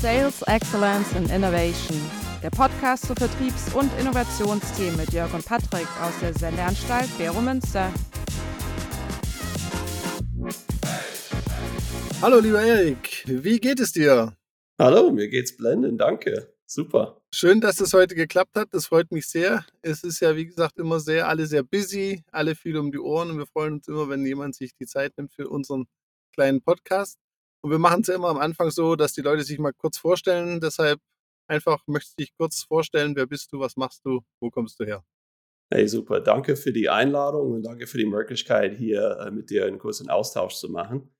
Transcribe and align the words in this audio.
Sales 0.00 0.42
Excellence 0.42 1.12
and 1.16 1.28
Innovation, 1.28 2.00
der 2.40 2.50
Podcast 2.50 3.06
zu 3.06 3.14
Vertriebs- 3.14 3.74
und 3.74 3.90
Innovationsthemen 3.98 4.96
mit 4.96 5.12
Jörg 5.12 5.34
und 5.34 5.44
Patrick 5.44 5.88
aus 6.00 6.12
der 6.20 6.32
Sendeanstalt 6.34 7.08
Bero 7.18 7.40
Münster. 7.40 7.92
Hallo 12.22 12.38
lieber 12.38 12.62
Erik, 12.62 13.24
wie 13.26 13.58
geht 13.58 13.80
es 13.80 13.90
dir? 13.90 14.36
Hallo, 14.78 15.10
mir 15.10 15.28
geht's 15.28 15.56
blendend, 15.56 16.00
danke. 16.00 16.54
Super. 16.64 17.20
Schön, 17.34 17.60
dass 17.60 17.80
es 17.80 17.92
heute 17.92 18.14
geklappt 18.14 18.56
hat. 18.56 18.68
Das 18.70 18.86
freut 18.86 19.10
mich 19.10 19.26
sehr. 19.26 19.64
Es 19.82 20.04
ist 20.04 20.20
ja, 20.20 20.36
wie 20.36 20.46
gesagt, 20.46 20.78
immer 20.78 21.00
sehr, 21.00 21.26
alle 21.26 21.46
sehr 21.46 21.64
busy, 21.64 22.22
alle 22.30 22.54
viel 22.54 22.76
um 22.76 22.92
die 22.92 23.00
Ohren 23.00 23.32
und 23.32 23.38
wir 23.38 23.46
freuen 23.46 23.74
uns 23.74 23.88
immer, 23.88 24.08
wenn 24.08 24.24
jemand 24.24 24.54
sich 24.54 24.76
die 24.76 24.86
Zeit 24.86 25.16
nimmt 25.16 25.32
für 25.32 25.48
unseren 25.48 25.86
kleinen 26.32 26.62
Podcast. 26.62 27.18
Und 27.62 27.70
wir 27.70 27.78
machen 27.78 28.02
es 28.02 28.08
ja 28.08 28.14
immer 28.14 28.28
am 28.28 28.38
Anfang 28.38 28.70
so, 28.70 28.96
dass 28.96 29.12
die 29.12 29.20
Leute 29.20 29.42
sich 29.42 29.58
mal 29.58 29.72
kurz 29.72 29.98
vorstellen. 29.98 30.60
Deshalb 30.60 31.00
einfach 31.48 31.82
möchtest 31.86 32.18
du 32.18 32.22
dich 32.22 32.32
kurz 32.36 32.62
vorstellen. 32.62 33.16
Wer 33.16 33.26
bist 33.26 33.52
du? 33.52 33.60
Was 33.60 33.76
machst 33.76 34.04
du? 34.04 34.20
Wo 34.40 34.50
kommst 34.50 34.78
du 34.80 34.84
her? 34.84 35.04
Hey, 35.70 35.86
super. 35.86 36.20
Danke 36.20 36.56
für 36.56 36.72
die 36.72 36.88
Einladung 36.88 37.52
und 37.52 37.62
danke 37.62 37.86
für 37.86 37.98
die 37.98 38.06
Möglichkeit, 38.06 38.78
hier 38.78 39.18
äh, 39.20 39.30
mit 39.30 39.50
dir 39.50 39.66
einen 39.66 39.78
kurzen 39.78 40.08
Austausch 40.08 40.54
zu 40.54 40.70
machen. 40.70 41.10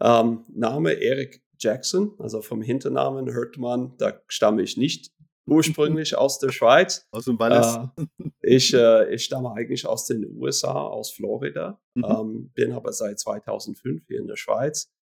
Ähm, 0.00 0.44
Name 0.48 0.92
Erik 0.92 1.42
Jackson, 1.58 2.14
also 2.18 2.42
vom 2.42 2.62
Hinternamen 2.62 3.32
hört 3.32 3.56
man, 3.56 3.96
da 3.96 4.20
stamme 4.28 4.62
ich 4.62 4.76
nicht 4.76 5.10
ursprünglich 5.46 6.16
aus 6.16 6.38
der 6.38 6.52
Schweiz. 6.52 7.08
Aus 7.10 7.24
dem 7.24 7.38
Wallis. 7.38 7.78
Äh, 7.96 8.26
ich, 8.42 8.74
äh, 8.74 9.12
ich 9.12 9.24
stamme 9.24 9.52
eigentlich 9.52 9.86
aus 9.86 10.06
den 10.06 10.24
USA, 10.36 10.72
aus 10.72 11.10
Florida, 11.10 11.80
mhm. 11.94 12.04
ähm, 12.04 12.50
bin 12.54 12.72
aber 12.72 12.92
seit 12.92 13.18
2005 13.18 14.06
hier 14.06 14.20
in 14.20 14.28
der 14.28 14.36
Schweiz. 14.36 14.92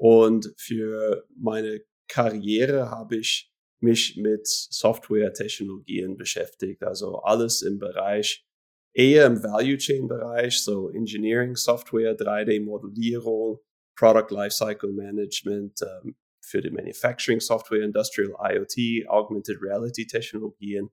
Und 0.00 0.54
für 0.56 1.26
meine 1.36 1.82
Karriere 2.08 2.90
habe 2.90 3.16
ich 3.16 3.52
mich 3.80 4.16
mit 4.16 4.46
Software-Technologien 4.46 6.16
beschäftigt, 6.16 6.82
also 6.82 7.18
alles 7.18 7.60
im 7.60 7.78
Bereich, 7.78 8.46
eher 8.94 9.26
im 9.26 9.42
Value 9.42 9.76
Chain 9.76 10.08
Bereich, 10.08 10.62
so 10.62 10.88
Engineering, 10.88 11.54
Software, 11.54 12.16
3D-Modellierung, 12.16 13.58
Product 13.94 14.30
Lifecycle 14.30 14.90
Management, 14.90 15.82
ähm, 15.82 16.16
für 16.42 16.62
die 16.62 16.70
Manufacturing 16.70 17.40
Software, 17.40 17.82
Industrial 17.82 18.34
IoT, 18.40 19.06
Augmented 19.06 19.60
Reality 19.60 20.06
Technologien, 20.06 20.88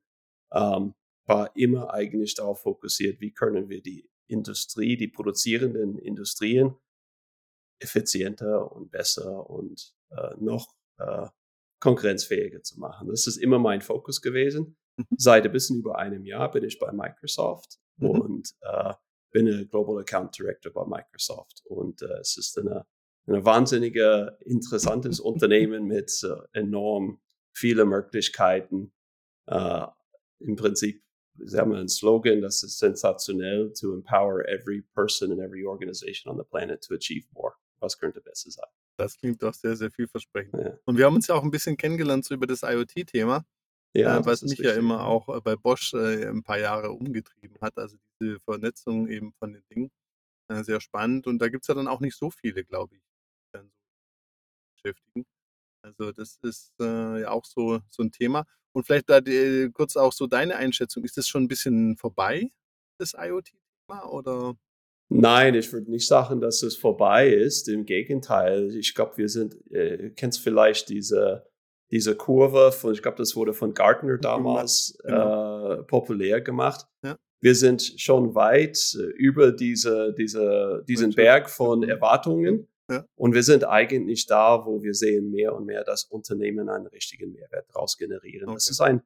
ähm, 0.53 0.95
war 1.25 1.55
immer 1.55 1.93
eigentlich 1.93 2.35
darauf 2.35 2.61
fokussiert, 2.61 3.21
wie 3.21 3.31
können 3.31 3.69
wir 3.69 3.81
die 3.81 4.09
Industrie, 4.27 4.97
die 4.97 5.07
produzierenden 5.07 5.97
Industrien 5.97 6.75
effizienter 7.79 8.71
und 8.71 8.91
besser 8.91 9.49
und 9.49 9.93
äh, 10.09 10.35
noch 10.39 10.75
äh, 10.97 11.27
konkurrenzfähiger 11.79 12.63
zu 12.63 12.79
machen. 12.79 13.07
Das 13.09 13.27
ist 13.27 13.37
immer 13.37 13.59
mein 13.59 13.81
Fokus 13.81 14.21
gewesen. 14.21 14.77
Mhm. 14.97 15.05
Seit 15.17 15.45
ein 15.45 15.51
bisschen 15.51 15.79
über 15.79 15.97
einem 15.97 16.25
Jahr 16.25 16.51
bin 16.51 16.63
ich 16.63 16.79
bei 16.79 16.91
Microsoft 16.91 17.77
mhm. 17.97 18.09
und 18.09 18.51
äh, 18.61 18.93
bin 19.31 19.47
ein 19.47 19.67
Global 19.69 19.99
Account 19.99 20.37
Director 20.37 20.71
bei 20.71 20.85
Microsoft. 20.85 21.61
Und 21.65 22.01
äh, 22.01 22.19
es 22.19 22.37
ist 22.37 22.57
eine 22.57 22.85
ein 23.27 23.43
wahnsinniger, 23.43 24.37
interessantes 24.45 25.19
Unternehmen 25.19 25.85
mit 25.85 26.23
äh, 26.23 26.59
enorm 26.59 27.19
vielen 27.53 27.89
Möglichkeiten. 27.89 28.93
Äh, 29.47 29.85
Im 30.39 30.55
Prinzip, 30.55 31.03
sie 31.37 31.57
haben 31.57 31.73
einen 31.73 31.89
Slogan, 31.89 32.41
das 32.41 32.63
ist 32.63 32.77
sensationell, 32.77 33.73
to 33.73 33.93
empower 33.93 34.47
every 34.47 34.81
person 34.93 35.31
and 35.31 35.41
every 35.41 35.65
organization 35.65 36.31
on 36.31 36.37
the 36.37 36.45
planet 36.49 36.81
to 36.83 36.93
achieve 36.93 37.27
more. 37.33 37.53
Was 37.79 37.97
könnte 37.97 38.21
besser 38.21 38.51
sein? 38.51 38.69
Das 38.97 39.17
klingt 39.17 39.43
doch 39.43 39.53
sehr, 39.53 39.75
sehr 39.75 39.91
vielversprechend. 39.91 40.59
Ja. 40.59 40.77
Und 40.85 40.97
wir 40.97 41.05
haben 41.05 41.15
uns 41.15 41.27
ja 41.27 41.35
auch 41.35 41.43
ein 41.43 41.51
bisschen 41.51 41.77
kennengelernt 41.77 42.25
so 42.25 42.33
über 42.33 42.47
das 42.47 42.63
IoT-Thema. 42.63 43.45
Ja, 43.93 44.17
äh, 44.17 44.25
was 44.25 44.41
mich 44.43 44.59
ja 44.59 44.73
immer 44.73 45.05
auch 45.05 45.29
äh, 45.29 45.41
bei 45.41 45.55
Bosch 45.55 45.93
äh, 45.93 46.27
ein 46.27 46.43
paar 46.43 46.59
Jahre 46.59 46.91
umgetrieben 46.91 47.57
hat. 47.61 47.77
Also 47.77 47.97
diese 48.19 48.39
Vernetzung 48.39 49.07
eben 49.07 49.33
von 49.33 49.53
den 49.53 49.63
Dingen. 49.69 49.91
Äh, 50.49 50.63
sehr 50.63 50.81
spannend. 50.81 51.27
Und 51.27 51.39
da 51.39 51.49
gibt 51.49 51.63
es 51.63 51.67
ja 51.67 51.75
dann 51.75 51.87
auch 51.87 51.99
nicht 51.99 52.15
so 52.15 52.29
viele, 52.29 52.63
glaube 52.63 52.95
ich 52.95 53.03
dann 53.51 53.69
so 53.69 54.69
beschäftigen. 54.75 55.25
Also 55.83 56.11
das 56.11 56.37
ist 56.41 56.73
äh, 56.79 57.21
ja 57.21 57.31
auch 57.31 57.45
so, 57.45 57.79
so 57.89 58.03
ein 58.03 58.11
Thema. 58.11 58.45
Und 58.73 58.85
vielleicht 58.85 59.09
da 59.09 59.21
die, 59.21 59.69
kurz 59.73 59.95
auch 59.95 60.13
so 60.13 60.27
deine 60.27 60.55
Einschätzung. 60.55 61.03
Ist 61.03 61.17
das 61.17 61.27
schon 61.27 61.43
ein 61.43 61.47
bisschen 61.47 61.97
vorbei, 61.97 62.51
das 62.99 63.13
IoT-Thema? 63.13 64.05
Oder? 64.09 64.55
Nein, 65.09 65.55
ich 65.55 65.71
würde 65.71 65.89
nicht 65.89 66.07
sagen, 66.07 66.41
dass 66.41 66.63
es 66.63 66.75
vorbei 66.75 67.29
ist. 67.29 67.69
Im 67.69 67.85
Gegenteil, 67.85 68.75
ich 68.75 68.93
glaube, 68.93 69.17
wir 69.17 69.29
sind, 69.29 69.55
äh, 69.71 70.09
kennst 70.15 70.39
vielleicht 70.41 70.89
diese, 70.89 71.47
diese 71.91 72.15
Kurve 72.15 72.71
von, 72.71 72.93
ich 72.93 73.01
glaube, 73.01 73.17
das 73.17 73.35
wurde 73.35 73.53
von 73.53 73.73
Gartner 73.73 74.17
damals 74.17 74.97
genau. 75.03 75.71
äh, 75.71 75.83
populär 75.83 76.41
gemacht. 76.41 76.87
Ja. 77.03 77.17
Wir 77.39 77.55
sind 77.55 77.81
schon 77.97 78.35
weit 78.35 78.77
äh, 78.95 79.03
über 79.17 79.51
diese, 79.51 80.13
diese, 80.17 80.83
diesen 80.87 81.13
Berg 81.13 81.49
von 81.49 81.83
Erwartungen. 81.83 82.67
Ja. 82.89 83.05
Und 83.15 83.33
wir 83.33 83.43
sind 83.43 83.65
eigentlich 83.65 84.25
da, 84.27 84.65
wo 84.65 84.81
wir 84.81 84.93
sehen 84.93 85.29
mehr 85.31 85.55
und 85.55 85.65
mehr, 85.65 85.83
dass 85.83 86.05
Unternehmen 86.05 86.69
einen 86.69 86.87
richtigen 86.87 87.31
Mehrwert 87.31 87.67
daraus 87.73 87.97
generieren. 87.97 88.49
Okay. 88.49 88.55
Das 88.55 88.69
ist 88.69 88.81
ein 88.81 89.01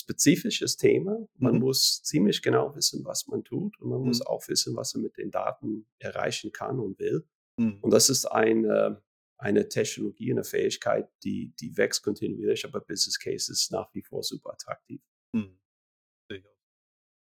spezifisches 0.00 0.76
Thema. 0.76 1.26
Man 1.38 1.54
mhm. 1.54 1.60
muss 1.60 2.02
ziemlich 2.02 2.42
genau 2.42 2.74
wissen, 2.74 3.04
was 3.04 3.26
man 3.26 3.44
tut 3.44 3.78
und 3.80 3.88
man 3.88 4.00
mhm. 4.00 4.06
muss 4.06 4.20
auch 4.24 4.46
wissen, 4.48 4.76
was 4.76 4.94
er 4.94 5.00
mit 5.00 5.16
den 5.16 5.30
Daten 5.30 5.86
erreichen 5.98 6.52
kann 6.52 6.78
und 6.78 6.98
will. 6.98 7.26
Mhm. 7.56 7.78
Und 7.80 7.90
das 7.92 8.08
ist 8.08 8.26
eine, 8.26 9.02
eine 9.38 9.68
Technologie, 9.68 10.32
eine 10.32 10.44
Fähigkeit, 10.44 11.08
die, 11.24 11.54
die 11.60 11.76
wächst 11.76 12.02
kontinuierlich, 12.02 12.64
aber 12.64 12.80
Business 12.80 13.18
Case 13.18 13.50
ist 13.50 13.72
nach 13.72 13.92
wie 13.94 14.02
vor 14.02 14.22
super 14.22 14.52
attraktiv. 14.52 15.00
Mhm. 15.32 15.58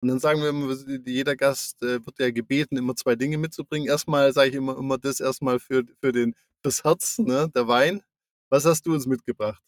Und 0.01 0.07
dann 0.07 0.19
sagen 0.19 0.41
wir 0.41 0.49
immer, 0.49 0.75
jeder 1.05 1.35
Gast 1.35 1.83
äh, 1.83 2.03
wird 2.03 2.17
ja 2.17 2.31
gebeten, 2.31 2.75
immer 2.75 2.95
zwei 2.95 3.15
Dinge 3.15 3.37
mitzubringen. 3.37 3.87
Erstmal 3.87 4.33
sage 4.33 4.49
ich 4.49 4.55
immer, 4.55 4.75
immer 4.75 4.97
das 4.97 5.19
erstmal 5.19 5.59
für, 5.59 5.83
für 5.99 6.11
den, 6.11 6.33
fürs 6.63 6.83
Herz, 6.83 7.19
ne, 7.19 7.51
der 7.53 7.67
Wein. 7.67 8.01
Was 8.49 8.65
hast 8.65 8.87
du 8.87 8.93
uns 8.93 9.05
mitgebracht? 9.05 9.61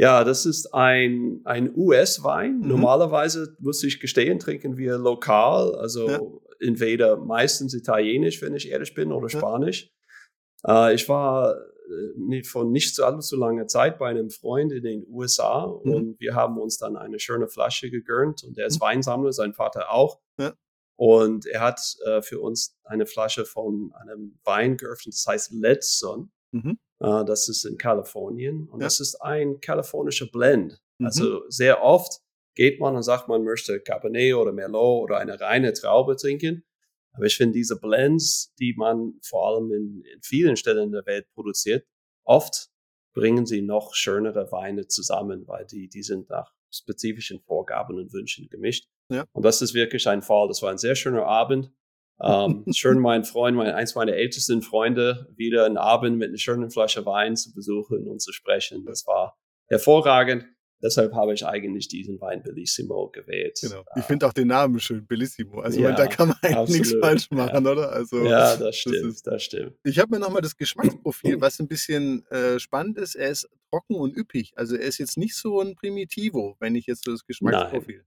Ja, 0.00 0.24
das 0.24 0.46
ist 0.46 0.72
ein, 0.72 1.42
ein 1.44 1.76
US-Wein. 1.76 2.60
Mhm. 2.60 2.68
Normalerweise, 2.68 3.54
muss 3.58 3.82
ich 3.84 4.00
gestehen, 4.00 4.38
trinken 4.38 4.78
wir 4.78 4.96
lokal, 4.96 5.74
also 5.74 6.08
ja. 6.08 6.20
entweder 6.58 7.18
meistens 7.18 7.74
italienisch, 7.74 8.40
wenn 8.40 8.54
ich 8.54 8.70
ehrlich 8.70 8.94
bin, 8.94 9.12
oder 9.12 9.28
Spanisch. 9.28 9.92
Ja. 10.64 10.88
Äh, 10.88 10.94
ich 10.94 11.06
war 11.10 11.54
äh, 11.54 12.42
von 12.44 12.72
nicht 12.72 12.94
so 12.94 13.04
allzu 13.04 13.36
langer 13.36 13.66
Zeit 13.66 13.98
bei 13.98 14.08
einem 14.08 14.30
Freund 14.30 14.72
in 14.72 14.84
den 14.84 15.06
USA 15.06 15.66
mhm. 15.66 15.92
und 15.92 16.20
wir 16.20 16.34
haben 16.34 16.58
uns 16.58 16.78
dann 16.78 16.96
eine 16.96 17.18
schöne 17.18 17.48
Flasche 17.48 17.90
gegönnt 17.90 18.42
und 18.42 18.56
der 18.56 18.68
ist 18.68 18.80
mhm. 18.80 18.86
Weinsammler, 18.86 19.34
sein 19.34 19.52
Vater 19.52 19.92
auch. 19.92 20.18
Ja. 20.38 20.54
Und 20.96 21.44
er 21.44 21.60
hat 21.60 21.78
äh, 22.06 22.22
für 22.22 22.40
uns 22.40 22.74
eine 22.84 23.04
Flasche 23.04 23.44
von 23.44 23.92
einem 24.00 24.38
Wein 24.44 24.78
geöffnet, 24.78 25.14
das 25.14 25.26
heißt 25.26 25.52
Letson. 25.52 26.30
Mhm. 26.52 26.78
Äh, 27.00 27.24
das 27.24 27.48
ist 27.48 27.64
in 27.64 27.78
Kalifornien 27.78 28.68
und 28.68 28.80
ja. 28.80 28.86
das 28.86 29.00
ist 29.00 29.16
ein 29.16 29.60
kalifornischer 29.60 30.26
Blend. 30.26 30.80
Mhm. 30.98 31.06
Also 31.06 31.48
sehr 31.48 31.82
oft 31.82 32.20
geht 32.54 32.80
man 32.80 32.96
und 32.96 33.02
sagt, 33.02 33.28
man 33.28 33.44
möchte 33.44 33.80
Cabernet 33.80 34.34
oder 34.34 34.52
Merlot 34.52 35.04
oder 35.04 35.18
eine 35.18 35.40
reine 35.40 35.72
Traube 35.72 36.16
trinken. 36.16 36.64
Aber 37.12 37.26
ich 37.26 37.36
finde 37.36 37.54
diese 37.54 37.78
Blends, 37.78 38.54
die 38.58 38.74
man 38.76 39.14
vor 39.22 39.48
allem 39.48 39.72
in, 39.72 40.04
in 40.12 40.22
vielen 40.22 40.56
Stellen 40.56 40.92
der 40.92 41.06
Welt 41.06 41.26
produziert, 41.34 41.86
oft 42.24 42.70
bringen 43.12 43.46
sie 43.46 43.62
noch 43.62 43.94
schönere 43.94 44.52
Weine 44.52 44.86
zusammen, 44.86 45.46
weil 45.46 45.66
die, 45.66 45.88
die 45.88 46.02
sind 46.02 46.28
nach 46.28 46.52
spezifischen 46.70 47.40
Vorgaben 47.40 47.98
und 47.98 48.12
Wünschen 48.12 48.48
gemischt. 48.48 48.88
Ja. 49.10 49.24
Und 49.32 49.44
das 49.44 49.60
ist 49.60 49.74
wirklich 49.74 50.06
ein 50.06 50.22
Fall. 50.22 50.46
Das 50.46 50.62
war 50.62 50.70
ein 50.70 50.78
sehr 50.78 50.94
schöner 50.94 51.26
Abend. 51.26 51.72
Ähm, 52.22 52.64
schön, 52.74 52.98
meinen 52.98 53.24
Freund, 53.24 53.56
mein, 53.56 53.72
eins 53.72 53.94
meiner 53.94 54.14
ältesten 54.14 54.62
Freunde, 54.62 55.26
wieder 55.36 55.66
einen 55.66 55.76
Abend 55.78 56.18
mit 56.18 56.28
einer 56.28 56.38
schönen 56.38 56.70
Flasche 56.70 57.04
Wein 57.06 57.36
zu 57.36 57.52
besuchen 57.52 58.06
und 58.06 58.20
zu 58.20 58.32
sprechen. 58.32 58.84
Das 58.84 59.06
war 59.06 59.38
hervorragend. 59.68 60.46
Deshalb 60.82 61.12
habe 61.12 61.34
ich 61.34 61.44
eigentlich 61.44 61.88
diesen 61.88 62.20
Wein 62.20 62.42
Bellissimo 62.42 63.10
gewählt. 63.10 63.58
Genau. 63.60 63.84
Ich 63.96 64.04
finde 64.04 64.26
auch 64.26 64.32
den 64.32 64.48
Namen 64.48 64.80
schön, 64.80 65.06
Bellissimo. 65.06 65.60
Also 65.60 65.80
ja, 65.80 65.92
da 65.92 66.06
kann 66.06 66.28
man 66.28 66.38
eigentlich 66.40 66.56
absolut. 66.56 66.80
nichts 66.80 66.96
falsch 67.00 67.30
machen, 67.30 67.64
ja. 67.64 67.70
oder? 67.70 67.92
Also, 67.92 68.24
ja, 68.24 68.56
das 68.56 68.76
stimmt, 68.76 68.96
das, 68.96 69.14
ist, 69.14 69.26
das 69.26 69.42
stimmt. 69.42 69.76
Ich 69.84 69.98
habe 69.98 70.14
mir 70.14 70.18
nochmal 70.18 70.40
das 70.40 70.56
Geschmacksprofil, 70.56 71.36
was 71.40 71.60
ein 71.60 71.68
bisschen 71.68 72.24
äh, 72.30 72.58
spannend 72.58 72.96
ist. 72.96 73.14
Er 73.14 73.28
ist 73.28 73.48
trocken 73.70 73.96
und 73.96 74.16
üppig. 74.16 74.52
Also 74.56 74.74
er 74.74 74.86
ist 74.86 74.98
jetzt 74.98 75.18
nicht 75.18 75.36
so 75.36 75.60
ein 75.60 75.74
Primitivo, 75.74 76.56
wenn 76.60 76.74
ich 76.74 76.86
jetzt 76.86 77.04
so 77.04 77.10
das 77.10 77.26
Geschmacksprofil. 77.26 77.96
Nein. 77.96 78.06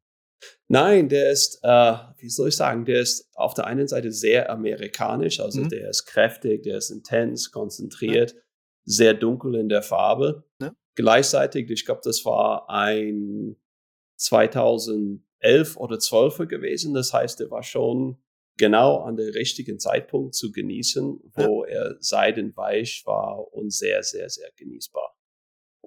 Nein, 0.67 1.09
der 1.09 1.31
ist, 1.31 1.59
äh, 1.63 1.93
wie 2.17 2.29
soll 2.29 2.49
ich 2.49 2.55
sagen, 2.55 2.85
der 2.85 3.01
ist 3.01 3.29
auf 3.35 3.53
der 3.53 3.67
einen 3.67 3.87
Seite 3.87 4.11
sehr 4.11 4.49
amerikanisch, 4.49 5.39
also 5.39 5.61
mhm. 5.61 5.69
der 5.69 5.89
ist 5.89 6.05
kräftig, 6.05 6.63
der 6.63 6.77
ist 6.77 6.89
intens, 6.89 7.51
konzentriert, 7.51 8.31
ja. 8.31 8.39
sehr 8.85 9.13
dunkel 9.13 9.55
in 9.55 9.69
der 9.69 9.83
Farbe. 9.83 10.43
Ja 10.61 10.73
gleichzeitig, 10.95 11.69
ich 11.69 11.85
glaube, 11.85 12.01
das 12.03 12.25
war 12.25 12.69
ein 12.69 13.55
2011 14.17 15.77
oder 15.77 15.99
12 15.99 16.47
gewesen. 16.47 16.93
Das 16.93 17.13
heißt, 17.13 17.41
er 17.41 17.51
war 17.51 17.63
schon 17.63 18.17
genau 18.57 18.99
an 18.99 19.15
der 19.15 19.33
richtigen 19.33 19.79
Zeitpunkt 19.79 20.35
zu 20.35 20.51
genießen, 20.51 21.19
wo 21.33 21.65
ja. 21.65 21.71
er 21.71 21.97
seidenweich 21.99 23.03
war 23.05 23.51
und 23.53 23.73
sehr, 23.73 24.03
sehr, 24.03 24.29
sehr 24.29 24.49
genießbar. 24.55 25.12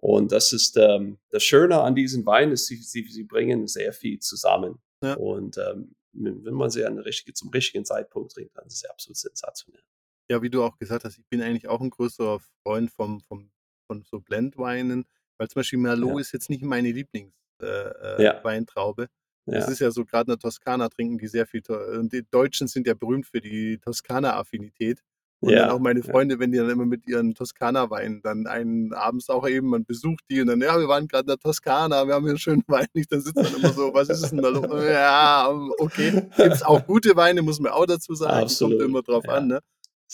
Und 0.00 0.32
das 0.32 0.52
ist 0.52 0.76
ähm, 0.76 1.18
das 1.30 1.42
Schöne 1.42 1.80
an 1.80 1.94
diesen 1.94 2.26
Weinen, 2.26 2.52
ist, 2.52 2.66
sie, 2.66 2.76
sie, 2.76 3.06
sie 3.08 3.24
bringen 3.24 3.66
sehr 3.66 3.92
viel 3.92 4.18
zusammen. 4.18 4.78
Ja. 5.02 5.14
Und 5.14 5.58
ähm, 5.58 5.94
wenn 6.12 6.54
man 6.54 6.70
sie 6.70 6.84
an 6.84 6.98
richtige, 6.98 7.34
zum 7.34 7.50
richtigen 7.50 7.84
Zeitpunkt 7.84 8.32
trinkt, 8.32 8.56
dann 8.56 8.66
ist 8.66 8.74
es 8.74 8.84
absolut 8.84 9.16
sensationell. 9.16 9.82
Ja, 10.30 10.42
wie 10.42 10.50
du 10.50 10.62
auch 10.62 10.78
gesagt 10.78 11.04
hast, 11.04 11.18
ich 11.18 11.26
bin 11.26 11.42
eigentlich 11.42 11.68
auch 11.68 11.80
ein 11.80 11.90
größerer 11.90 12.40
Freund 12.62 12.90
vom, 12.90 13.20
vom, 13.20 13.50
von 13.86 14.02
so 14.02 14.20
Blendweinen, 14.20 15.06
weil 15.38 15.48
zum 15.48 15.60
Beispiel 15.60 15.78
Merlot 15.78 16.14
ja. 16.14 16.20
ist 16.20 16.32
jetzt 16.32 16.50
nicht 16.50 16.62
meine 16.62 16.90
Lieblingsweintraube. 16.90 19.02
Äh, 19.02 19.06
äh, 19.06 19.08
ja. 19.46 19.60
Das 19.60 19.68
ist 19.68 19.78
ja 19.78 19.90
so, 19.90 20.04
gerade 20.04 20.32
in 20.32 20.36
der 20.36 20.38
Toskana 20.38 20.88
trinken 20.88 21.18
die 21.18 21.28
sehr 21.28 21.46
viel. 21.46 21.62
Und 21.68 22.12
die 22.12 22.26
Deutschen 22.28 22.66
sind 22.66 22.86
ja 22.86 22.94
berühmt 22.94 23.26
für 23.26 23.40
die 23.40 23.78
Toskana-Affinität. 23.78 25.02
Und 25.40 25.50
ja, 25.50 25.66
dann 25.66 25.70
auch 25.70 25.78
meine 25.78 26.02
Freunde, 26.02 26.36
ja. 26.36 26.40
wenn 26.40 26.50
die 26.50 26.58
dann 26.58 26.70
immer 26.70 26.86
mit 26.86 27.06
ihren 27.06 27.34
Toskana-Weinen 27.34 28.22
dann 28.22 28.46
einen 28.46 28.94
abends 28.94 29.28
auch 29.28 29.46
eben, 29.46 29.68
man 29.68 29.84
besucht 29.84 30.24
die 30.30 30.40
und 30.40 30.46
dann, 30.46 30.62
ja, 30.62 30.78
wir 30.78 30.88
waren 30.88 31.08
gerade 31.08 31.22
in 31.22 31.26
der 31.26 31.38
Toskana, 31.38 32.06
wir 32.06 32.14
haben 32.14 32.22
hier 32.24 32.30
einen 32.30 32.38
schönen 32.38 32.64
Wein. 32.68 32.86
Ich 32.94 33.06
dann 33.06 33.20
sitzt 33.20 33.36
dann 33.36 33.54
immer 33.54 33.72
so, 33.72 33.92
was 33.92 34.08
ist 34.08 34.22
es 34.22 34.30
denn 34.30 34.42
da 34.42 34.48
los? 34.48 34.66
Ja, 34.86 35.48
okay. 35.78 36.28
Gibt 36.36 36.38
es 36.38 36.62
auch 36.62 36.86
gute 36.86 37.16
Weine, 37.16 37.42
muss 37.42 37.60
man 37.60 37.72
auch 37.72 37.86
dazu 37.86 38.14
sagen. 38.14 38.44
Absolut. 38.44 38.78
Kommt 38.78 38.88
immer 38.88 39.02
drauf 39.02 39.24
ja. 39.26 39.34
an, 39.34 39.48
ne? 39.48 39.60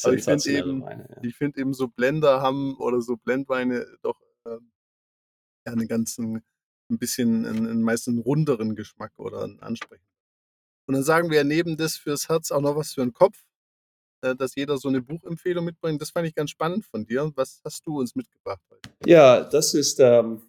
Aber 0.02 0.14
ich 0.14 0.24
finde 0.24 0.50
eben, 0.50 0.82
Weine, 0.82 1.06
ja. 1.08 1.22
ich 1.22 1.36
finde 1.36 1.60
eben 1.60 1.74
so 1.74 1.86
Blender 1.86 2.40
haben 2.40 2.76
oder 2.78 3.00
so 3.00 3.16
Blendweine 3.16 3.86
doch 4.02 4.18
ähm, 4.46 4.72
ja, 5.66 5.72
einen 5.72 5.86
ganzen, 5.86 6.42
ein 6.90 6.98
bisschen, 6.98 7.46
einen, 7.46 7.68
einen 7.68 7.82
meistens 7.82 8.24
runderen 8.24 8.74
Geschmack 8.74 9.12
oder 9.18 9.44
einen 9.44 9.60
ansprechenden. 9.60 10.08
Und 10.86 10.94
dann 10.94 11.04
sagen 11.04 11.30
wir 11.30 11.44
neben 11.44 11.76
das 11.76 11.96
fürs 11.96 12.28
Herz 12.28 12.50
auch 12.50 12.60
noch 12.60 12.74
was 12.74 12.94
für 12.94 13.02
den 13.02 13.12
Kopf. 13.12 13.44
Äh, 14.22 14.36
dass 14.36 14.54
jeder 14.54 14.78
so 14.78 14.88
eine 14.88 15.02
Buchempfehlung 15.02 15.64
mitbringt. 15.64 16.00
Das 16.00 16.10
fand 16.10 16.26
ich 16.28 16.34
ganz 16.34 16.50
spannend 16.50 16.84
von 16.86 17.04
dir. 17.04 17.32
Was 17.34 17.60
hast 17.64 17.86
du 17.86 17.98
uns 17.98 18.14
mitgebracht 18.14 18.62
heute? 18.70 18.88
Ja, 19.04 19.42
das 19.42 19.74
ist 19.74 19.98
ähm, 19.98 20.42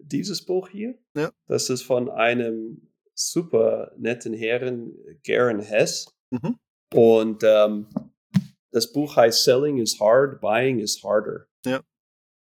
dieses 0.00 0.44
Buch 0.44 0.68
hier. 0.68 0.98
Ja. 1.14 1.30
Das 1.46 1.68
ist 1.68 1.82
von 1.82 2.08
einem 2.10 2.88
super 3.14 3.92
netten 3.98 4.32
Herren, 4.32 4.94
Garen 5.24 5.60
Hess. 5.60 6.06
Mhm. 6.30 6.58
Und 6.94 7.42
ähm, 7.44 7.88
das 8.70 8.92
Buch 8.92 9.16
heißt 9.16 9.44
Selling 9.44 9.78
is 9.78 10.00
Hard, 10.00 10.40
Buying 10.40 10.78
is 10.78 11.02
Harder. 11.04 11.46
Ja. 11.66 11.82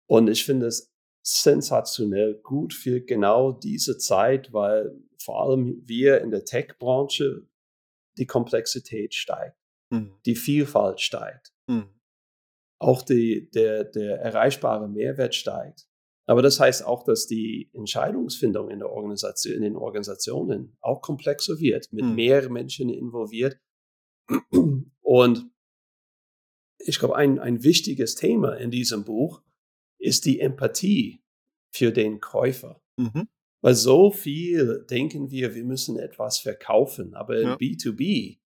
Und 0.06 0.28
ich 0.28 0.44
finde 0.44 0.67
es 0.67 0.93
sensationell 1.23 2.34
gut 2.43 2.75
für 2.75 3.00
genau 3.00 3.52
diese 3.52 3.96
Zeit, 3.96 4.52
weil 4.52 4.94
vor 5.19 5.40
allem 5.40 5.82
wir 5.87 6.20
in 6.20 6.31
der 6.31 6.44
Tech-Branche 6.44 7.46
die 8.19 8.26
Komplexität 8.26 9.14
steigt. 9.14 9.56
Mhm. 9.91 10.15
Die 10.25 10.37
Vielfalt 10.37 11.00
steigt. 11.00 11.53
Mhm. 11.69 11.88
Auch 12.79 13.03
die, 13.03 13.50
der, 13.50 13.85
der 13.85 14.21
erreichbare 14.21 14.88
Mehrwert 14.88 15.35
steigt. 15.35 15.88
Aber 16.29 16.43
das 16.43 16.59
heißt 16.59 16.85
auch, 16.85 17.05
dass 17.05 17.27
die 17.27 17.71
Entscheidungsfindung 17.73 18.69
in, 18.69 18.81
der 18.81 18.91
Organisation, 18.91 19.55
in 19.55 19.62
den 19.62 19.77
Organisationen 19.77 20.77
auch 20.81 21.00
komplexer 21.00 21.61
wird, 21.61 21.93
mit 21.93 22.05
mhm. 22.05 22.15
mehr 22.17 22.50
Menschen 22.50 22.88
involviert. 22.88 23.59
Und 25.03 25.50
ich 26.79 26.99
glaube, 26.99 27.17
ein, 27.17 27.38
ein 27.38 27.62
wichtiges 27.62 28.17
Thema 28.17 28.55
in 28.55 28.71
diesem 28.71 29.05
Buch 29.05 29.43
ist 29.99 30.25
die 30.25 30.41
Empathie 30.41 31.23
für 31.73 31.93
den 31.93 32.21
Käufer. 32.21 32.83
Mhm. 32.97 33.29
Weil 33.62 33.75
so 33.75 34.11
viel 34.11 34.85
denken 34.91 35.31
wir, 35.31 35.55
wir 35.55 35.65
müssen 35.65 35.99
etwas 35.99 36.38
verkaufen. 36.38 37.15
Aber 37.15 37.41
ja. 37.41 37.55
B2B 37.55 38.38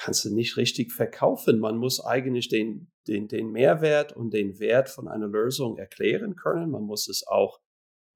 kannst 0.00 0.24
du 0.24 0.34
nicht 0.34 0.56
richtig 0.56 0.92
verkaufen. 0.92 1.58
Man 1.58 1.76
muss 1.76 2.02
eigentlich 2.02 2.48
den, 2.48 2.90
den, 3.06 3.28
den 3.28 3.52
Mehrwert 3.52 4.16
und 4.16 4.32
den 4.32 4.58
Wert 4.58 4.88
von 4.88 5.08
einer 5.08 5.28
Lösung 5.28 5.76
erklären 5.76 6.36
können. 6.36 6.70
Man 6.70 6.84
muss 6.84 7.06
es 7.08 7.26
auch 7.26 7.60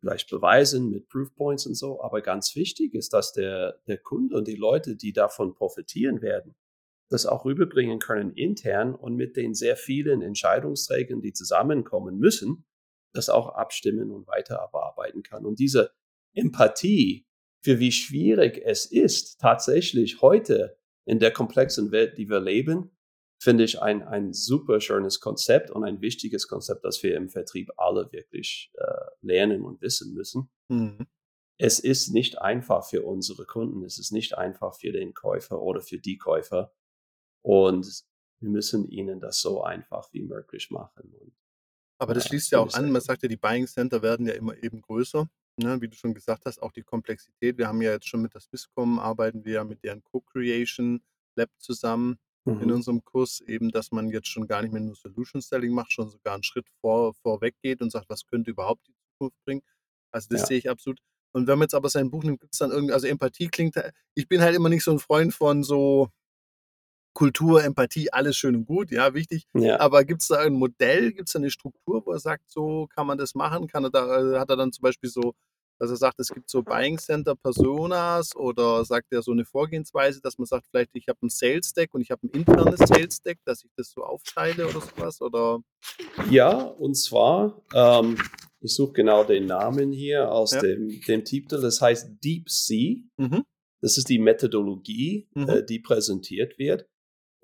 vielleicht 0.00 0.30
beweisen 0.30 0.88
mit 0.88 1.08
Proofpoints 1.08 1.66
und 1.66 1.74
so. 1.74 2.00
Aber 2.00 2.22
ganz 2.22 2.56
wichtig 2.56 2.94
ist, 2.94 3.12
dass 3.12 3.32
der, 3.34 3.80
der 3.86 3.98
Kunde 3.98 4.36
und 4.36 4.48
die 4.48 4.56
Leute, 4.56 4.96
die 4.96 5.12
davon 5.12 5.54
profitieren 5.54 6.22
werden, 6.22 6.54
das 7.10 7.26
auch 7.26 7.44
rüberbringen 7.44 7.98
können 7.98 8.32
intern 8.32 8.94
und 8.94 9.14
mit 9.14 9.36
den 9.36 9.52
sehr 9.52 9.76
vielen 9.76 10.22
Entscheidungsträgern, 10.22 11.20
die 11.20 11.34
zusammenkommen 11.34 12.16
müssen, 12.16 12.64
das 13.12 13.28
auch 13.28 13.50
abstimmen 13.50 14.10
und 14.10 14.26
weiter 14.26 14.68
bearbeiten 14.72 15.22
kann. 15.22 15.44
Und 15.44 15.58
diese 15.58 15.92
Empathie 16.32 17.26
für 17.62 17.78
wie 17.78 17.92
schwierig 17.92 18.62
es 18.64 18.86
ist, 18.86 19.38
tatsächlich 19.38 20.22
heute 20.22 20.78
in 21.06 21.18
der 21.18 21.32
komplexen 21.32 21.90
Welt, 21.92 22.18
die 22.18 22.28
wir 22.28 22.40
leben, 22.40 22.96
finde 23.38 23.64
ich 23.64 23.80
ein, 23.82 24.02
ein 24.02 24.32
super 24.32 24.80
schönes 24.80 25.20
Konzept 25.20 25.70
und 25.70 25.84
ein 25.84 26.00
wichtiges 26.00 26.48
Konzept, 26.48 26.84
das 26.84 27.02
wir 27.02 27.16
im 27.16 27.28
Vertrieb 27.28 27.70
alle 27.76 28.10
wirklich 28.12 28.72
äh, 28.74 29.04
lernen 29.20 29.62
und 29.62 29.80
wissen 29.82 30.14
müssen. 30.14 30.50
Mhm. 30.68 31.06
Es 31.58 31.78
ist 31.78 32.08
nicht 32.08 32.40
einfach 32.40 32.88
für 32.88 33.02
unsere 33.02 33.44
Kunden, 33.44 33.84
es 33.84 33.98
ist 33.98 34.12
nicht 34.12 34.36
einfach 34.36 34.74
für 34.74 34.92
den 34.92 35.14
Käufer 35.14 35.60
oder 35.60 35.80
für 35.80 35.98
die 35.98 36.16
Käufer 36.16 36.72
und 37.42 38.04
wir 38.40 38.50
müssen 38.50 38.88
ihnen 38.88 39.20
das 39.20 39.40
so 39.40 39.62
einfach 39.62 40.12
wie 40.12 40.22
möglich 40.22 40.70
machen. 40.70 41.12
Und, 41.12 41.32
Aber 41.98 42.14
das 42.14 42.24
ja, 42.24 42.28
schließt 42.28 42.52
ja 42.52 42.58
auch 42.58 42.74
an, 42.74 42.90
man 42.90 43.02
sagt 43.02 43.22
ja, 43.22 43.28
die 43.28 43.36
Buying 43.36 43.66
Center 43.66 44.02
werden 44.02 44.26
ja 44.26 44.34
immer 44.34 44.60
eben 44.62 44.80
größer. 44.80 45.28
Ne, 45.56 45.80
wie 45.80 45.88
du 45.88 45.96
schon 45.96 46.14
gesagt 46.14 46.46
hast, 46.46 46.60
auch 46.60 46.72
die 46.72 46.82
Komplexität. 46.82 47.58
Wir 47.58 47.68
haben 47.68 47.80
ja 47.80 47.92
jetzt 47.92 48.08
schon 48.08 48.22
mit 48.22 48.34
der 48.34 48.40
Swisscom 48.40 48.98
arbeiten 48.98 49.44
wir 49.44 49.52
ja 49.52 49.64
mit 49.64 49.84
deren 49.84 50.02
Co-Creation 50.02 51.00
Lab 51.36 51.50
zusammen 51.58 52.18
mhm. 52.44 52.60
in 52.60 52.72
unserem 52.72 53.04
Kurs, 53.04 53.40
eben, 53.40 53.70
dass 53.70 53.92
man 53.92 54.08
jetzt 54.08 54.28
schon 54.28 54.46
gar 54.46 54.62
nicht 54.62 54.72
mehr 54.72 54.82
nur 54.82 54.96
Solution 54.96 55.40
Selling 55.40 55.72
macht, 55.72 55.92
schon 55.92 56.08
sogar 56.08 56.34
einen 56.34 56.42
Schritt 56.42 56.66
vor, 56.80 57.14
vorweg 57.14 57.54
geht 57.62 57.80
und 57.82 57.90
sagt, 57.90 58.08
was 58.08 58.26
könnte 58.26 58.50
überhaupt 58.50 58.86
die 58.86 58.94
Zukunft 59.12 59.36
bringen. 59.44 59.62
Also 60.10 60.28
das 60.30 60.42
ja. 60.42 60.46
sehe 60.46 60.58
ich 60.58 60.70
absolut. 60.70 61.00
Und 61.32 61.46
wenn 61.46 61.58
man 61.58 61.66
jetzt 61.66 61.74
aber 61.74 61.88
sein 61.88 62.10
Buch 62.10 62.22
nimmt, 62.22 62.40
gibt 62.40 62.54
es 62.54 62.58
dann 62.58 62.70
irgendwie, 62.70 62.92
also 62.92 63.06
Empathie 63.06 63.48
klingt, 63.48 63.76
ich 64.14 64.28
bin 64.28 64.40
halt 64.40 64.54
immer 64.54 64.68
nicht 64.68 64.84
so 64.84 64.92
ein 64.92 65.00
Freund 65.00 65.34
von 65.34 65.64
so, 65.64 66.08
Kultur, 67.14 67.62
Empathie, 67.62 68.12
alles 68.12 68.36
schön 68.36 68.56
und 68.56 68.66
gut, 68.66 68.90
ja, 68.90 69.14
wichtig. 69.14 69.46
Ja. 69.54 69.80
Aber 69.80 70.04
gibt 70.04 70.22
es 70.22 70.28
da 70.28 70.40
ein 70.40 70.54
Modell, 70.54 71.12
gibt 71.12 71.28
es 71.28 71.32
da 71.32 71.38
eine 71.38 71.50
Struktur, 71.50 72.04
wo 72.04 72.12
er 72.12 72.18
sagt, 72.18 72.50
so 72.50 72.88
kann 72.94 73.06
man 73.06 73.18
das 73.18 73.34
machen? 73.34 73.68
Kann 73.68 73.84
er 73.84 73.90
da, 73.90 74.34
äh, 74.34 74.38
hat 74.38 74.50
er 74.50 74.56
dann 74.56 74.72
zum 74.72 74.82
Beispiel 74.82 75.08
so, 75.08 75.34
dass 75.78 75.90
er 75.90 75.96
sagt, 75.96 76.18
es 76.20 76.28
gibt 76.28 76.50
so 76.50 76.62
Buying 76.62 76.98
Center 76.98 77.36
Personas 77.36 78.34
oder 78.34 78.84
sagt 78.84 79.12
er 79.12 79.22
so 79.22 79.32
eine 79.32 79.44
Vorgehensweise, 79.44 80.20
dass 80.20 80.38
man 80.38 80.46
sagt, 80.46 80.66
vielleicht 80.70 80.90
ich 80.94 81.08
habe 81.08 81.18
ein 81.22 81.30
Sales 81.30 81.72
Deck 81.72 81.94
und 81.94 82.00
ich 82.00 82.10
habe 82.10 82.26
ein 82.26 82.30
internes 82.30 82.80
Sales 82.80 83.22
Deck, 83.22 83.38
dass 83.44 83.64
ich 83.64 83.70
das 83.76 83.90
so 83.92 84.02
aufteile 84.02 84.66
oder 84.66 84.80
sowas? 84.80 85.20
Oder? 85.20 85.60
Ja, 86.30 86.52
und 86.62 86.94
zwar, 86.96 87.62
ähm, 87.74 88.16
ich 88.60 88.74
suche 88.74 88.92
genau 88.92 89.24
den 89.24 89.46
Namen 89.46 89.92
hier 89.92 90.32
aus 90.32 90.52
ja. 90.52 90.60
dem, 90.60 91.00
dem 91.06 91.24
Titel, 91.24 91.60
das 91.60 91.80
heißt 91.80 92.24
Deep 92.24 92.50
Sea. 92.50 92.96
Mhm. 93.16 93.44
Das 93.80 93.98
ist 93.98 94.08
die 94.08 94.18
Methodologie, 94.18 95.28
mhm. 95.34 95.48
äh, 95.48 95.64
die 95.64 95.78
präsentiert 95.78 96.58
wird. 96.58 96.88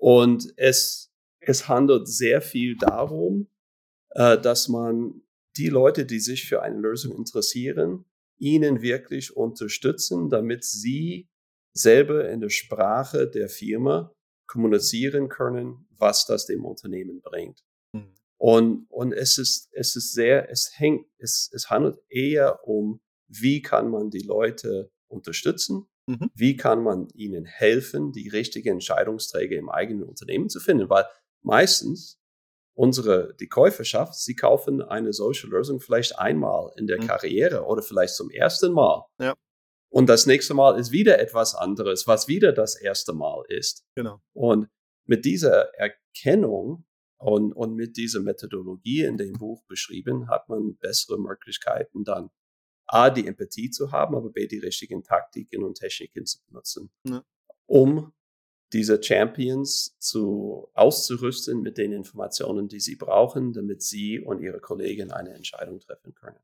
Und 0.01 0.51
es, 0.57 1.13
es 1.41 1.67
handelt 1.67 2.07
sehr 2.07 2.41
viel 2.41 2.75
darum, 2.75 3.47
äh, 4.15 4.39
dass 4.39 4.67
man 4.67 5.21
die 5.57 5.69
Leute, 5.69 6.07
die 6.07 6.19
sich 6.19 6.47
für 6.47 6.63
eine 6.63 6.79
Lösung 6.79 7.15
interessieren, 7.15 8.05
ihnen 8.39 8.81
wirklich 8.81 9.37
unterstützen, 9.37 10.29
damit 10.31 10.63
sie 10.63 11.29
selber 11.73 12.27
in 12.29 12.39
der 12.39 12.49
Sprache 12.49 13.29
der 13.29 13.47
Firma 13.47 14.11
kommunizieren 14.47 15.29
können, 15.29 15.85
was 15.91 16.25
das 16.25 16.47
dem 16.47 16.65
Unternehmen 16.65 17.21
bringt. 17.21 17.63
Mhm. 17.93 18.15
Und, 18.37 18.87
und 18.89 19.13
es 19.13 19.37
ist, 19.37 19.69
es 19.71 19.95
ist 19.95 20.13
sehr, 20.13 20.49
es 20.49 20.79
hängt, 20.79 21.05
es, 21.19 21.47
es 21.53 21.69
handelt 21.69 21.99
eher 22.09 22.67
um, 22.67 23.01
wie 23.27 23.61
kann 23.61 23.91
man 23.91 24.09
die 24.09 24.23
Leute 24.23 24.91
unterstützen, 25.07 25.85
Mhm. 26.07 26.29
Wie 26.33 26.55
kann 26.55 26.83
man 26.83 27.07
ihnen 27.13 27.45
helfen, 27.45 28.11
die 28.11 28.29
richtigen 28.29 28.73
Entscheidungsträger 28.73 29.57
im 29.57 29.69
eigenen 29.69 30.03
Unternehmen 30.03 30.49
zu 30.49 30.59
finden? 30.59 30.89
Weil 30.89 31.05
meistens 31.41 32.19
unsere, 32.73 33.35
die 33.39 33.47
Käuferschaft, 33.47 34.15
sie 34.15 34.35
kaufen 34.35 34.81
eine 34.81 35.13
solche 35.13 35.47
Lösung 35.47 35.79
vielleicht 35.79 36.17
einmal 36.17 36.71
in 36.77 36.87
der 36.87 37.01
mhm. 37.01 37.07
Karriere 37.07 37.65
oder 37.65 37.81
vielleicht 37.81 38.15
zum 38.15 38.29
ersten 38.29 38.73
Mal. 38.73 39.05
Ja. 39.19 39.35
Und 39.89 40.07
das 40.07 40.25
nächste 40.25 40.53
Mal 40.53 40.79
ist 40.79 40.91
wieder 40.91 41.19
etwas 41.19 41.53
anderes, 41.53 42.07
was 42.07 42.27
wieder 42.27 42.53
das 42.53 42.79
erste 42.79 43.13
Mal 43.13 43.43
ist. 43.49 43.85
Genau. 43.95 44.21
Und 44.33 44.69
mit 45.05 45.25
dieser 45.25 45.73
Erkennung 45.75 46.85
und, 47.17 47.51
und 47.53 47.75
mit 47.75 47.97
dieser 47.97 48.21
Methodologie 48.21 49.03
in 49.03 49.17
dem 49.17 49.33
Buch 49.33 49.63
beschrieben, 49.67 50.29
hat 50.29 50.47
man 50.47 50.77
bessere 50.77 51.19
Möglichkeiten 51.19 52.03
dann 52.03 52.29
A, 52.91 53.09
die 53.09 53.25
Empathie 53.25 53.69
zu 53.69 53.91
haben, 53.91 54.15
aber 54.15 54.29
B, 54.29 54.47
die 54.47 54.59
richtigen 54.59 55.03
Taktiken 55.03 55.63
und 55.63 55.75
Techniken 55.75 56.25
zu 56.25 56.39
benutzen, 56.45 56.91
ja. 57.07 57.23
um 57.65 58.11
diese 58.73 59.01
Champions 59.01 59.97
zu 59.99 60.69
auszurüsten 60.73 61.61
mit 61.61 61.77
den 61.77 61.93
Informationen, 61.93 62.67
die 62.67 62.79
sie 62.79 62.95
brauchen, 62.95 63.53
damit 63.53 63.81
sie 63.81 64.19
und 64.19 64.41
ihre 64.41 64.59
Kollegen 64.59 65.11
eine 65.11 65.33
Entscheidung 65.33 65.79
treffen 65.79 66.13
können. 66.13 66.39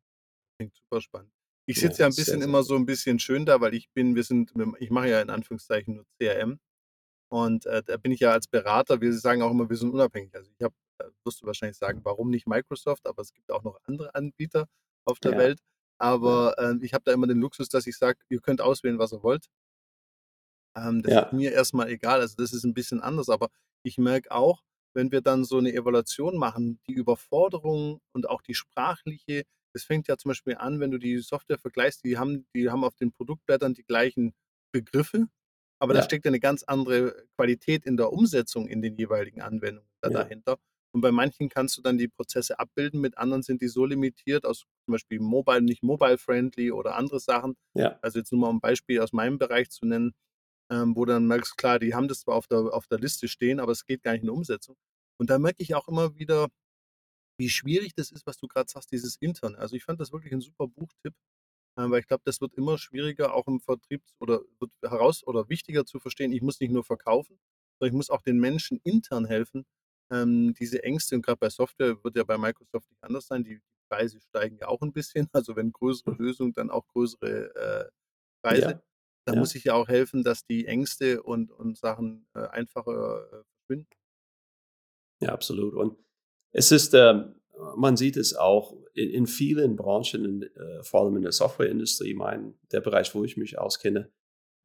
Klingt 0.58 0.76
super 0.76 1.02
spannend. 1.02 1.32
Ich 1.70 1.80
sitze 1.80 2.00
ja, 2.00 2.06
ja 2.06 2.12
ein 2.12 2.16
bisschen 2.16 2.42
immer 2.42 2.64
so 2.64 2.76
ein 2.76 2.86
bisschen 2.86 3.20
schön 3.20 3.46
da, 3.46 3.60
weil 3.60 3.74
ich 3.74 3.90
bin, 3.92 4.16
wir 4.16 4.24
sind, 4.24 4.54
ich 4.80 4.90
mache 4.90 5.10
ja 5.10 5.22
in 5.22 5.30
Anführungszeichen 5.30 5.96
nur 5.96 6.06
CRM 6.18 6.60
und 7.30 7.66
äh, 7.66 7.84
da 7.84 7.98
bin 7.98 8.14
ich 8.14 8.22
ja 8.22 8.32
als 8.32 8.48
Berater, 8.48 9.02
wir 9.02 9.12
sagen 9.14 9.42
auch 9.42 9.52
immer, 9.52 9.70
wir 9.70 9.76
sind 9.76 9.92
unabhängig. 9.92 10.34
Also 10.34 10.50
ich 10.50 10.64
habe, 10.64 10.76
äh, 11.00 11.10
wirst 11.26 11.42
du 11.42 11.46
wahrscheinlich 11.46 11.78
sagen, 11.78 12.00
warum 12.04 12.30
nicht 12.30 12.48
Microsoft, 12.48 13.06
aber 13.06 13.22
es 13.22 13.34
gibt 13.34 13.52
auch 13.52 13.64
noch 13.64 13.78
andere 13.84 14.16
Anbieter 14.16 14.68
auf 15.04 15.20
der 15.20 15.34
ja. 15.34 15.38
Welt. 15.38 15.60
Aber 16.00 16.56
äh, 16.58 16.76
ich 16.82 16.94
habe 16.94 17.04
da 17.06 17.14
immer 17.14 17.28
den 17.28 17.40
Luxus, 17.40 17.70
dass 17.70 17.88
ich 17.88 17.98
sage, 17.98 18.20
ihr 18.30 18.40
könnt 18.40 18.62
auswählen, 18.62 19.00
was 19.00 19.14
ihr 19.14 19.24
wollt. 19.24 19.48
Ähm, 20.76 21.02
das 21.02 21.14
ja. 21.14 21.22
ist 21.22 21.34
mir 21.34 21.52
erstmal 21.52 21.90
egal. 21.90 22.22
Also 22.22 22.36
das 22.38 22.54
ist 22.54 22.64
ein 22.64 22.74
bisschen 22.74 23.02
anders. 23.02 23.30
Aber 23.30 23.50
ich 23.84 23.98
merke 23.98 24.32
auch, 24.32 24.62
wenn 24.94 25.12
wir 25.12 25.22
dann 25.22 25.44
so 25.44 25.58
eine 25.58 25.74
Evaluation 25.74 26.38
machen, 26.38 26.80
die 26.88 26.94
Überforderung 26.94 28.02
und 28.14 28.30
auch 28.30 28.42
die 28.42 28.56
sprachliche, 28.56 29.44
das 29.74 29.84
fängt 29.84 30.08
ja 30.08 30.18
zum 30.18 30.30
Beispiel 30.30 30.56
an, 30.56 30.80
wenn 30.80 30.92
du 30.92 30.98
die 30.98 31.20
Software 31.20 31.60
vergleichst, 31.60 32.04
die 32.04 32.18
haben, 32.18 32.48
die 32.56 32.70
haben 32.70 32.84
auf 32.84 32.96
den 32.96 33.12
Produktblättern 33.12 33.76
die 33.76 33.84
gleichen 33.84 34.34
Begriffe, 34.72 35.28
aber 35.80 35.94
ja. 35.94 36.00
da 36.00 36.06
steckt 36.06 36.26
eine 36.26 36.40
ganz 36.40 36.64
andere 36.64 37.28
Qualität 37.36 37.86
in 37.86 37.98
der 37.98 38.12
Umsetzung 38.12 38.68
in 38.68 38.82
den 38.82 38.96
jeweiligen 38.96 39.42
Anwendungen 39.42 39.90
ja. 40.04 40.10
dahinter. 40.10 40.58
Und 40.98 41.02
bei 41.02 41.12
manchen 41.12 41.48
kannst 41.48 41.78
du 41.78 41.84
dann 41.84 42.00
die 42.00 42.08
Prozesse 42.08 42.58
abbilden, 42.58 43.00
mit 43.00 43.20
anderen 43.20 43.44
sind 43.44 43.62
die 43.62 43.68
so 43.68 43.86
limitiert, 43.86 44.46
aus 44.46 44.62
zum 44.84 44.94
Beispiel 44.94 45.20
mobile, 45.20 45.62
nicht 45.62 45.84
mobile-friendly 45.84 46.72
oder 46.72 46.96
andere 46.96 47.20
Sachen. 47.20 47.56
Ja. 47.76 48.00
Also 48.02 48.18
jetzt 48.18 48.32
nur 48.32 48.42
mal 48.42 48.50
ein 48.50 48.60
Beispiel 48.60 49.00
aus 49.00 49.14
meinem 49.14 49.38
Bereich 49.38 49.70
zu 49.70 49.86
nennen, 49.86 50.16
ähm, 50.72 50.96
wo 50.96 51.06
dann 51.06 51.28
merkst, 51.28 51.56
klar, 51.56 51.78
die 51.78 51.94
haben 51.94 52.08
das 52.08 52.22
zwar 52.22 52.34
auf 52.34 52.48
der, 52.48 52.74
auf 52.74 52.88
der 52.88 52.98
Liste 52.98 53.28
stehen, 53.28 53.60
aber 53.60 53.74
es 53.74 53.86
geht 53.86 54.02
gar 54.02 54.14
nicht 54.14 54.22
in 54.22 54.30
die 54.30 54.32
Umsetzung. 54.32 54.76
Und 55.20 55.30
da 55.30 55.38
merke 55.38 55.62
ich 55.62 55.76
auch 55.76 55.88
immer 55.88 56.16
wieder, 56.16 56.48
wie 57.38 57.50
schwierig 57.50 57.94
das 57.94 58.10
ist, 58.10 58.26
was 58.26 58.40
du 58.40 58.48
gerade 58.48 58.68
sagst, 58.68 58.92
dieses 58.92 59.18
Interne. 59.18 59.56
Also 59.60 59.76
ich 59.76 59.84
fand 59.84 60.00
das 60.00 60.12
wirklich 60.12 60.34
ein 60.34 60.42
super 60.42 60.68
Buchtipp, 60.68 61.14
äh, 61.76 61.88
weil 61.92 62.00
ich 62.00 62.08
glaube, 62.08 62.24
das 62.26 62.42
wird 62.42 62.56
immer 62.56 62.80
schwieriger, 62.80 63.36
auch 63.36 63.46
im 63.46 63.60
Vertrieb 63.60 64.02
oder 64.20 64.42
wird 64.60 64.72
heraus 64.82 65.22
oder 65.28 65.48
wichtiger 65.48 65.86
zu 65.86 66.00
verstehen. 66.00 66.32
Ich 66.32 66.42
muss 66.42 66.60
nicht 66.60 66.72
nur 66.72 66.84
verkaufen, 66.84 67.38
sondern 67.78 67.94
ich 67.94 67.98
muss 67.98 68.10
auch 68.10 68.24
den 68.24 68.40
Menschen 68.40 68.80
intern 68.84 69.26
helfen, 69.26 69.68
ähm, 70.12 70.54
diese 70.60 70.84
Ängste, 70.84 71.16
und 71.16 71.26
gerade 71.26 71.38
bei 71.38 71.50
Software 71.50 71.98
wird 72.04 72.16
ja 72.16 72.24
bei 72.24 72.38
Microsoft 72.38 72.90
nicht 72.90 73.04
anders 73.04 73.28
sein, 73.28 73.44
die 73.44 73.60
Preise 73.90 74.20
steigen 74.20 74.58
ja 74.58 74.68
auch 74.68 74.82
ein 74.82 74.94
bisschen. 74.94 75.28
Also 75.34 75.56
wenn 75.56 75.72
größere 75.72 76.12
Lösungen, 76.12 76.54
dann 76.54 76.70
auch 76.70 76.88
größere 76.88 77.56
äh, 77.56 77.90
Preise. 78.42 78.72
Ja. 78.72 78.84
Da 79.26 79.34
ja. 79.34 79.40
muss 79.40 79.56
ich 79.56 79.66
ja 79.66 79.74
auch 79.74 79.88
helfen, 79.88 80.24
dass 80.24 80.46
die 80.46 80.68
Ängste 80.68 81.22
und, 81.22 81.52
und 81.52 81.78
Sachen 81.78 82.26
äh, 82.34 82.48
einfacher 82.48 83.26
äh, 83.26 83.44
verschwinden. 83.60 83.90
Ja, 85.20 85.34
absolut. 85.34 85.74
Und 85.74 85.98
es 86.52 86.72
ist, 86.72 86.94
ähm, 86.94 87.36
man 87.76 87.98
sieht 87.98 88.16
es 88.16 88.36
auch 88.36 88.74
in, 88.94 89.10
in 89.10 89.28
vielen 89.28 89.76
Branchen, 89.76 90.24
in, 90.24 90.44
äh, 90.44 90.84
vor 90.84 91.02
allem 91.02 91.18
in 91.18 91.24
der 91.24 91.34
Softwareindustrie, 91.34 92.14
mein, 92.14 92.54
der 92.72 92.80
Bereich, 92.80 93.14
wo 93.16 93.26
ich 93.26 93.36
mich 93.36 93.60
auskenne, 93.60 94.10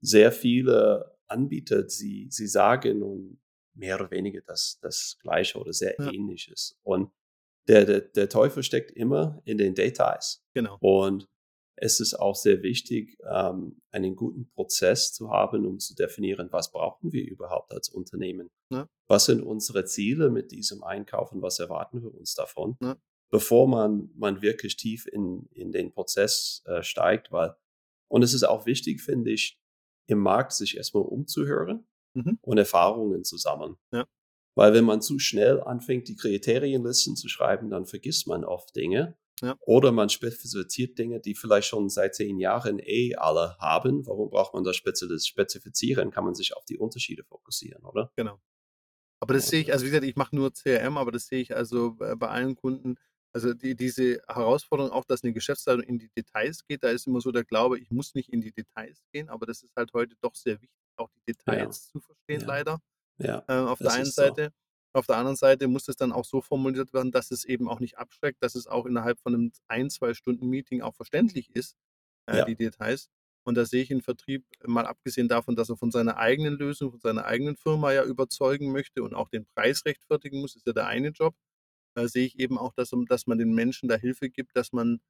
sehr 0.00 0.30
viele 0.30 1.16
Anbieter, 1.26 1.88
sie, 1.88 2.28
sie 2.30 2.46
sagen 2.46 3.02
und 3.02 3.41
mehr 3.74 3.96
oder 3.96 4.10
weniger 4.10 4.40
das, 4.42 4.78
das 4.80 5.18
Gleiche 5.20 5.58
oder 5.58 5.72
sehr 5.72 5.94
ja. 5.98 6.10
Ähnliches. 6.10 6.78
Und 6.82 7.10
der, 7.68 7.84
der, 7.84 8.00
der 8.00 8.28
Teufel 8.28 8.62
steckt 8.62 8.90
immer 8.90 9.40
in 9.44 9.58
den 9.58 9.74
Details. 9.74 10.44
Genau. 10.54 10.76
Und 10.80 11.28
es 11.76 12.00
ist 12.00 12.14
auch 12.14 12.36
sehr 12.36 12.62
wichtig, 12.62 13.16
ähm, 13.28 13.80
einen 13.90 14.14
guten 14.14 14.48
Prozess 14.50 15.12
zu 15.12 15.30
haben, 15.30 15.66
um 15.66 15.78
zu 15.78 15.94
definieren, 15.94 16.48
was 16.50 16.70
brauchen 16.70 17.12
wir 17.12 17.26
überhaupt 17.26 17.72
als 17.72 17.88
Unternehmen. 17.88 18.50
Ja. 18.70 18.88
Was 19.08 19.24
sind 19.26 19.42
unsere 19.42 19.84
Ziele 19.84 20.30
mit 20.30 20.52
diesem 20.52 20.84
Einkauf 20.84 21.32
und 21.32 21.42
was 21.42 21.58
erwarten 21.58 22.02
wir 22.02 22.14
uns 22.14 22.34
davon, 22.34 22.76
ja. 22.80 22.96
bevor 23.30 23.68
man, 23.68 24.10
man 24.14 24.42
wirklich 24.42 24.76
tief 24.76 25.06
in, 25.06 25.48
in 25.52 25.72
den 25.72 25.92
Prozess 25.92 26.62
äh, 26.66 26.82
steigt. 26.82 27.32
Weil, 27.32 27.56
und 28.08 28.22
es 28.22 28.34
ist 28.34 28.44
auch 28.44 28.66
wichtig, 28.66 29.00
finde 29.00 29.32
ich, 29.32 29.58
im 30.06 30.18
Markt 30.18 30.52
sich 30.52 30.76
erstmal 30.76 31.04
umzuhören 31.04 31.86
mhm. 32.14 32.38
und 32.42 32.58
Erfahrungen 32.58 33.24
zu 33.24 33.36
sammeln. 33.36 33.76
Ja. 33.92 34.06
Weil 34.54 34.74
wenn 34.74 34.84
man 34.84 35.00
zu 35.00 35.18
schnell 35.18 35.60
anfängt, 35.62 36.08
die 36.08 36.16
Kriterienlisten 36.16 37.16
zu 37.16 37.28
schreiben, 37.28 37.70
dann 37.70 37.86
vergisst 37.86 38.26
man 38.26 38.44
oft 38.44 38.76
Dinge. 38.76 39.16
Ja. 39.40 39.56
Oder 39.60 39.90
man 39.90 40.08
spezifiziert 40.08 40.98
Dinge, 40.98 41.20
die 41.20 41.34
vielleicht 41.34 41.66
schon 41.66 41.88
seit 41.88 42.14
zehn 42.14 42.38
Jahren 42.38 42.78
eh 42.78 43.16
alle 43.16 43.56
haben. 43.58 44.06
Warum 44.06 44.30
braucht 44.30 44.54
man 44.54 44.62
das 44.62 44.76
spezifizieren? 44.76 46.10
Kann 46.10 46.24
man 46.24 46.34
sich 46.34 46.56
auf 46.56 46.64
die 46.64 46.78
Unterschiede 46.78 47.24
fokussieren, 47.24 47.84
oder? 47.84 48.12
Genau. 48.14 48.38
Aber 49.20 49.34
das 49.34 49.48
sehe 49.48 49.60
ich, 49.60 49.72
also 49.72 49.84
wie 49.84 49.90
gesagt, 49.90 50.04
ich 50.04 50.16
mache 50.16 50.34
nur 50.34 50.52
CRM, 50.52 50.96
aber 50.96 51.12
das 51.12 51.26
sehe 51.26 51.40
ich 51.40 51.54
also 51.54 51.94
bei 51.94 52.28
allen 52.28 52.56
Kunden, 52.56 52.96
also 53.32 53.54
die, 53.54 53.74
diese 53.74 54.20
Herausforderung 54.28 54.90
auch, 54.92 55.04
dass 55.04 55.22
eine 55.22 55.32
Geschäftsleitung 55.32 55.84
in 55.84 55.98
die 55.98 56.10
Details 56.10 56.66
geht, 56.66 56.82
da 56.82 56.90
ist 56.90 57.06
immer 57.06 57.20
so 57.20 57.32
der 57.32 57.44
Glaube, 57.44 57.78
ich 57.78 57.90
muss 57.90 58.14
nicht 58.14 58.28
in 58.28 58.40
die 58.40 58.52
Details 58.52 59.00
gehen, 59.12 59.28
aber 59.28 59.46
das 59.46 59.62
ist 59.62 59.74
halt 59.76 59.92
heute 59.92 60.16
doch 60.20 60.34
sehr 60.34 60.60
wichtig, 60.60 60.81
auch 60.96 61.10
die 61.10 61.32
Details 61.32 61.86
ja. 61.86 61.92
zu 61.92 62.00
verstehen, 62.00 62.40
ja. 62.40 62.46
leider. 62.46 62.78
Ja. 63.18 63.44
Äh, 63.48 63.68
auf 63.68 63.78
der 63.78 63.92
einen 63.92 64.04
Seite. 64.06 64.44
So. 64.44 64.62
Auf 64.94 65.06
der 65.06 65.16
anderen 65.16 65.36
Seite 65.36 65.68
muss 65.68 65.88
es 65.88 65.96
dann 65.96 66.12
auch 66.12 66.24
so 66.24 66.42
formuliert 66.42 66.92
werden, 66.92 67.12
dass 67.12 67.30
es 67.30 67.44
eben 67.44 67.66
auch 67.66 67.80
nicht 67.80 67.96
abschreckt, 67.96 68.42
dass 68.42 68.54
es 68.54 68.66
auch 68.66 68.84
innerhalb 68.84 69.18
von 69.20 69.34
einem 69.34 69.52
ein, 69.66 69.88
zwei 69.88 70.12
Stunden 70.12 70.48
Meeting 70.48 70.82
auch 70.82 70.94
verständlich 70.94 71.48
ist, 71.56 71.76
äh, 72.26 72.38
ja. 72.38 72.44
die 72.44 72.56
Details. 72.56 73.08
Und 73.44 73.56
da 73.56 73.64
sehe 73.64 73.82
ich 73.82 73.88
den 73.88 74.02
Vertrieb, 74.02 74.44
mal 74.64 74.86
abgesehen 74.86 75.28
davon, 75.28 75.56
dass 75.56 75.70
er 75.70 75.76
von 75.76 75.90
seiner 75.90 76.18
eigenen 76.18 76.54
Lösung, 76.54 76.90
von 76.90 77.00
seiner 77.00 77.24
eigenen 77.24 77.56
Firma 77.56 77.92
ja 77.92 78.04
überzeugen 78.04 78.70
möchte 78.70 79.02
und 79.02 79.14
auch 79.14 79.28
den 79.30 79.46
Preis 79.46 79.84
rechtfertigen 79.84 80.40
muss, 80.40 80.56
ist 80.56 80.66
ja 80.66 80.72
der 80.72 80.86
eine 80.86 81.08
Job. 81.08 81.34
Da 81.94 82.06
sehe 82.06 82.26
ich 82.26 82.38
eben 82.38 82.58
auch, 82.58 82.72
dass, 82.74 82.92
dass 83.08 83.26
man 83.26 83.38
den 83.38 83.52
Menschen 83.54 83.88
da 83.88 83.96
Hilfe 83.96 84.30
gibt, 84.30 84.56
dass 84.56 84.72
man 84.72 85.00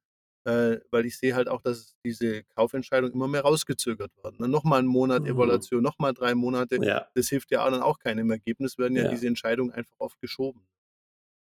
äh, 0.45 0.77
weil 0.91 1.05
ich 1.05 1.17
sehe 1.17 1.35
halt 1.35 1.47
auch, 1.47 1.61
dass 1.61 1.95
diese 2.05 2.43
Kaufentscheidung 2.55 3.11
immer 3.11 3.27
mehr 3.27 3.41
rausgezögert 3.41 4.11
wird. 4.21 4.39
Ne? 4.39 4.47
Nochmal 4.47 4.79
einen 4.79 4.87
Monat 4.87 5.23
mhm. 5.23 5.29
Evaluation, 5.29 5.81
nochmal 5.81 6.13
drei 6.13 6.35
Monate. 6.35 6.77
Ja. 6.81 7.07
Das 7.15 7.29
hilft 7.29 7.51
ja 7.51 7.65
auch 7.65 7.71
dann 7.71 7.81
auch 7.81 7.99
keinem. 7.99 8.31
Ergebnis 8.31 8.77
werden 8.77 8.95
ja, 8.95 9.03
ja 9.03 9.09
diese 9.09 9.27
Entscheidungen 9.27 9.71
einfach 9.71 9.95
oft 9.99 10.19
geschoben. 10.19 10.67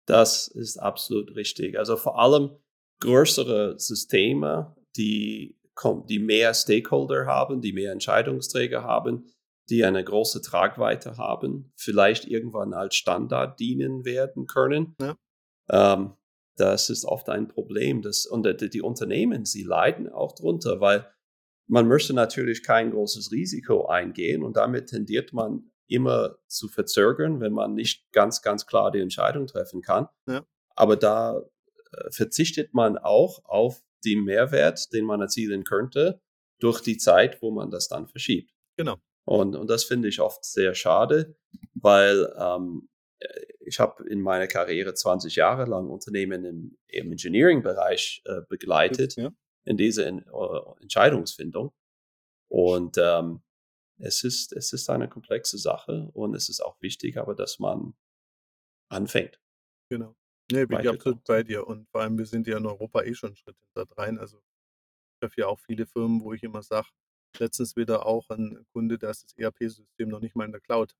Das 0.06 0.48
ist 0.48 0.78
absolut 0.78 1.36
richtig. 1.36 1.78
Also 1.78 1.96
vor 1.96 2.20
allem 2.20 2.58
größere 3.00 3.80
Systeme, 3.80 4.76
die, 4.98 5.58
die 6.10 6.20
mehr 6.20 6.54
Stakeholder 6.54 7.26
haben, 7.26 7.62
die 7.62 7.74
mehr 7.74 7.92
Entscheidungsträger 7.92 8.84
haben, 8.84 9.26
die 9.70 9.86
eine 9.86 10.04
große 10.04 10.42
Tragweite 10.42 11.18
haben, 11.18 11.72
vielleicht 11.78 12.26
irgendwann 12.26 12.74
als 12.74 12.96
Standard 12.96 13.60
dienen 13.60 14.04
werden 14.06 14.48
können. 14.48 14.96
Ja. 15.00 15.16
Ähm, 15.70 16.14
das 16.58 16.89
ist 16.89 17.05
oft 17.05 17.29
ein 17.29 17.48
Problem. 17.48 18.01
Das, 18.01 18.25
und 18.25 18.46
die 18.74 18.81
Unternehmen, 18.81 19.46
sie 19.46 19.63
leiden 19.63 20.10
auch 20.10 20.34
drunter, 20.34 20.79
weil 20.79 21.08
man 21.67 21.88
möchte 21.88 22.13
natürlich 22.13 22.63
kein 22.63 22.91
großes 22.91 23.31
Risiko 23.31 23.88
eingehen 23.88 24.43
und 24.43 24.58
damit 24.58 24.88
tendiert 24.88 25.31
man 25.34 25.72
immer 25.88 26.38
zu 26.48 26.67
verzögern, 26.67 27.41
wenn 27.41 27.53
man 27.53 27.74
nicht 27.74 28.12
ganz, 28.12 28.41
ganz 28.41 28.65
klar 28.65 28.91
die 28.91 29.00
Entscheidung 29.00 29.48
treffen 29.48 29.81
kann. 29.81 30.08
Ja. 30.27 30.46
Aber 30.75 30.96
da 30.96 31.39
äh, 31.91 32.12
verzichtet 32.12 32.74
man 32.74 32.98
auch 32.98 33.43
auf 33.46 33.84
den 34.05 34.24
Mehrwert, 34.24 34.93
den 34.93 35.05
man 35.05 35.22
erzielen 35.22 35.63
könnte, 35.63 36.22
durch 36.60 36.81
die 36.81 36.98
Zeit, 36.98 37.41
wo 37.41 37.51
man 37.51 37.72
das 37.72 37.88
dann 37.88 38.08
verschiebt. 38.08 38.51
Genau. 38.77 38.98
Und, 39.25 39.55
und 39.55 39.70
das 39.70 39.84
finde 39.84 40.08
ich 40.08 40.22
oft 40.22 40.43
sehr 40.46 40.74
schade, 40.75 41.36
weil 41.74 42.34
ähm, 42.38 42.89
ich 43.60 43.80
habe 43.80 44.08
in 44.10 44.22
meiner 44.22 44.48
Karriere 44.48 44.94
20 44.94 45.36
Jahre 45.36 45.66
lang 45.66 45.90
Unternehmen 45.90 46.44
im, 46.46 46.78
im 46.88 47.12
Engineering-Bereich 47.12 48.24
äh, 48.25 48.42
begleitet, 48.48 49.16
ja. 49.16 49.32
in 49.66 49.78
dieser 49.78 50.08
in, 50.08 50.25
uh, 50.32 50.75
Entscheidungsfindung. 50.82 51.72
Und 52.50 52.98
ähm, 52.98 53.42
es, 53.98 54.24
ist, 54.24 54.51
es 54.54 54.74
ist 54.74 54.90
eine 54.90 55.08
komplexe 55.08 55.58
Sache 55.58 56.10
und 56.13 56.36
es 56.36 56.50
ist 56.50 56.60
auch 56.62 56.82
wichtig, 56.82 57.18
aber 57.18 57.36
dass 57.36 57.60
man 57.60 57.94
anfängt. 58.90 59.40
Genau. 59.90 60.16
Nee, 60.51 60.66
bin 60.66 60.80
ich 60.82 60.90
absolut 60.90 61.24
bei 61.24 61.44
dir. 61.44 61.66
Und 61.66 61.88
vor 61.90 62.01
allem, 62.01 62.18
wir 62.18 62.25
sind 62.25 62.48
ja 62.48 62.58
in 62.58 62.66
Europa 62.66 63.04
eh 63.04 63.13
schon 63.13 63.30
einen 63.30 63.36
Schritt 63.38 63.58
hinter 63.60 63.86
rein. 63.98 64.20
Also 64.20 64.38
ich 64.40 65.20
treffe 65.20 65.42
ja 65.42 65.48
auch 65.48 65.60
viele 65.60 65.86
Firmen, 65.86 66.22
wo 66.22 66.34
ich 66.34 66.44
immer 66.44 66.62
sage, 66.62 66.88
letztens 67.38 67.75
wieder 67.75 68.06
auch 68.06 68.30
ein 68.30 68.66
Kunde, 68.74 68.98
da 68.98 69.10
ist 69.10 69.24
das 69.24 69.34
ERP-System 69.38 70.10
noch 70.10 70.20
nicht 70.20 70.36
mal 70.36 70.46
in 70.46 70.51
der 70.51 70.62
Cloud. 70.62 70.96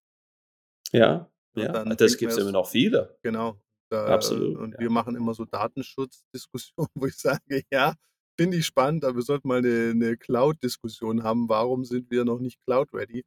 Ja. 0.94 1.30
Ja, 1.56 1.84
das 1.84 2.18
gibt 2.18 2.32
es 2.32 2.38
immer 2.38 2.52
noch 2.52 2.70
viele. 2.70 3.18
Genau. 3.24 3.60
Da, 3.90 4.06
Absolut. 4.06 4.58
Und 4.58 4.74
ja. 4.74 4.80
wir 4.80 4.90
machen 4.90 5.16
immer 5.16 5.34
so 5.34 5.44
Datenschutzdiskussionen, 5.44 6.90
wo 6.96 7.08
ich 7.08 7.18
sage, 7.18 7.64
ja, 7.72 7.96
finde 8.40 8.58
ich 8.58 8.66
spannend, 8.66 9.04
aber 9.04 9.18
wir 9.18 9.24
sollten 9.24 9.48
mal 9.48 9.58
eine, 9.58 9.92
eine 9.92 10.18
Cloud-Diskussion 10.18 11.24
haben. 11.24 11.50
Warum 11.50 11.84
sind 11.84 12.10
wir 12.10 12.24
noch 12.24 12.40
nicht 12.40 12.62
Cloud-ready? 12.62 13.26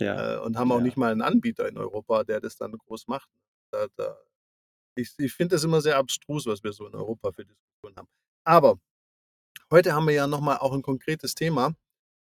Ja. 0.00 0.36
Äh, 0.36 0.40
und 0.40 0.56
haben 0.56 0.70
auch 0.72 0.80
nicht 0.80 0.96
mal 0.96 1.10
einen 1.10 1.22
Anbieter 1.22 1.68
in 1.68 1.78
Europa, 1.78 2.24
der 2.24 2.40
das 2.40 2.56
dann 2.56 2.72
groß 2.72 3.08
macht. 3.08 3.28
Da, 3.72 3.86
da, 3.96 4.16
ich 4.96 5.12
ich 5.18 5.34
finde 5.34 5.56
das 5.56 5.64
immer 5.64 5.80
sehr 5.80 5.96
abstrus, 5.96 6.46
was 6.46 6.62
wir 6.62 6.72
so 6.72 6.86
in 6.86 6.94
Europa 6.94 7.32
für 7.32 7.44
Diskussionen 7.44 7.96
haben. 7.96 8.08
Aber 8.44 8.78
heute 9.70 9.94
haben 9.94 10.06
wir 10.06 10.14
ja 10.14 10.26
nochmal 10.26 10.58
auch 10.58 10.72
ein 10.72 10.82
konkretes 10.82 11.34
Thema. 11.34 11.74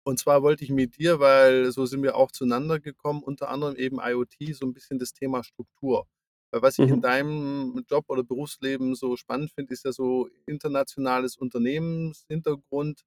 Und 0.05 0.19
zwar 0.19 0.43
wollte 0.43 0.63
ich 0.63 0.69
mit 0.69 0.97
dir, 0.97 1.19
weil 1.19 1.71
so 1.71 1.85
sind 1.85 2.03
wir 2.03 2.15
auch 2.17 2.31
zueinander 2.31 2.79
gekommen, 2.79 3.23
unter 3.23 3.49
anderem 3.49 3.75
eben 3.77 3.99
IoT, 4.01 4.35
so 4.53 4.65
ein 4.65 4.73
bisschen 4.73 4.99
das 4.99 5.13
Thema 5.13 5.43
Struktur. 5.43 6.07
Weil 6.51 6.61
was 6.61 6.77
ich 6.77 6.89
in 6.89 6.97
mhm. 6.97 7.01
deinem 7.01 7.85
Job 7.89 8.05
oder 8.09 8.23
Berufsleben 8.23 8.95
so 8.95 9.15
spannend 9.17 9.51
finde, 9.51 9.73
ist 9.73 9.85
ja 9.85 9.91
so 9.91 10.29
internationales 10.45 11.37
Unternehmenshintergrund. 11.37 13.01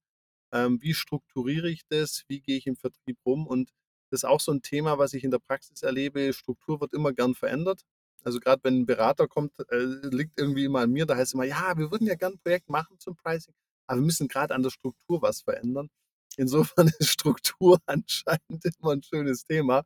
Ähm, 0.53 0.81
wie 0.83 0.95
strukturiere 0.95 1.69
ich 1.71 1.83
das? 1.89 2.25
Wie 2.29 2.41
gehe 2.41 2.57
ich 2.57 2.67
im 2.67 2.77
Vertrieb 2.77 3.19
rum? 3.27 3.47
Und 3.47 3.71
das 4.11 4.21
ist 4.21 4.25
auch 4.25 4.41
so 4.41 4.53
ein 4.53 4.63
Thema, 4.63 4.99
was 4.99 5.13
ich 5.15 5.25
in 5.25 5.31
der 5.31 5.39
Praxis 5.39 5.83
erlebe. 5.83 6.33
Struktur 6.33 6.81
wird 6.81 6.93
immer 6.93 7.13
gern 7.13 7.35
verändert. 7.35 7.83
Also 8.25 8.41
gerade 8.41 8.65
wenn 8.65 8.81
ein 8.81 8.87
Berater 8.87 9.29
kommt, 9.29 9.53
äh, 9.71 9.77
liegt 10.11 10.41
irgendwie 10.41 10.65
immer 10.65 10.81
an 10.81 10.91
mir, 10.91 11.07
da 11.07 11.15
heißt 11.15 11.29
es 11.29 11.35
immer, 11.35 11.45
ja, 11.45 11.77
wir 11.77 11.93
würden 11.93 12.07
ja 12.09 12.17
gern 12.17 12.33
ein 12.33 12.39
Projekt 12.41 12.69
machen 12.69 12.99
zum 12.99 13.17
Pricing. 13.17 13.55
aber 13.87 14.01
wir 14.01 14.05
müssen 14.07 14.29
gerade 14.29 14.55
an 14.55 14.65
der 14.65 14.71
Struktur 14.71 15.23
was 15.23 15.43
verändern. 15.43 15.89
Insofern 16.37 16.91
ist 16.99 17.09
Struktur 17.09 17.79
anscheinend 17.87 18.65
immer 18.79 18.93
ein 18.93 19.03
schönes 19.03 19.45
Thema. 19.45 19.83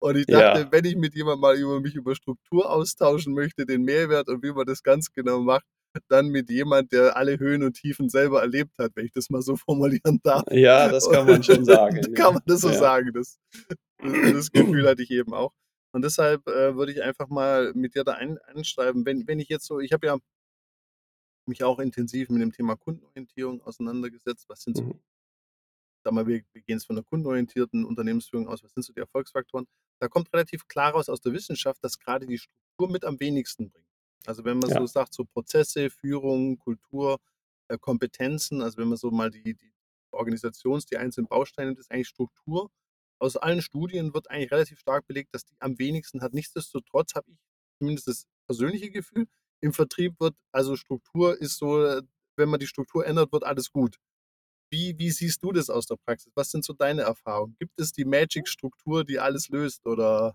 Und 0.00 0.16
ich 0.16 0.26
dachte, 0.26 0.62
ja. 0.62 0.72
wenn 0.72 0.84
ich 0.84 0.96
mit 0.96 1.14
jemandem 1.14 1.40
mal 1.40 1.56
über 1.56 1.80
mich 1.80 1.94
über 1.94 2.16
Struktur 2.16 2.68
austauschen 2.70 3.34
möchte, 3.34 3.66
den 3.66 3.82
Mehrwert 3.82 4.28
und 4.28 4.42
wie 4.42 4.50
man 4.50 4.66
das 4.66 4.82
ganz 4.82 5.12
genau 5.12 5.40
macht, 5.40 5.64
dann 6.08 6.28
mit 6.28 6.50
jemand, 6.50 6.92
der 6.92 7.16
alle 7.16 7.38
Höhen 7.38 7.62
und 7.62 7.74
Tiefen 7.74 8.08
selber 8.08 8.40
erlebt 8.40 8.78
hat, 8.78 8.92
wenn 8.94 9.04
ich 9.04 9.12
das 9.12 9.30
mal 9.30 9.42
so 9.42 9.56
formulieren 9.66 10.20
darf. 10.22 10.44
Ja, 10.50 10.88
das 10.88 11.08
kann 11.08 11.26
man 11.26 11.42
schon 11.42 11.64
sagen. 11.64 12.00
kann 12.14 12.34
man 12.34 12.42
das 12.46 12.60
so 12.62 12.70
ja. 12.70 12.78
sagen. 12.78 13.12
Das, 13.12 13.38
das, 13.98 14.50
Gefühl 14.50 14.86
hatte 14.88 15.02
ich 15.02 15.10
eben 15.10 15.34
auch. 15.34 15.52
Und 15.94 16.02
deshalb 16.02 16.46
äh, 16.48 16.74
würde 16.74 16.92
ich 16.92 17.02
einfach 17.02 17.28
mal 17.28 17.72
mit 17.74 17.94
dir 17.94 18.02
da 18.02 18.14
ein, 18.14 18.38
einschreiben, 18.38 19.04
wenn, 19.04 19.26
wenn 19.28 19.38
ich 19.38 19.48
jetzt 19.48 19.66
so, 19.66 19.78
ich 19.78 19.92
habe 19.92 20.06
ja 20.06 20.16
mich 21.46 21.64
auch 21.64 21.78
intensiv 21.78 22.30
mit 22.30 22.40
dem 22.40 22.52
Thema 22.52 22.76
Kundenorientierung 22.76 23.62
auseinandergesetzt. 23.62 24.48
Was 24.48 24.62
sind 24.62 24.76
so, 24.76 24.84
mhm. 24.84 25.00
Sag 26.02 26.12
mal, 26.12 26.26
wir, 26.26 26.42
wir 26.52 26.62
gehen 26.62 26.76
jetzt 26.76 26.86
von 26.86 26.96
der 26.96 27.04
kundenorientierten 27.04 27.84
Unternehmensführung 27.84 28.48
aus, 28.48 28.62
was 28.62 28.72
sind 28.72 28.82
so 28.82 28.92
die 28.92 29.00
Erfolgsfaktoren? 29.00 29.66
Da 30.00 30.08
kommt 30.08 30.32
relativ 30.32 30.66
klar 30.66 30.92
raus 30.92 31.08
aus 31.08 31.20
der 31.20 31.32
Wissenschaft, 31.32 31.82
dass 31.82 31.98
gerade 31.98 32.26
die 32.26 32.38
Struktur 32.38 32.90
mit 32.90 33.04
am 33.04 33.20
wenigsten 33.20 33.70
bringt. 33.70 33.86
Also 34.26 34.44
wenn 34.44 34.58
man 34.58 34.70
ja. 34.70 34.78
so 34.78 34.86
sagt, 34.86 35.14
so 35.14 35.24
Prozesse, 35.24 35.90
Führung, 35.90 36.58
Kultur, 36.58 37.18
äh, 37.68 37.78
Kompetenzen, 37.78 38.62
also 38.62 38.78
wenn 38.78 38.88
man 38.88 38.98
so 38.98 39.10
mal 39.10 39.30
die, 39.30 39.54
die 39.54 39.72
Organisations-, 40.12 40.86
die 40.86 40.96
einzelnen 40.96 41.28
Bausteine, 41.28 41.74
das 41.74 41.86
ist 41.86 41.90
eigentlich 41.90 42.08
Struktur. 42.08 42.70
Aus 43.18 43.36
allen 43.36 43.62
Studien 43.62 44.14
wird 44.14 44.30
eigentlich 44.30 44.50
relativ 44.50 44.78
stark 44.80 45.06
belegt, 45.06 45.34
dass 45.34 45.44
die 45.44 45.54
am 45.60 45.78
wenigsten 45.78 46.22
hat. 46.22 46.34
Nichtsdestotrotz 46.34 47.14
habe 47.14 47.30
ich 47.30 47.38
zumindest 47.78 48.08
das 48.08 48.26
persönliche 48.46 48.90
Gefühl, 48.90 49.26
im 49.60 49.72
Vertrieb 49.72 50.18
wird, 50.18 50.34
also 50.50 50.76
Struktur 50.76 51.40
ist 51.40 51.56
so, 51.56 52.00
wenn 52.36 52.48
man 52.48 52.58
die 52.58 52.66
Struktur 52.66 53.06
ändert, 53.06 53.32
wird 53.32 53.44
alles 53.44 53.70
gut. 53.70 53.96
Wie, 54.72 54.98
wie 54.98 55.10
siehst 55.10 55.42
du 55.44 55.52
das 55.52 55.68
aus 55.68 55.86
der 55.86 55.96
Praxis? 55.96 56.32
Was 56.34 56.50
sind 56.50 56.64
so 56.64 56.72
deine 56.72 57.02
Erfahrungen? 57.02 57.56
Gibt 57.58 57.78
es 57.78 57.92
die 57.92 58.06
Magic-Struktur, 58.06 59.04
die 59.04 59.18
alles 59.18 59.48
löst 59.48 59.86
oder 59.86 60.34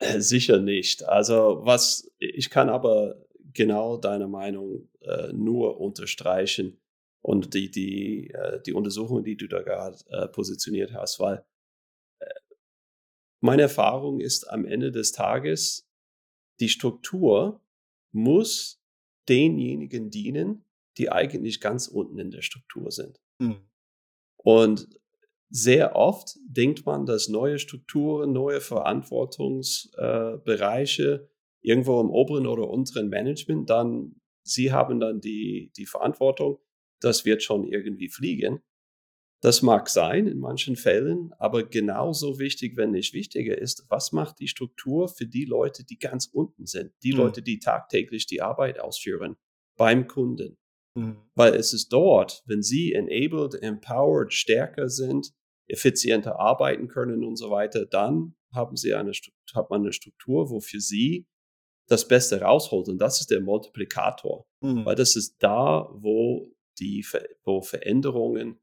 äh, 0.00 0.20
sicher 0.20 0.58
nicht. 0.58 1.04
Also 1.04 1.60
was 1.62 2.10
ich 2.18 2.50
kann 2.50 2.70
aber 2.70 3.16
genau 3.52 3.98
deine 3.98 4.28
Meinung 4.28 4.88
äh, 5.02 5.32
nur 5.32 5.78
unterstreichen 5.78 6.80
und 7.22 7.54
die, 7.54 7.70
die, 7.70 8.30
äh, 8.30 8.62
die 8.62 8.72
Untersuchung, 8.72 9.24
die 9.24 9.36
du 9.36 9.46
da 9.46 9.62
gerade 9.62 9.98
äh, 10.08 10.26
positioniert 10.28 10.94
hast, 10.94 11.20
weil 11.20 11.44
äh, 12.20 12.26
meine 13.40 13.62
Erfahrung 13.62 14.20
ist 14.20 14.44
am 14.48 14.64
Ende 14.64 14.90
des 14.90 15.12
Tages, 15.12 15.86
die 16.60 16.70
Struktur 16.70 17.60
muss 18.12 18.82
denjenigen 19.28 20.10
dienen, 20.10 20.64
die 20.96 21.10
eigentlich 21.10 21.60
ganz 21.60 21.88
unten 21.88 22.18
in 22.18 22.30
der 22.30 22.42
Struktur 22.42 22.90
sind. 22.90 23.20
Mhm. 23.40 23.56
Und 24.36 24.88
sehr 25.50 25.96
oft 25.96 26.38
denkt 26.46 26.86
man, 26.86 27.06
dass 27.06 27.28
neue 27.28 27.58
Strukturen, 27.58 28.32
neue 28.32 28.60
Verantwortungsbereiche 28.60 31.04
äh, 31.04 31.26
irgendwo 31.60 32.00
im 32.00 32.10
oberen 32.10 32.46
oder 32.46 32.70
unteren 32.70 33.08
Management, 33.08 33.68
dann 33.68 34.14
sie 34.42 34.72
haben 34.72 35.00
dann 35.00 35.20
die, 35.20 35.72
die 35.76 35.86
Verantwortung, 35.86 36.58
das 37.00 37.24
wird 37.24 37.42
schon 37.42 37.64
irgendwie 37.64 38.08
fliegen. 38.08 38.62
Das 39.42 39.62
mag 39.62 39.88
sein 39.88 40.26
in 40.26 40.38
manchen 40.38 40.76
Fällen, 40.76 41.32
aber 41.38 41.64
genauso 41.64 42.38
wichtig, 42.38 42.76
wenn 42.76 42.90
nicht 42.90 43.14
wichtiger 43.14 43.56
ist, 43.56 43.86
was 43.88 44.12
macht 44.12 44.38
die 44.38 44.48
Struktur 44.48 45.08
für 45.08 45.26
die 45.26 45.46
Leute, 45.46 45.84
die 45.84 45.98
ganz 45.98 46.26
unten 46.26 46.66
sind, 46.66 46.92
die 47.02 47.12
mhm. 47.12 47.18
Leute, 47.18 47.42
die 47.42 47.58
tagtäglich 47.58 48.26
die 48.26 48.42
Arbeit 48.42 48.78
ausführen 48.78 49.36
beim 49.76 50.06
Kunden. 50.06 50.58
Mhm. 51.00 51.16
Weil 51.34 51.54
es 51.54 51.72
ist 51.72 51.92
dort, 51.92 52.42
wenn 52.46 52.62
sie 52.62 52.92
enabled, 52.92 53.54
empowered, 53.62 54.32
stärker 54.32 54.88
sind, 54.88 55.32
effizienter 55.68 56.38
arbeiten 56.38 56.88
können 56.88 57.24
und 57.24 57.36
so 57.36 57.50
weiter, 57.50 57.86
dann 57.86 58.34
haben 58.52 58.76
sie 58.76 58.94
eine, 58.94 59.12
hat 59.54 59.70
man 59.70 59.82
eine 59.82 59.92
Struktur, 59.92 60.50
wo 60.50 60.60
für 60.60 60.80
sie 60.80 61.26
das 61.86 62.06
Beste 62.06 62.40
rausholt. 62.40 62.88
Und 62.88 62.98
das 62.98 63.20
ist 63.20 63.30
der 63.30 63.40
Multiplikator. 63.40 64.46
Mhm. 64.60 64.84
Weil 64.84 64.96
das 64.96 65.16
ist 65.16 65.36
da, 65.42 65.88
wo 65.92 66.52
die 66.78 67.04
wo 67.44 67.62
Veränderungen 67.62 68.60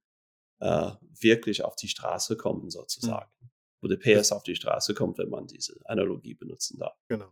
äh, 0.59 0.91
wirklich 1.19 1.63
auf 1.63 1.75
die 1.75 1.87
Straße 1.87 2.37
kommen, 2.37 2.69
sozusagen. 2.69 3.31
Mhm. 3.39 3.49
Wo 3.81 3.87
der 3.87 3.97
PS 3.97 4.31
auf 4.31 4.43
die 4.43 4.55
Straße 4.55 4.93
kommt, 4.93 5.17
wenn 5.17 5.29
man 5.29 5.47
diese 5.47 5.79
Analogie 5.85 6.33
benutzen 6.33 6.79
darf. 6.79 6.97
Genau. 7.07 7.31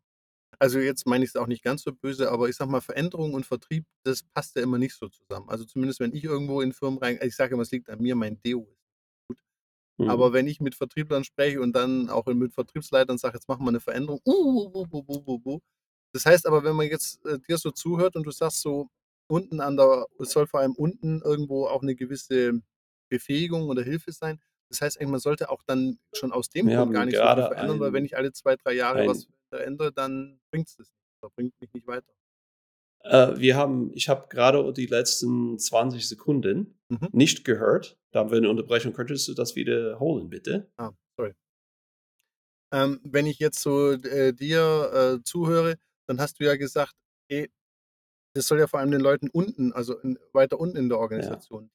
Also 0.60 0.80
jetzt 0.80 1.06
meine 1.08 1.24
ich 1.24 1.32
es 1.32 1.36
auch 1.36 1.48
nicht 1.48 1.64
ganz 1.64 1.84
so 1.84 1.94
böse, 1.94 2.32
aber 2.32 2.50
ich 2.50 2.56
sag 2.56 2.70
mal, 2.70 2.82
Veränderung 2.82 3.34
und 3.34 3.46
Vertrieb, 3.46 3.86
das 4.04 4.24
passt 4.24 4.56
ja 4.56 4.64
immer 4.64 4.78
nicht 4.78 4.96
so 4.96 5.10
zusammen. 5.10 5.50
Also 5.50 5.66
zumindest 5.66 6.00
wenn 6.00 6.14
ich 6.14 6.24
irgendwo 6.24 6.62
in 6.62 6.74
Firmen 6.74 7.00
rein, 7.00 7.20
ich 7.22 7.36
sage 7.36 7.54
immer, 7.54 7.64
es 7.64 7.72
liegt 7.72 7.90
an 7.90 8.02
mir, 8.02 8.16
mein 8.16 8.42
Deo 8.42 8.68
ist 8.72 8.86
Mhm. 9.98 10.10
Aber 10.10 10.34
wenn 10.34 10.48
ich 10.48 10.60
mit 10.60 10.76
Vertrieblern 10.76 11.24
spreche 11.24 11.62
und 11.62 11.74
dann 11.74 12.10
auch 12.10 12.26
mit 12.26 12.54
Vertriebsleitern 12.54 13.18
sage, 13.18 13.36
jetzt 13.36 13.48
machen 13.48 13.64
wir 13.64 13.70
eine 13.70 13.80
Veränderung, 13.80 14.20
uh, 14.26 14.70
uh, 14.74 14.88
uh, 14.92 15.42
uh, 15.46 15.60
das 16.14 16.26
heißt 16.26 16.48
aber, 16.48 16.64
wenn 16.64 16.76
man 16.76 16.88
jetzt 16.88 17.26
äh, 17.26 17.40
dir 17.40 17.58
so 17.58 17.72
zuhört 17.72 18.16
und 18.16 18.24
du 18.24 18.32
sagst 18.32 18.62
so, 18.62 18.90
unten 19.28 19.60
an 19.62 19.78
der, 19.78 20.06
es 20.20 20.32
soll 20.32 20.48
vor 20.48 20.60
allem 20.60 20.74
unten 20.74 21.22
irgendwo 21.22 21.68
auch 21.68 21.82
eine 21.82 21.96
gewisse 21.96 22.62
Befähigung 23.10 23.70
oder 23.70 23.84
Hilfe 23.84 24.12
sein. 24.12 24.40
Das 24.70 24.82
heißt 24.82 24.98
eigentlich, 25.00 25.12
man 25.12 25.20
sollte 25.20 25.50
auch 25.50 25.64
dann 25.64 26.00
schon 26.14 26.32
aus 26.32 26.50
dem 26.50 26.68
Grund 26.68 26.94
gar 26.94 27.06
nicht 27.06 27.18
so 27.18 27.24
viel 27.24 27.44
verändern, 27.44 27.78
ein, 27.78 27.80
weil 27.80 27.94
wenn 27.94 28.06
ich 28.06 28.18
alle 28.18 28.32
zwei, 28.34 28.56
drei 28.56 28.74
Jahre 28.74 29.00
ein, 29.00 29.10
was 29.10 29.28
verändere, 29.50 29.92
dann 29.92 30.40
bringt 30.52 30.68
es 30.68 30.76
das 30.76 30.88
nicht, 30.88 31.24
oder 31.24 31.32
bringt 31.36 31.54
mich 31.60 31.74
nicht 31.74 31.88
weiter. 31.88 32.14
Äh, 33.04 33.38
wir 33.38 33.56
haben, 33.56 33.92
ich 33.94 34.10
habe 34.10 34.28
gerade 34.30 34.74
die 34.74 34.88
letzten 34.88 35.60
20 35.60 36.08
Sekunden 36.08 36.80
mhm. 36.90 37.10
nicht 37.12 37.46
gehört. 37.46 37.98
Da 38.12 38.22
haben 38.22 38.32
wir 38.32 38.38
eine 38.38 38.50
Unterbrechung. 38.50 38.94
Könntest 38.94 39.28
du 39.28 39.34
das 39.34 39.56
wiederholen, 39.56 40.30
bitte? 40.30 40.72
Ah, 40.78 40.92
sorry. 41.18 41.34
Ähm, 42.74 43.00
wenn 43.04 43.28
ich 43.28 43.40
jetzt 43.40 43.62
so 43.62 43.92
äh, 43.92 44.34
dir 44.34 45.20
äh, 45.20 45.24
zuhöre, 45.24 45.76
dann 46.08 46.20
hast 46.20 46.40
du 46.40 46.46
ja 46.46 46.56
gesagt, 46.56 46.94
ey, 47.30 47.50
das 48.34 48.48
soll 48.48 48.60
ja 48.60 48.68
vor 48.68 48.80
allem 48.80 48.92
den 48.92 49.02
Leuten 49.02 49.30
unten, 49.30 49.72
also 49.72 49.98
in, 50.00 50.20
weiter 50.34 50.60
unten 50.60 50.78
in 50.78 50.90
der 50.90 51.00
Organisation. 51.00 51.70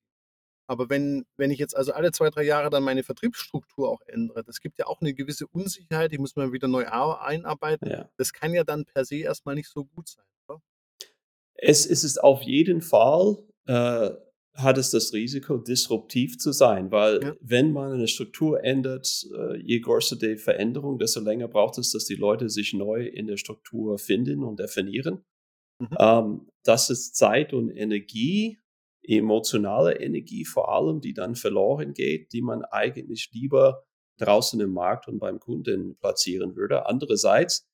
Aber 0.70 0.88
wenn, 0.88 1.24
wenn 1.36 1.50
ich 1.50 1.58
jetzt 1.58 1.76
also 1.76 1.92
alle 1.92 2.12
zwei, 2.12 2.30
drei 2.30 2.44
Jahre 2.44 2.70
dann 2.70 2.84
meine 2.84 3.02
Vertriebsstruktur 3.02 3.88
auch 3.88 4.02
ändere, 4.06 4.44
das 4.44 4.60
gibt 4.60 4.78
ja 4.78 4.86
auch 4.86 5.00
eine 5.00 5.14
gewisse 5.14 5.48
Unsicherheit, 5.48 6.12
ich 6.12 6.20
muss 6.20 6.36
mal 6.36 6.52
wieder 6.52 6.68
neu 6.68 6.86
einarbeiten. 6.86 7.90
Ja. 7.90 8.08
Das 8.18 8.32
kann 8.32 8.54
ja 8.54 8.62
dann 8.62 8.84
per 8.84 9.04
se 9.04 9.16
erstmal 9.16 9.56
nicht 9.56 9.68
so 9.68 9.84
gut 9.84 10.08
sein. 10.08 10.24
Es, 11.54 11.86
es 11.86 12.04
ist 12.04 12.22
auf 12.22 12.42
jeden 12.42 12.82
Fall, 12.82 13.38
äh, 13.66 14.10
hat 14.54 14.78
es 14.78 14.92
das 14.92 15.12
Risiko, 15.12 15.58
disruptiv 15.58 16.38
zu 16.38 16.52
sein, 16.52 16.92
weil 16.92 17.20
ja. 17.20 17.34
wenn 17.40 17.72
man 17.72 17.90
eine 17.90 18.06
Struktur 18.06 18.62
ändert, 18.62 19.26
äh, 19.36 19.56
je 19.56 19.80
größer 19.80 20.14
die 20.14 20.36
Veränderung, 20.36 21.00
desto 21.00 21.18
länger 21.18 21.48
braucht 21.48 21.78
es, 21.78 21.90
dass 21.90 22.04
die 22.04 22.14
Leute 22.14 22.48
sich 22.48 22.74
neu 22.74 23.06
in 23.06 23.26
der 23.26 23.38
Struktur 23.38 23.98
finden 23.98 24.44
und 24.44 24.60
definieren. 24.60 25.24
Mhm. 25.80 25.96
Ähm, 25.98 26.48
das 26.62 26.90
ist 26.90 27.16
Zeit 27.16 27.52
und 27.52 27.70
Energie, 27.70 28.60
emotionale 29.02 30.00
Energie 30.00 30.44
vor 30.44 30.72
allem, 30.72 31.00
die 31.00 31.14
dann 31.14 31.34
verloren 31.34 31.94
geht, 31.94 32.32
die 32.32 32.42
man 32.42 32.64
eigentlich 32.64 33.30
lieber 33.32 33.84
draußen 34.18 34.60
im 34.60 34.72
Markt 34.72 35.08
und 35.08 35.18
beim 35.18 35.40
Kunden 35.40 35.96
platzieren 35.96 36.54
würde. 36.56 36.86
Andererseits 36.86 37.66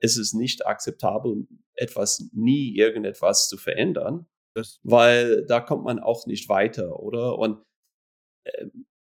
ist 0.00 0.16
es 0.16 0.32
nicht 0.32 0.66
akzeptabel, 0.66 1.46
etwas 1.74 2.30
nie 2.32 2.74
irgendetwas 2.74 3.48
zu 3.48 3.56
verändern, 3.56 4.26
weil 4.82 5.44
da 5.46 5.60
kommt 5.60 5.84
man 5.84 5.98
auch 5.98 6.26
nicht 6.26 6.48
weiter, 6.48 7.00
oder? 7.00 7.38
Und 7.38 7.62
äh, 8.44 8.66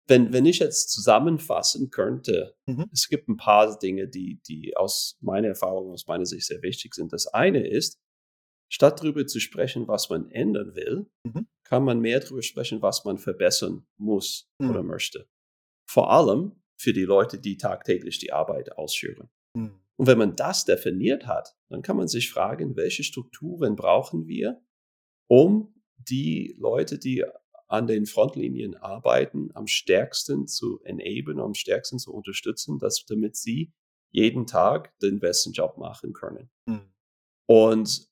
wenn, 0.08 0.34
wenn 0.34 0.46
ich 0.46 0.58
jetzt 0.58 0.90
zusammenfassen 0.90 1.92
könnte, 1.92 2.56
mhm. 2.66 2.90
es 2.92 3.08
gibt 3.08 3.30
ein 3.30 3.38
paar 3.38 3.78
Dinge, 3.78 4.08
die, 4.08 4.42
die 4.48 4.76
aus 4.76 5.18
meiner 5.22 5.50
Erfahrung, 5.50 5.92
aus 5.92 6.08
meiner 6.08 6.26
Sicht 6.26 6.48
sehr 6.48 6.64
wichtig 6.64 6.96
sind. 6.96 7.14
Das 7.14 7.28
eine 7.28 7.68
ist, 7.68 8.00
statt 8.72 9.00
darüber 9.00 9.26
zu 9.26 9.40
sprechen, 9.40 9.88
was 9.88 10.10
man 10.10 10.30
ändern 10.32 10.76
will, 10.76 11.10
mhm. 11.24 11.48
kann 11.64 11.84
man 11.84 12.00
mehr 12.00 12.20
darüber 12.20 12.44
sprechen, 12.44 12.82
was 12.82 13.04
man 13.04 13.18
verbessern 13.18 13.86
muss 13.98 14.50
mhm. 14.60 14.70
oder 14.70 14.84
möchte. 14.84 15.28
Vor 15.90 16.12
allem 16.12 16.62
für 16.80 16.94
die 16.94 17.04
Leute, 17.04 17.40
die 17.40 17.58
tagtäglich 17.58 18.20
die 18.20 18.32
Arbeit 18.32 18.78
ausführen. 18.78 19.30
Mhm. 19.56 19.80
Und 19.98 20.08
wenn 20.08 20.18
man 20.18 20.36
das 20.36 20.64
definiert 20.64 21.28
hat, 21.28 21.58
dann 21.70 21.82
kann 21.82 21.98
man 21.98 22.08
sich 22.08 22.32
fragen, 22.32 22.78
welche 22.78 23.04
Strukturen 23.04 23.76
brauchen 23.76 24.28
wir, 24.28 24.62
um 25.28 25.74
die 25.98 26.56
Leute, 26.58 26.98
die 26.98 27.26
an 27.68 27.86
den 27.86 28.06
Frontlinien 28.06 28.76
arbeiten, 28.76 29.52
am 29.54 29.68
stärksten 29.68 30.48
zu 30.48 30.80
enablen, 30.84 31.40
am 31.40 31.54
stärksten 31.54 32.00
zu 32.00 32.14
unterstützen, 32.14 32.80
dass, 32.80 33.06
damit 33.06 33.36
sie 33.36 33.74
jeden 34.12 34.48
Tag 34.48 34.98
den 35.00 35.20
besten 35.20 35.52
Job 35.52 35.78
machen 35.78 36.14
können. 36.14 36.50
Mhm. 36.66 36.94
Und 37.46 38.09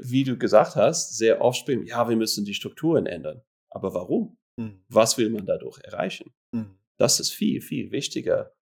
wie 0.00 0.24
du 0.24 0.36
gesagt 0.36 0.76
hast, 0.76 1.16
sehr 1.16 1.40
oft 1.40 1.58
spielen, 1.58 1.84
ja, 1.86 2.08
wir 2.08 2.16
müssen 2.16 2.44
die 2.44 2.54
Strukturen 2.54 3.06
ändern. 3.06 3.42
Aber 3.70 3.94
warum? 3.94 4.38
Mhm. 4.58 4.84
Was 4.88 5.18
will 5.18 5.30
man 5.30 5.46
dadurch 5.46 5.78
erreichen? 5.84 6.34
Mhm. 6.52 6.78
Das 6.98 7.20
ist 7.20 7.30
viel, 7.30 7.60
viel 7.60 7.90
wichtiger. 7.90 8.54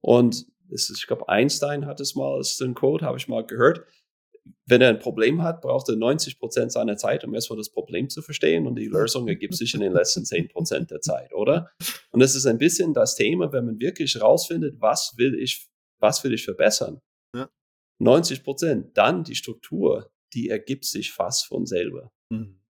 Und 0.00 0.46
ist, 0.70 0.90
ich 0.90 1.06
glaube, 1.06 1.28
Einstein 1.28 1.86
hat 1.86 2.00
es 2.00 2.14
mal, 2.14 2.40
ist 2.40 2.60
ein 2.62 2.74
Quote, 2.74 3.04
habe 3.04 3.18
ich 3.18 3.28
mal 3.28 3.44
gehört. 3.46 3.86
wenn 4.66 4.80
er 4.80 4.88
ein 4.88 4.98
Problem 4.98 5.42
hat, 5.42 5.60
braucht 5.60 5.88
er 5.88 5.96
90 5.96 6.38
Prozent 6.38 6.72
seiner 6.72 6.96
Zeit, 6.96 7.24
um 7.24 7.34
erstmal 7.34 7.58
das 7.58 7.70
Problem 7.70 8.08
zu 8.08 8.22
verstehen 8.22 8.66
und 8.66 8.76
die 8.76 8.86
Lösung 8.86 9.28
ergibt 9.28 9.54
sich 9.54 9.74
in 9.74 9.80
den 9.80 9.92
letzten 9.92 10.24
10 10.24 10.48
Prozent 10.48 10.90
der 10.90 11.00
Zeit, 11.00 11.32
oder? 11.32 11.70
Und 12.10 12.20
das 12.20 12.34
ist 12.34 12.46
ein 12.46 12.58
bisschen 12.58 12.94
das 12.94 13.14
Thema, 13.14 13.52
wenn 13.52 13.66
man 13.66 13.78
wirklich 13.78 14.20
rausfindet, 14.20 14.80
was 14.80 15.14
will 15.16 15.38
ich, 15.38 15.68
was 16.00 16.24
will 16.24 16.32
ich 16.32 16.44
verbessern? 16.44 17.00
Ja. 17.36 17.48
90 18.00 18.42
Prozent, 18.42 18.96
dann 18.96 19.24
die 19.24 19.34
Struktur, 19.34 20.11
die 20.32 20.48
ergibt 20.48 20.84
sich 20.84 21.12
fast 21.12 21.46
von 21.46 21.66
selber. 21.66 22.12
Mhm. 22.30 22.60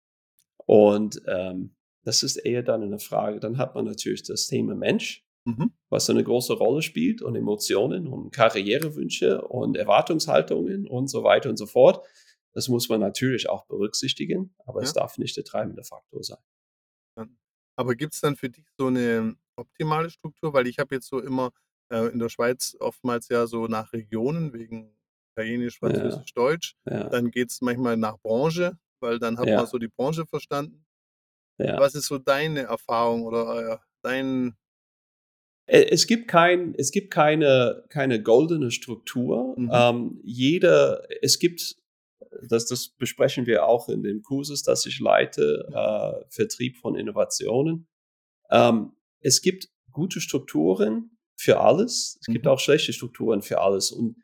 Und 0.67 1.23
ähm, 1.27 1.77
das 2.05 2.23
ist 2.23 2.37
eher 2.37 2.63
dann 2.63 2.83
eine 2.83 2.99
Frage. 2.99 3.41
Dann 3.41 3.59
hat 3.59 3.75
man 3.75 3.85
natürlich 3.85 4.23
das 4.23 4.47
Thema 4.47 4.75
Mensch, 4.75 5.25
mhm. 5.45 5.73
was 5.89 6.11
eine 6.11 6.25
große 6.25 6.55
Rolle 6.55 6.83
spielt 6.83 7.23
und 7.23 7.37
Emotionen 7.37 8.07
und 8.07 8.33
Karrierewünsche 8.33 9.43
und 9.43 9.77
Erwartungshaltungen 9.77 10.87
und 10.87 11.09
so 11.09 11.25
weiter 11.25 11.51
und 11.51 11.57
so 11.57 11.67
fort. 11.67 12.05
Das 12.55 12.69
muss 12.69 12.89
man 12.89 13.01
natürlich 13.01 13.49
auch 13.49 13.67
berücksichtigen, 13.67 14.55
aber 14.67 14.81
ja. 14.81 14.85
es 14.85 14.93
darf 14.93 15.19
nicht 15.19 15.37
der 15.37 15.45
treibende 15.45 15.85
Faktor 15.85 16.23
sein. 16.23 16.39
Aber 17.77 17.95
gibt 17.95 18.15
es 18.15 18.21
dann 18.21 18.37
für 18.37 18.51
dich 18.51 18.67
so 18.77 18.87
eine 18.87 19.37
optimale 19.57 20.11
Struktur? 20.11 20.53
Weil 20.53 20.67
ich 20.67 20.79
habe 20.79 20.95
jetzt 20.95 21.09
so 21.09 21.21
immer 21.21 21.53
äh, 21.91 22.09
in 22.13 22.19
der 22.19 22.29
Schweiz 22.29 22.77
oftmals 22.81 23.29
ja 23.29 23.47
so 23.47 23.67
nach 23.67 23.93
Regionen 23.93 24.53
wegen 24.53 24.95
Italienisch, 25.35 25.79
Französisch, 25.79 26.33
ja. 26.35 26.43
Deutsch. 26.43 26.77
Ja. 26.89 27.09
Dann 27.09 27.31
geht 27.31 27.51
es 27.51 27.61
manchmal 27.61 27.97
nach 27.97 28.19
Branche, 28.19 28.79
weil 29.01 29.19
dann 29.19 29.39
hat 29.39 29.47
man 29.47 29.67
so 29.67 29.79
die 29.79 29.89
Branche 29.89 30.27
verstanden. 30.27 30.85
Was 31.59 31.95
ist 31.95 32.07
so 32.07 32.19
deine 32.19 32.63
Erfahrung 32.63 33.23
oder 33.23 33.75
äh, 33.75 33.79
dein 34.03 34.57
es 35.67 36.07
gibt, 36.07 36.29
kein, 36.29 36.75
es 36.77 36.91
gibt 36.91 37.13
keine, 37.13 37.85
keine 37.89 38.21
goldene 38.21 38.71
Struktur. 38.71 39.55
Mhm. 39.57 39.71
Ähm, 39.73 40.21
jeder, 40.25 41.07
es 41.23 41.39
gibt, 41.39 41.77
das, 42.43 42.67
das 42.67 42.89
besprechen 42.89 43.47
wir 43.47 43.65
auch 43.65 43.89
in 43.89 44.03
den 44.03 44.23
Kurses, 44.23 44.65
dass 44.65 44.85
ich 44.87 44.99
leite, 44.99 45.69
äh, 45.73 46.25
Vertrieb 46.31 46.79
von 46.79 46.97
Innovationen. 46.97 47.87
Ähm, 48.51 48.93
es 49.21 49.41
gibt 49.41 49.69
gute 49.93 50.21
Strukturen 50.21 51.17
für 51.37 51.61
alles. 51.61 52.19
Es 52.21 52.29
mhm. 52.29 52.33
gibt 52.35 52.49
auch 52.49 52.59
schlechte 52.59 52.93
Strukturen 52.93 53.41
für 53.41 53.61
alles. 53.61 53.93
Und 53.93 54.17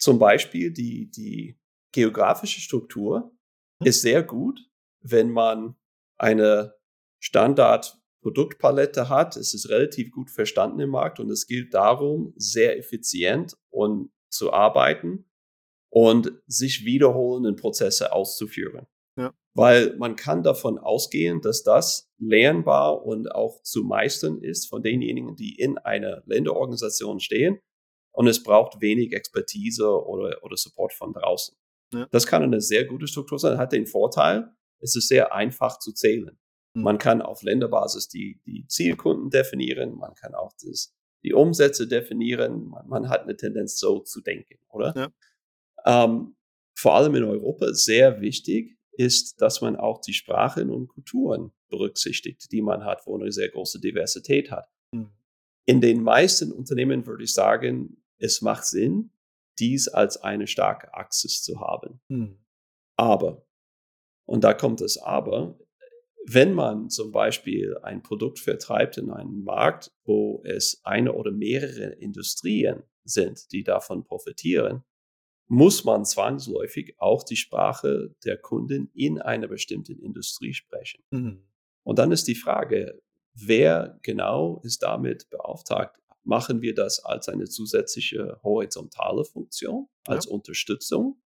zum 0.00 0.18
Beispiel 0.18 0.72
die, 0.72 1.10
die 1.10 1.58
geografische 1.92 2.60
Struktur 2.60 3.32
mhm. 3.80 3.86
ist 3.86 4.00
sehr 4.00 4.22
gut, 4.22 4.60
wenn 5.02 5.30
man 5.30 5.76
eine 6.18 6.74
Standard-Produktpalette 7.20 9.08
hat. 9.08 9.36
Es 9.36 9.54
ist 9.54 9.68
relativ 9.68 10.10
gut 10.10 10.30
verstanden 10.30 10.80
im 10.80 10.90
Markt 10.90 11.20
und 11.20 11.30
es 11.30 11.46
gilt 11.46 11.74
darum, 11.74 12.32
sehr 12.36 12.78
effizient 12.78 13.56
und 13.70 14.10
zu 14.30 14.52
arbeiten 14.52 15.30
und 15.90 16.32
sich 16.46 16.84
wiederholenden 16.84 17.56
Prozesse 17.56 18.12
auszuführen. 18.12 18.86
Ja. 19.16 19.34
Weil 19.54 19.96
man 19.96 20.16
kann 20.16 20.42
davon 20.42 20.78
ausgehen, 20.78 21.40
dass 21.42 21.62
das 21.62 22.08
lernbar 22.18 23.04
und 23.04 23.32
auch 23.32 23.62
zu 23.62 23.82
meistern 23.82 24.40
ist 24.40 24.66
von 24.66 24.82
denjenigen, 24.82 25.34
die 25.36 25.56
in 25.56 25.78
einer 25.78 26.22
Länderorganisation 26.26 27.20
stehen. 27.20 27.60
Und 28.12 28.26
es 28.26 28.42
braucht 28.42 28.80
wenig 28.80 29.12
Expertise 29.12 29.86
oder, 29.86 30.42
oder 30.42 30.56
Support 30.56 30.92
von 30.92 31.12
draußen. 31.12 31.56
Ja. 31.92 32.06
Das 32.10 32.26
kann 32.26 32.42
eine 32.42 32.60
sehr 32.60 32.84
gute 32.84 33.06
Struktur 33.06 33.38
sein, 33.38 33.58
hat 33.58 33.72
den 33.72 33.86
Vorteil, 33.86 34.50
es 34.80 34.96
ist 34.96 35.08
sehr 35.08 35.34
einfach 35.34 35.78
zu 35.78 35.92
zählen. 35.92 36.38
Mhm. 36.74 36.82
Man 36.82 36.98
kann 36.98 37.22
auf 37.22 37.42
Länderbasis 37.42 38.08
die, 38.08 38.40
die 38.46 38.66
Zielkunden 38.66 39.30
definieren, 39.30 39.96
man 39.96 40.14
kann 40.14 40.34
auch 40.34 40.52
das, 40.62 40.94
die 41.22 41.34
Umsätze 41.34 41.86
definieren, 41.86 42.68
man, 42.68 42.88
man 42.88 43.08
hat 43.08 43.22
eine 43.22 43.36
Tendenz 43.36 43.78
so 43.78 44.00
zu 44.00 44.20
denken, 44.20 44.58
oder? 44.68 44.94
Ja. 45.84 46.04
Ähm, 46.04 46.36
vor 46.76 46.94
allem 46.94 47.14
in 47.14 47.24
Europa 47.24 47.72
sehr 47.72 48.20
wichtig 48.20 48.78
ist, 48.92 49.40
dass 49.40 49.60
man 49.60 49.76
auch 49.76 50.00
die 50.00 50.12
Sprachen 50.12 50.70
und 50.70 50.88
Kulturen 50.88 51.52
berücksichtigt, 51.68 52.50
die 52.52 52.62
man 52.62 52.84
hat, 52.84 53.06
wo 53.06 53.18
eine 53.18 53.32
sehr 53.32 53.48
große 53.48 53.80
Diversität 53.80 54.50
hat. 54.50 54.68
Mhm. 54.92 55.10
In 55.66 55.80
den 55.80 56.02
meisten 56.02 56.52
Unternehmen 56.52 57.06
würde 57.06 57.24
ich 57.24 57.32
sagen, 57.32 57.99
es 58.20 58.42
macht 58.42 58.64
Sinn, 58.64 59.12
dies 59.58 59.88
als 59.88 60.16
eine 60.18 60.46
starke 60.46 60.94
Axis 60.94 61.42
zu 61.42 61.60
haben. 61.60 62.00
Mhm. 62.08 62.38
Aber 62.96 63.46
und 64.30 64.44
da 64.44 64.54
kommt 64.54 64.80
es 64.80 64.96
aber, 64.96 65.58
wenn 66.24 66.54
man 66.54 66.88
zum 66.88 67.10
Beispiel 67.10 67.76
ein 67.82 68.00
Produkt 68.00 68.38
vertreibt 68.38 68.96
in 68.96 69.10
einen 69.10 69.42
Markt, 69.42 69.90
wo 70.04 70.40
es 70.44 70.80
eine 70.84 71.14
oder 71.14 71.32
mehrere 71.32 71.94
Industrien 71.94 72.84
sind, 73.02 73.50
die 73.50 73.64
davon 73.64 74.04
profitieren, 74.04 74.84
muss 75.48 75.82
man 75.82 76.04
zwangsläufig 76.04 76.94
auch 76.98 77.24
die 77.24 77.34
Sprache 77.34 78.14
der 78.24 78.36
Kunden 78.36 78.88
in 78.94 79.20
einer 79.20 79.48
bestimmten 79.48 79.98
Industrie 79.98 80.54
sprechen. 80.54 81.02
Mhm. 81.10 81.42
Und 81.82 81.98
dann 81.98 82.12
ist 82.12 82.28
die 82.28 82.36
Frage, 82.36 83.02
wer 83.34 83.98
genau 84.02 84.60
ist 84.62 84.84
damit 84.84 85.28
beauftragt? 85.30 85.99
Machen 86.24 86.60
wir 86.60 86.74
das 86.74 87.02
als 87.04 87.28
eine 87.28 87.46
zusätzliche 87.46 88.40
horizontale 88.42 89.24
Funktion, 89.24 89.88
als 90.06 90.26
ja. 90.26 90.32
Unterstützung? 90.32 91.20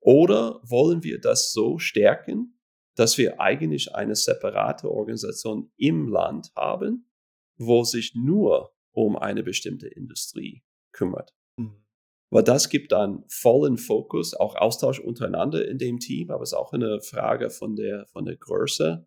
Oder 0.00 0.60
wollen 0.64 1.04
wir 1.04 1.20
das 1.20 1.52
so 1.52 1.78
stärken, 1.78 2.58
dass 2.96 3.18
wir 3.18 3.40
eigentlich 3.40 3.94
eine 3.94 4.16
separate 4.16 4.90
Organisation 4.90 5.70
im 5.76 6.08
Land 6.08 6.50
haben, 6.56 7.08
wo 7.56 7.84
sich 7.84 8.14
nur 8.14 8.74
um 8.92 9.16
eine 9.16 9.42
bestimmte 9.42 9.88
Industrie 9.88 10.64
kümmert? 10.92 11.34
Mhm. 11.56 11.84
Weil 12.30 12.42
das 12.42 12.68
gibt 12.68 12.92
dann 12.92 13.24
vollen 13.28 13.78
Fokus, 13.78 14.34
auch 14.34 14.56
Austausch 14.56 14.98
untereinander 14.98 15.66
in 15.68 15.78
dem 15.78 16.00
Team, 16.00 16.30
aber 16.30 16.42
es 16.42 16.50
ist 16.50 16.58
auch 16.58 16.72
eine 16.72 17.00
Frage 17.00 17.50
von 17.50 17.76
der, 17.76 18.06
von 18.06 18.24
der 18.24 18.36
Größe 18.36 19.06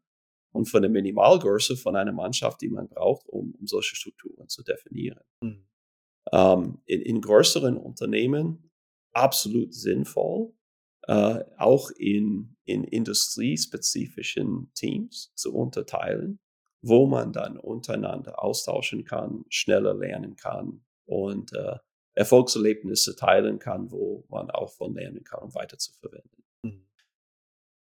und 0.55 0.69
von 0.69 0.81
der 0.81 0.89
Minimalgröße 0.89 1.75
von 1.75 1.95
einer 1.95 2.13
Mannschaft, 2.13 2.61
die 2.61 2.69
man 2.69 2.87
braucht, 2.87 3.27
um, 3.27 3.53
um 3.59 3.67
solche 3.67 3.95
Strukturen 3.95 4.47
zu 4.47 4.63
definieren. 4.63 5.19
Mhm. 5.41 5.67
Ähm, 6.31 6.81
in, 6.85 7.01
in 7.01 7.21
größeren 7.21 7.77
Unternehmen 7.77 8.71
absolut 9.11 9.73
sinnvoll, 9.73 10.53
äh, 11.03 11.43
auch 11.57 11.91
in, 11.91 12.55
in 12.63 12.85
industriespezifischen 12.85 14.71
Teams 14.73 15.33
zu 15.35 15.53
unterteilen, 15.53 16.39
wo 16.81 17.05
man 17.05 17.33
dann 17.33 17.57
untereinander 17.57 18.41
austauschen 18.41 19.03
kann, 19.03 19.43
schneller 19.49 19.93
lernen 19.93 20.37
kann 20.37 20.85
und 21.05 21.53
äh, 21.53 21.77
Erfolgserlebnisse 22.13 23.17
teilen 23.17 23.59
kann, 23.59 23.91
wo 23.91 24.25
man 24.29 24.49
auch 24.51 24.71
von 24.71 24.93
lernen 24.93 25.25
kann, 25.25 25.43
um 25.43 25.53
weiter 25.53 25.77
zu 25.77 25.91
verwenden. 25.91 26.29
Mhm. 26.37 26.44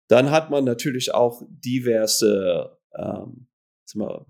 Dann 0.09 0.31
hat 0.31 0.51
man 0.51 0.65
natürlich 0.65 1.13
auch 1.15 1.43
diverse 1.49 2.79
ähm, 2.95 3.49
wir, 3.95 4.27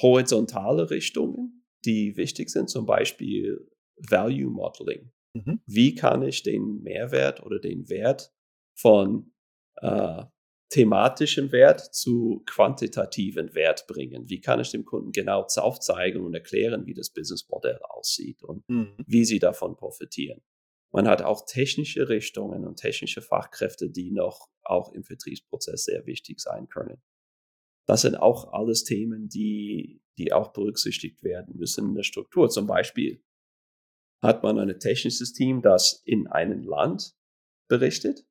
horizontale 0.00 0.90
Richtungen, 0.90 1.64
die 1.84 2.16
wichtig 2.16 2.50
sind, 2.50 2.68
zum 2.68 2.86
Beispiel 2.86 3.68
Value 3.96 4.50
Modeling. 4.50 5.10
Mhm. 5.34 5.60
Wie 5.66 5.94
kann 5.94 6.22
ich 6.22 6.42
den 6.42 6.82
Mehrwert 6.82 7.42
oder 7.42 7.58
den 7.58 7.88
Wert 7.88 8.32
von 8.74 9.32
äh, 9.76 10.24
thematischem 10.70 11.52
Wert 11.52 11.80
zu 11.94 12.42
quantitativen 12.46 13.54
Wert 13.54 13.86
bringen? 13.86 14.28
Wie 14.28 14.40
kann 14.40 14.60
ich 14.60 14.70
dem 14.70 14.84
Kunden 14.84 15.12
genau 15.12 15.46
aufzeigen 15.56 16.22
und 16.22 16.34
erklären, 16.34 16.86
wie 16.86 16.94
das 16.94 17.10
Businessmodell 17.10 17.78
aussieht 17.88 18.42
und 18.42 18.68
mhm. 18.68 18.94
wie 19.06 19.24
sie 19.24 19.38
davon 19.38 19.76
profitieren? 19.76 20.40
Man 20.90 21.06
hat 21.06 21.22
auch 21.22 21.44
technische 21.46 22.08
Richtungen 22.08 22.66
und 22.66 22.76
technische 22.76 23.20
Fachkräfte, 23.20 23.90
die 23.90 24.10
noch 24.10 24.48
auch 24.62 24.92
im 24.92 25.04
Vertriebsprozess 25.04 25.84
sehr 25.84 26.06
wichtig 26.06 26.40
sein 26.40 26.68
können. 26.68 27.02
Das 27.86 28.02
sind 28.02 28.16
auch 28.16 28.52
alles 28.52 28.84
Themen, 28.84 29.28
die, 29.28 30.02
die 30.18 30.32
auch 30.32 30.52
berücksichtigt 30.52 31.22
werden 31.22 31.56
müssen 31.56 31.88
in 31.88 31.94
der 31.94 32.02
Struktur. 32.02 32.50
Zum 32.50 32.66
Beispiel 32.66 33.22
hat 34.22 34.42
man 34.42 34.58
ein 34.58 34.78
technisches 34.78 35.32
Team, 35.32 35.62
das 35.62 36.02
in 36.04 36.26
einem 36.26 36.64
Land 36.64 37.14
berichtet? 37.68 38.26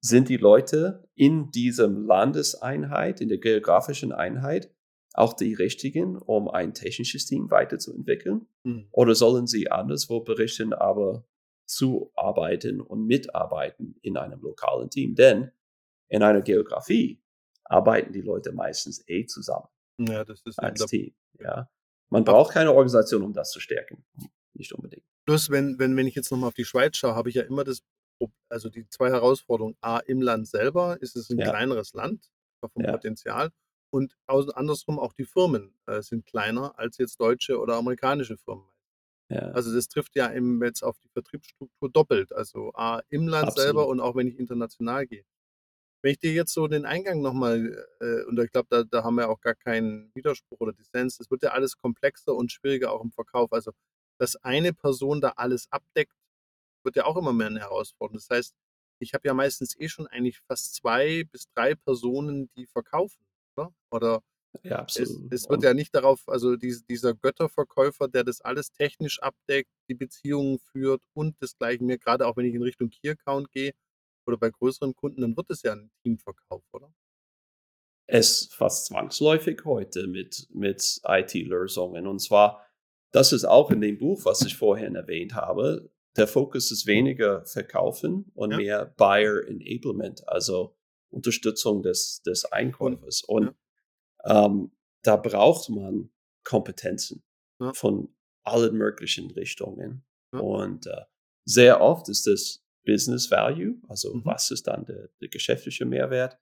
Sind 0.00 0.28
die 0.28 0.36
Leute 0.36 1.08
in 1.14 1.50
diesem 1.50 2.06
Landeseinheit, 2.06 3.20
in 3.20 3.28
der 3.28 3.38
geografischen 3.38 4.12
Einheit, 4.12 4.74
auch 5.14 5.34
die 5.34 5.54
richtigen, 5.54 6.16
um 6.16 6.48
ein 6.48 6.74
technisches 6.74 7.26
Team 7.26 7.50
weiterzuentwickeln? 7.50 8.46
Mhm. 8.64 8.88
Oder 8.90 9.14
sollen 9.14 9.46
sie 9.46 9.70
anderswo 9.70 10.20
berichten, 10.20 10.72
aber 10.72 11.26
zuarbeiten 11.66 12.80
und 12.80 13.06
mitarbeiten 13.06 13.96
in 14.02 14.16
einem 14.16 14.40
lokalen 14.40 14.90
Team? 14.90 15.14
Denn 15.14 15.50
in 16.08 16.22
einer 16.22 16.42
Geografie 16.42 17.22
arbeiten 17.64 18.12
die 18.12 18.20
Leute 18.20 18.52
meistens 18.52 19.02
eh 19.08 19.26
zusammen. 19.26 19.68
Ja, 19.98 20.24
das 20.24 20.42
ist 20.42 20.58
als 20.58 20.84
Team. 20.86 21.14
Ja. 21.38 21.70
Man 22.10 22.24
braucht 22.24 22.52
keine 22.52 22.70
Organisation, 22.70 23.22
um 23.22 23.32
das 23.32 23.50
zu 23.50 23.60
stärken 23.60 24.04
nicht 24.54 24.72
unbedingt. 24.72 25.04
Plus, 25.24 25.50
wenn, 25.50 25.78
wenn, 25.78 25.96
wenn 25.96 26.06
ich 26.06 26.14
jetzt 26.14 26.30
nochmal 26.30 26.48
auf 26.48 26.54
die 26.54 26.64
Schweiz 26.64 26.96
schaue, 26.96 27.14
habe 27.14 27.28
ich 27.28 27.36
ja 27.36 27.42
immer 27.42 27.64
das, 27.64 27.82
also 28.48 28.68
die 28.68 28.88
zwei 28.88 29.10
Herausforderungen. 29.10 29.76
A, 29.80 29.98
im 29.98 30.20
Land 30.20 30.48
selber 30.48 31.00
ist 31.00 31.16
es 31.16 31.30
ein 31.30 31.38
ja. 31.38 31.48
kleineres 31.48 31.92
Land 31.94 32.30
vom 32.60 32.84
ja. 32.84 32.92
Potenzial 32.92 33.50
und 33.90 34.16
andersrum 34.26 34.98
auch 34.98 35.12
die 35.12 35.24
Firmen 35.24 35.74
äh, 35.86 36.00
sind 36.02 36.24
kleiner 36.24 36.78
als 36.78 36.98
jetzt 36.98 37.20
deutsche 37.20 37.58
oder 37.58 37.74
amerikanische 37.74 38.36
Firmen. 38.36 38.66
Ja. 39.32 39.50
Also 39.52 39.74
das 39.74 39.88
trifft 39.88 40.14
ja 40.14 40.26
im, 40.26 40.62
jetzt 40.62 40.82
auf 40.82 40.98
die 40.98 41.08
Vertriebsstruktur 41.08 41.90
doppelt. 41.90 42.32
Also 42.32 42.72
A, 42.74 43.00
im 43.08 43.28
Land 43.28 43.48
Absolut. 43.48 43.64
selber 43.64 43.88
und 43.88 44.00
auch 44.00 44.14
wenn 44.14 44.28
ich 44.28 44.38
international 44.38 45.06
gehe. 45.06 45.24
Wenn 46.02 46.12
ich 46.12 46.18
dir 46.18 46.32
jetzt 46.32 46.52
so 46.52 46.66
den 46.66 46.84
Eingang 46.84 47.22
nochmal, 47.22 47.86
äh, 48.00 48.24
und 48.24 48.38
ich 48.40 48.50
glaube, 48.50 48.66
da, 48.70 48.82
da 48.82 49.04
haben 49.04 49.14
wir 49.14 49.30
auch 49.30 49.40
gar 49.40 49.54
keinen 49.54 50.10
Widerspruch 50.14 50.60
oder 50.60 50.72
Dissens, 50.72 51.20
es 51.20 51.30
wird 51.30 51.42
ja 51.42 51.50
alles 51.50 51.76
komplexer 51.76 52.34
und 52.34 52.52
schwieriger 52.52 52.92
auch 52.92 53.02
im 53.02 53.12
Verkauf. 53.12 53.52
Also, 53.52 53.72
dass 54.18 54.36
eine 54.36 54.74
Person 54.74 55.20
da 55.20 55.30
alles 55.36 55.68
abdeckt, 55.70 56.12
wird 56.84 56.96
ja 56.96 57.04
auch 57.04 57.16
immer 57.16 57.32
mehr 57.32 57.46
eine 57.46 57.60
Herausforderung. 57.60 58.18
Das 58.18 58.28
heißt, 58.30 58.54
ich 58.98 59.14
habe 59.14 59.26
ja 59.26 59.34
meistens 59.34 59.78
eh 59.78 59.88
schon 59.88 60.06
eigentlich 60.08 60.40
fast 60.40 60.74
zwei 60.74 61.24
bis 61.24 61.46
drei 61.54 61.74
Personen, 61.74 62.50
die 62.56 62.66
verkaufen, 62.66 63.24
oder? 63.56 63.72
Oder 63.90 64.22
ja, 64.62 64.78
absolut. 64.80 65.32
Es, 65.32 65.42
es 65.42 65.48
wird 65.50 65.62
ja 65.62 65.74
nicht 65.74 65.94
darauf, 65.94 66.28
also 66.28 66.56
dies, 66.56 66.84
dieser 66.84 67.14
Götterverkäufer, 67.14 68.08
der 68.08 68.24
das 68.24 68.40
alles 68.40 68.70
technisch 68.72 69.20
abdeckt, 69.22 69.70
die 69.88 69.94
Beziehungen 69.94 70.58
führt 70.58 71.02
und 71.14 71.36
das 71.40 71.56
gleiche 71.56 71.82
mir, 71.82 71.98
gerade 71.98 72.26
auch 72.26 72.36
wenn 72.36 72.46
ich 72.46 72.54
in 72.54 72.62
Richtung 72.62 72.90
Key-Account 72.90 73.50
gehe 73.50 73.72
oder 74.26 74.36
bei 74.36 74.50
größeren 74.50 74.94
Kunden, 74.94 75.22
dann 75.22 75.36
wird 75.36 75.50
es 75.50 75.62
ja 75.62 75.72
ein 75.72 75.90
Teamverkauf, 76.02 76.62
oder? 76.72 76.92
Es 78.06 78.48
fast 78.52 78.86
zwangsläufig 78.86 79.64
heute 79.64 80.06
mit, 80.06 80.48
mit 80.50 81.00
IT-Lösungen. 81.06 82.06
Und 82.06 82.20
zwar, 82.20 82.66
das 83.10 83.32
ist 83.32 83.44
auch 83.44 83.70
in 83.70 83.80
dem 83.80 83.98
Buch, 83.98 84.24
was 84.24 84.42
ich 84.42 84.56
vorhin 84.56 84.96
erwähnt 84.96 85.34
habe, 85.34 85.90
der 86.16 86.26
Fokus 86.26 86.70
ist 86.70 86.86
weniger 86.86 87.44
Verkaufen 87.46 88.30
und 88.34 88.50
ja. 88.50 88.56
mehr 88.58 88.94
Buyer 88.96 89.46
Enablement, 89.46 90.28
also 90.28 90.76
Unterstützung 91.08 91.82
des, 91.82 92.22
des 92.22 92.44
Einkäufers. 92.44 93.22
Und 93.22 93.44
ja. 93.44 93.54
Ähm, 94.24 94.72
da 95.02 95.16
braucht 95.16 95.68
man 95.70 96.10
Kompetenzen 96.44 97.22
ja. 97.60 97.72
von 97.72 98.14
allen 98.44 98.76
möglichen 98.76 99.30
Richtungen. 99.30 100.04
Ja. 100.32 100.40
Und 100.40 100.86
äh, 100.86 101.02
sehr 101.44 101.80
oft 101.80 102.08
ist 102.08 102.26
das 102.26 102.64
Business 102.84 103.30
Value, 103.30 103.76
also 103.88 104.14
mhm. 104.14 104.24
was 104.24 104.50
ist 104.50 104.66
dann 104.66 104.84
der, 104.84 105.08
der 105.20 105.28
geschäftliche 105.28 105.84
Mehrwert, 105.84 106.38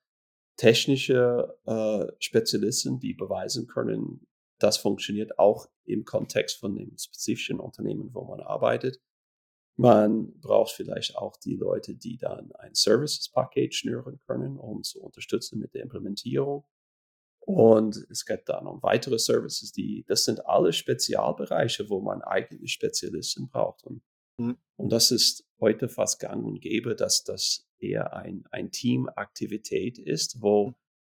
technische 0.56 1.58
äh, 1.66 2.06
Spezialisten, 2.18 2.98
die 2.98 3.14
beweisen 3.14 3.66
können, 3.66 4.26
das 4.60 4.76
funktioniert 4.76 5.38
auch 5.38 5.68
im 5.84 6.04
Kontext 6.04 6.58
von 6.58 6.74
dem 6.74 6.96
spezifischen 6.96 7.60
Unternehmen, 7.60 8.10
wo 8.12 8.24
man 8.24 8.40
arbeitet. 8.40 9.00
Man 9.76 10.38
braucht 10.40 10.72
vielleicht 10.72 11.16
auch 11.16 11.36
die 11.38 11.56
Leute, 11.56 11.94
die 11.94 12.18
dann 12.18 12.52
ein 12.52 12.74
Services-Paket 12.74 13.74
schnüren 13.74 14.20
können, 14.26 14.58
um 14.58 14.82
zu 14.82 15.00
unterstützen 15.02 15.58
mit 15.58 15.72
der 15.74 15.82
Implementierung. 15.82 16.66
Und 17.40 17.96
es 18.10 18.26
gibt 18.26 18.48
dann 18.48 18.64
noch 18.64 18.82
weitere 18.82 19.18
Services, 19.18 19.72
die, 19.72 20.04
das 20.06 20.24
sind 20.24 20.46
alle 20.46 20.72
Spezialbereiche, 20.72 21.88
wo 21.88 22.00
man 22.00 22.22
eigentlich 22.22 22.72
Spezialisten 22.72 23.48
braucht. 23.48 23.82
Und, 23.84 24.02
mhm. 24.38 24.58
und 24.76 24.92
das 24.92 25.10
ist 25.10 25.48
heute 25.60 25.88
fast 25.88 26.20
gang 26.20 26.44
und 26.44 26.60
gäbe, 26.60 26.94
dass 26.94 27.24
das 27.24 27.66
eher 27.78 28.12
ein, 28.14 28.44
ein 28.50 28.70
Teamaktivität 28.70 29.98
ist, 29.98 30.40
wo 30.40 30.68
mhm. 30.68 30.74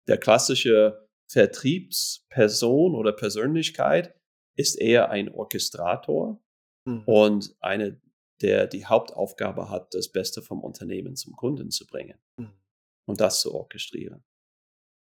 der 0.08 0.18
klassische 0.18 1.08
Vertriebsperson 1.30 2.94
oder 2.94 3.12
Persönlichkeit 3.12 4.14
ist 4.56 4.74
eher 4.74 5.10
ein 5.10 5.28
Orchestrator 5.30 6.42
mhm. 6.84 7.02
und 7.06 7.56
eine, 7.60 8.00
der 8.40 8.66
die 8.66 8.86
Hauptaufgabe 8.86 9.70
hat, 9.70 9.94
das 9.94 10.10
Beste 10.10 10.42
vom 10.42 10.62
Unternehmen 10.62 11.16
zum 11.16 11.34
Kunden 11.34 11.70
zu 11.70 11.86
bringen 11.86 12.18
mhm. 12.36 12.52
und 13.06 13.20
das 13.20 13.40
zu 13.40 13.54
orchestrieren. 13.54 14.22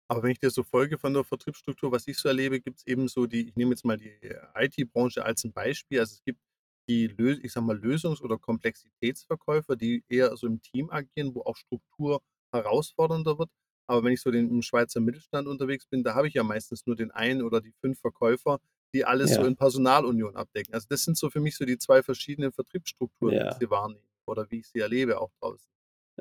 Aber 0.08 0.24
wenn 0.24 0.32
ich 0.32 0.40
dir 0.40 0.52
so 0.52 0.64
folge 0.64 0.98
von 0.98 1.14
der 1.14 1.24
Vertriebsstruktur, 1.24 1.92
was 1.92 2.08
ich 2.08 2.18
so 2.18 2.28
erlebe, 2.28 2.60
gibt 2.60 2.80
es 2.80 2.88
eben 2.88 3.08
so 3.08 3.26
die, 3.26 3.48
ich 3.48 3.56
nehme 3.56 3.72
jetzt 3.72 3.86
mal 3.86 3.98
die 3.98 4.10
äh, 4.22 4.40
IT-Branche 4.56 5.26
als 5.26 5.44
ein 5.44 5.52
Beispiel. 5.52 6.00
Also 6.00 6.14
es 6.14 6.24
gibt 6.24 6.40
die, 6.88 7.06
ich 7.42 7.52
sag 7.52 7.64
mal, 7.64 7.78
Lösungs- 7.78 8.22
oder 8.22 8.38
Komplexitätsverkäufer, 8.38 9.76
die 9.76 10.04
eher 10.08 10.36
so 10.38 10.46
im 10.46 10.62
Team 10.62 10.92
agieren, 10.92 11.34
wo 11.34 11.42
auch 11.42 11.58
Struktur 11.58 12.22
herausfordernder 12.52 13.40
wird. 13.40 13.50
Aber 13.88 14.04
wenn 14.04 14.14
ich 14.14 14.22
so 14.22 14.32
den, 14.32 14.50
im 14.50 14.62
Schweizer 14.62 15.00
Mittelstand 15.00 15.48
unterwegs 15.48 15.88
bin, 15.88 16.04
da 16.04 16.14
habe 16.16 16.28
ich 16.28 16.36
ja 16.36 16.44
meistens 16.44 16.86
nur 16.86 16.96
den 16.96 17.12
einen 17.12 17.42
oder 17.42 17.62
die 17.62 17.74
fünf 17.82 18.00
Verkäufer, 18.00 18.60
die 18.94 19.06
alles 19.06 19.32
ja. 19.32 19.42
so 19.42 19.48
in 19.48 19.56
Personalunion 19.56 20.36
abdecken. 20.36 20.74
Also 20.74 20.88
das 20.90 21.04
sind 21.04 21.18
so 21.18 21.30
für 21.30 21.40
mich 21.40 21.58
so 21.58 21.66
die 21.66 21.78
zwei 21.78 22.04
verschiedenen 22.04 22.52
Vertriebsstrukturen, 22.52 23.36
ja. 23.36 23.44
die 23.44 23.50
ich 23.50 23.56
sie 23.60 23.70
wahrnehme 23.70 24.02
oder 24.26 24.50
wie 24.50 24.60
ich 24.60 24.68
sie 24.68 24.80
erlebe 24.80 25.20
auch 25.20 25.32
draußen. 25.40 25.75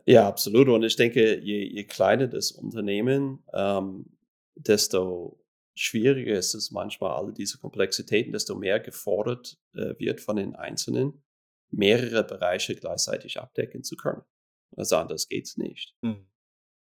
Ja, 0.07 0.29
absolut. 0.29 0.69
Und 0.69 0.83
ich 0.83 0.97
denke, 0.97 1.39
je, 1.41 1.65
je 1.65 1.85
kleiner 1.85 2.27
das 2.27 2.53
Unternehmen, 2.53 3.43
ähm, 3.53 4.07
desto 4.57 5.41
schwieriger 5.75 6.37
ist 6.37 6.55
es 6.55 6.71
manchmal, 6.71 7.13
alle 7.13 7.33
diese 7.33 7.59
Komplexitäten, 7.59 8.33
desto 8.33 8.55
mehr 8.55 8.81
gefordert 8.81 9.59
äh, 9.75 9.95
wird 9.99 10.21
von 10.21 10.37
den 10.37 10.55
Einzelnen, 10.55 11.23
mehrere 11.71 12.25
Bereiche 12.25 12.75
gleichzeitig 12.75 13.41
abdecken 13.41 13.83
zu 13.83 13.97
können. 13.97 14.23
Also 14.77 14.97
anders 14.97 15.29
geht 15.29 15.47
es 15.47 15.57
nicht. 15.57 15.95
Mhm. 16.03 16.27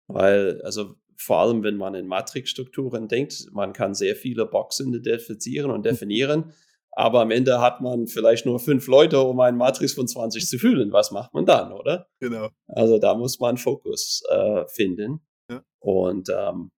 Weil, 0.07 0.61
also 0.61 0.95
vor 1.17 1.39
allem, 1.39 1.63
wenn 1.63 1.77
man 1.77 1.95
in 1.95 2.07
Matrixstrukturen 2.07 3.07
denkt, 3.07 3.47
man 3.51 3.73
kann 3.73 3.95
sehr 3.95 4.15
viele 4.15 4.45
Boxen 4.45 4.93
identifizieren 4.93 5.71
und 5.71 5.85
definieren. 5.85 6.53
Aber 6.97 7.21
am 7.21 7.29
Ende 7.29 7.61
hat 7.61 7.79
man 7.79 8.07
vielleicht 8.07 8.47
nur 8.47 8.59
fünf 8.59 8.87
Leute, 8.87 9.21
um 9.21 9.39
einen 9.39 9.55
Matrix 9.55 9.93
von 9.93 10.07
20 10.07 10.47
zu 10.47 10.57
fühlen. 10.57 10.91
Was 10.91 11.11
macht 11.11 11.31
man 11.31 11.45
dann, 11.45 11.71
oder? 11.71 12.09
Genau. 12.19 12.49
Also 12.65 12.97
da 12.97 13.13
muss 13.13 13.39
man 13.39 13.57
Fokus 13.57 14.23
äh, 14.31 14.65
finden. 14.67 15.21
Ja. 15.47 15.63
Und 15.77 16.27
ähm, 16.35 16.71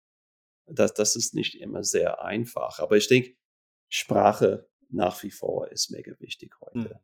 das, 0.67 0.93
das 0.93 1.15
ist 1.15 1.34
nicht 1.36 1.55
immer 1.55 1.86
sehr 1.86 2.21
einfach. 2.21 2.79
Aber 2.79 2.97
ich 2.97 3.08
denke, 3.08 3.38
Sprache 3.88 4.67
nach 4.89 5.23
wie 5.23 5.32
vor 5.32 5.71
ist 5.71 5.89
mega 5.89 6.12
wichtig 6.19 6.53
heute. 6.60 6.79
Mhm. 6.79 6.99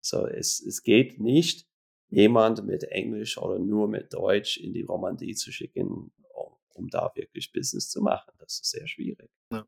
So, 0.00 0.26
es, 0.28 0.64
es 0.64 0.84
geht 0.84 1.18
nicht, 1.18 1.66
jemand 2.10 2.64
mit 2.64 2.84
Englisch 2.84 3.38
oder 3.38 3.58
nur 3.58 3.88
mit 3.88 4.14
Deutsch 4.14 4.56
in 4.58 4.72
die 4.72 4.82
Romandie 4.82 5.34
zu 5.34 5.50
schicken, 5.50 6.12
um, 6.32 6.56
um 6.74 6.88
da 6.88 7.10
wirklich 7.16 7.50
Business 7.50 7.90
zu 7.90 8.02
machen. 8.02 8.32
Das 8.38 8.60
ist 8.60 8.70
sehr 8.70 8.86
schwierig. 8.86 9.32
Ja. 9.50 9.66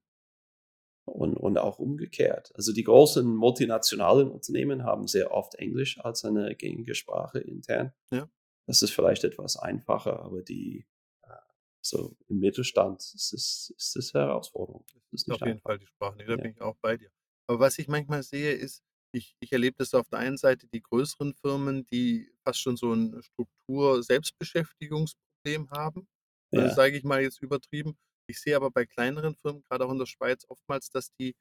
Und, 1.06 1.36
und 1.36 1.58
auch 1.58 1.78
umgekehrt. 1.78 2.50
Also 2.54 2.72
die 2.72 2.82
großen 2.82 3.36
multinationalen 3.36 4.30
Unternehmen 4.30 4.84
haben 4.84 5.06
sehr 5.06 5.32
oft 5.32 5.54
Englisch 5.56 6.00
als 6.00 6.24
eine 6.24 6.56
gängige 6.56 6.94
Sprache 6.94 7.40
intern. 7.40 7.92
Ja. 8.10 8.26
Das 8.66 8.80
ist 8.80 8.92
vielleicht 8.92 9.24
etwas 9.24 9.58
einfacher, 9.58 10.20
aber 10.20 10.40
die 10.42 10.86
äh, 11.22 11.36
so 11.82 12.16
im 12.28 12.38
Mittelstand 12.38 13.00
ist 13.00 13.34
es 13.34 13.74
ist 13.76 13.96
das 13.96 14.14
Herausforderung. 14.14 14.86
Das 15.10 15.22
ist, 15.22 15.30
auf 15.30 15.46
jeden 15.46 15.60
Fall 15.60 15.78
die 15.78 15.86
Sprache. 15.86 16.16
Nee, 16.16 16.24
da 16.24 16.32
ja. 16.32 16.38
bin 16.38 16.52
ich 16.52 16.62
auch 16.62 16.76
bei 16.80 16.96
dir. 16.96 17.10
Aber 17.46 17.60
was 17.60 17.78
ich 17.78 17.86
manchmal 17.88 18.22
sehe, 18.22 18.52
ist, 18.52 18.82
ich, 19.12 19.36
ich 19.40 19.52
erlebe 19.52 19.76
das 19.78 19.92
auf 19.94 20.08
der 20.08 20.18
einen 20.18 20.38
Seite 20.38 20.66
die 20.66 20.82
größeren 20.82 21.34
Firmen, 21.34 21.86
die 21.86 22.32
fast 22.42 22.60
schon 22.60 22.76
so 22.76 22.92
ein 22.92 23.22
Struktur-Selbstbeschäftigungsproblem 23.22 25.70
haben. 25.70 26.08
Ja. 26.50 26.62
Also 26.62 26.74
sage 26.74 26.96
ich 26.96 27.04
mal 27.04 27.22
jetzt 27.22 27.40
übertrieben. 27.42 27.96
Ich 28.26 28.40
sehe 28.40 28.56
aber 28.56 28.70
bei 28.70 28.86
kleineren 28.86 29.34
Firmen, 29.36 29.62
gerade 29.62 29.84
auch 29.86 29.92
in 29.92 29.98
der 29.98 30.06
Schweiz, 30.06 30.44
oftmals, 30.48 30.90
dass 30.90 31.12
die 31.14 31.34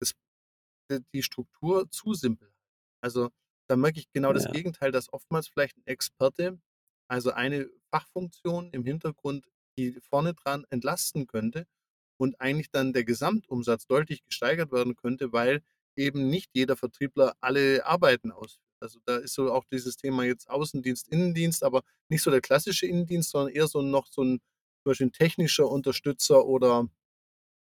das 0.00 0.14
die 1.14 1.22
Struktur 1.22 1.90
zu 1.90 2.14
simpel 2.14 2.52
Also, 3.02 3.30
da 3.68 3.76
merke 3.76 3.98
ich 4.00 4.10
genau 4.12 4.32
das 4.32 4.48
Gegenteil, 4.48 4.92
dass 4.92 5.12
oftmals 5.12 5.48
vielleicht 5.48 5.76
ein 5.78 5.86
Experte, 5.86 6.60
also 7.08 7.32
eine 7.32 7.68
Fachfunktion 7.92 8.70
im 8.72 8.84
Hintergrund, 8.84 9.46
die 9.78 9.92
vorne 10.00 10.34
dran 10.34 10.64
entlasten 10.70 11.26
könnte 11.26 11.66
und 12.18 12.40
eigentlich 12.40 12.70
dann 12.70 12.92
der 12.92 13.04
Gesamtumsatz 13.04 13.86
deutlich 13.86 14.24
gesteigert 14.24 14.72
werden 14.72 14.96
könnte, 14.96 15.32
weil 15.32 15.62
eben 15.96 16.28
nicht 16.30 16.50
jeder 16.54 16.76
Vertriebler 16.76 17.34
alle 17.40 17.84
Arbeiten 17.86 18.32
ausführt. 18.32 18.64
Also, 18.80 19.00
da 19.06 19.16
ist 19.18 19.34
so 19.34 19.52
auch 19.52 19.64
dieses 19.72 19.96
Thema 19.96 20.24
jetzt 20.24 20.48
Außendienst, 20.50 21.08
Innendienst, 21.08 21.64
aber 21.64 21.82
nicht 22.08 22.22
so 22.22 22.30
der 22.30 22.40
klassische 22.40 22.86
Innendienst, 22.86 23.30
sondern 23.30 23.54
eher 23.54 23.68
so 23.68 23.82
noch 23.82 24.06
so 24.08 24.22
ein 24.24 24.40
zum 24.88 24.92
Beispiel 24.92 25.06
ein 25.08 25.12
technischer 25.12 25.68
Unterstützer 25.68 26.46
oder 26.46 26.88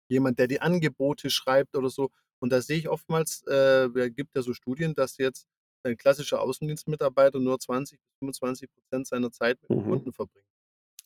jemand, 0.09 0.39
der 0.39 0.47
die 0.47 0.61
Angebote 0.61 1.31
schreibt 1.31 1.77
oder 1.77 1.91
so. 1.91 2.11
Und 2.39 2.51
da 2.53 2.61
sehe 2.61 2.79
ich 2.79 2.89
oftmals, 2.89 3.45
äh, 3.49 3.89
gibt 4.11 4.37
ja 4.37 4.43
so 4.43 4.53
Studien, 4.55 4.95
dass 4.95 5.17
jetzt 5.19 5.47
ein 5.83 5.97
klassischer 5.97 6.41
Außendienstmitarbeiter 6.41 7.41
nur 7.41 7.59
20 7.59 7.99
bis 7.99 8.19
25 8.19 8.71
Prozent 8.73 9.07
seiner 9.09 9.33
Zeit 9.33 9.59
mit 9.63 9.71
mhm. 9.71 9.85
Kunden 9.85 10.13
verbringt. 10.13 10.47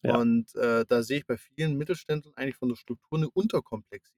Ja. 0.02 0.16
Und 0.16 0.54
äh, 0.56 0.84
da 0.86 1.02
sehe 1.02 1.18
ich 1.18 1.26
bei 1.26 1.36
vielen 1.36 1.76
Mittelständlern 1.76 2.34
eigentlich 2.36 2.56
von 2.56 2.68
der 2.68 2.76
Struktur 2.76 3.18
eine 3.18 3.30
Unterkomplexität. 3.30 4.16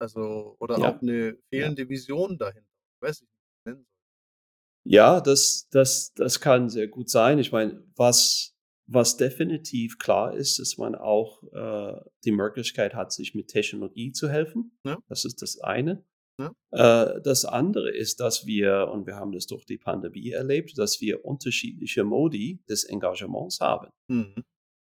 Also, 0.00 0.56
oder 0.58 0.78
ja. 0.78 0.90
auch 0.90 1.02
eine 1.02 1.36
fehlende 1.48 1.82
ja. 1.82 1.88
Vision 1.88 2.38
dahinter. 2.38 2.68
Ich 2.96 3.02
weiß 3.02 3.20
nicht, 3.22 3.30
wie 3.30 3.48
ich 3.48 3.64
nennen 3.64 3.84
soll. 3.84 4.92
Ja, 4.92 5.20
das, 5.20 5.68
das, 5.70 6.12
das 6.14 6.40
kann 6.40 6.68
sehr 6.68 6.88
gut 6.88 7.08
sein. 7.08 7.38
Ich 7.38 7.52
meine, 7.52 7.84
was 7.94 8.52
was 8.86 9.16
definitiv 9.16 9.98
klar 9.98 10.34
ist, 10.34 10.58
dass 10.58 10.76
man 10.76 10.94
auch 10.94 11.42
äh, 11.52 12.00
die 12.24 12.32
Möglichkeit 12.32 12.94
hat, 12.94 13.12
sich 13.12 13.34
mit 13.34 13.48
Technologie 13.48 14.12
zu 14.12 14.28
helfen. 14.28 14.78
Ja. 14.84 14.98
Das 15.08 15.24
ist 15.24 15.42
das 15.42 15.60
eine. 15.60 16.04
Ja. 16.38 16.52
Äh, 16.70 17.20
das 17.22 17.44
andere 17.44 17.90
ist, 17.90 18.20
dass 18.20 18.46
wir, 18.46 18.88
und 18.92 19.06
wir 19.06 19.16
haben 19.16 19.32
das 19.32 19.46
durch 19.46 19.64
die 19.64 19.78
Pandemie 19.78 20.30
erlebt, 20.30 20.76
dass 20.78 21.00
wir 21.00 21.24
unterschiedliche 21.24 22.04
Modi 22.04 22.62
des 22.68 22.84
Engagements 22.84 23.60
haben. 23.60 23.88
Mhm. 24.08 24.44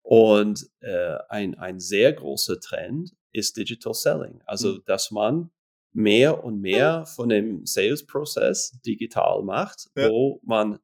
Und 0.02 0.68
äh, 0.80 1.18
ein, 1.28 1.56
ein 1.56 1.80
sehr 1.80 2.12
großer 2.12 2.60
Trend 2.60 3.14
ist 3.32 3.56
Digital 3.56 3.94
Selling. 3.94 4.40
Also, 4.46 4.74
mhm. 4.74 4.82
dass 4.86 5.10
man 5.10 5.50
mehr 5.92 6.44
und 6.44 6.60
mehr 6.60 7.06
von 7.06 7.30
dem 7.30 7.64
Sales-Prozess 7.64 8.78
digital 8.84 9.42
macht, 9.42 9.88
ja. 9.96 10.10
wo 10.10 10.40
man 10.44 10.78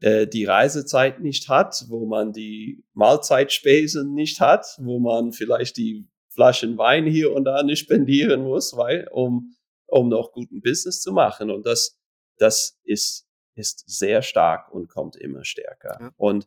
äh, 0.00 0.26
die 0.26 0.44
Reisezeit 0.44 1.20
nicht 1.20 1.48
hat, 1.48 1.84
wo 1.88 2.06
man 2.06 2.32
die 2.32 2.84
Mahlzeitspesen 2.94 4.12
nicht 4.14 4.40
hat, 4.40 4.66
wo 4.78 4.98
man 4.98 5.32
vielleicht 5.32 5.76
die 5.76 6.06
Flaschen 6.28 6.76
Wein 6.76 7.06
hier 7.06 7.32
und 7.32 7.44
da 7.44 7.62
nicht 7.62 7.80
spendieren 7.80 8.42
muss, 8.42 8.76
weil, 8.76 9.08
um, 9.10 9.56
um 9.86 10.08
noch 10.08 10.32
guten 10.32 10.60
Business 10.60 11.00
zu 11.00 11.12
machen. 11.12 11.50
Und 11.50 11.64
das, 11.64 11.98
das 12.36 12.78
ist, 12.84 13.26
ist 13.54 13.84
sehr 13.86 14.20
stark 14.20 14.70
und 14.72 14.88
kommt 14.88 15.16
immer 15.16 15.44
stärker. 15.44 15.96
Ja. 15.98 16.10
Und 16.16 16.46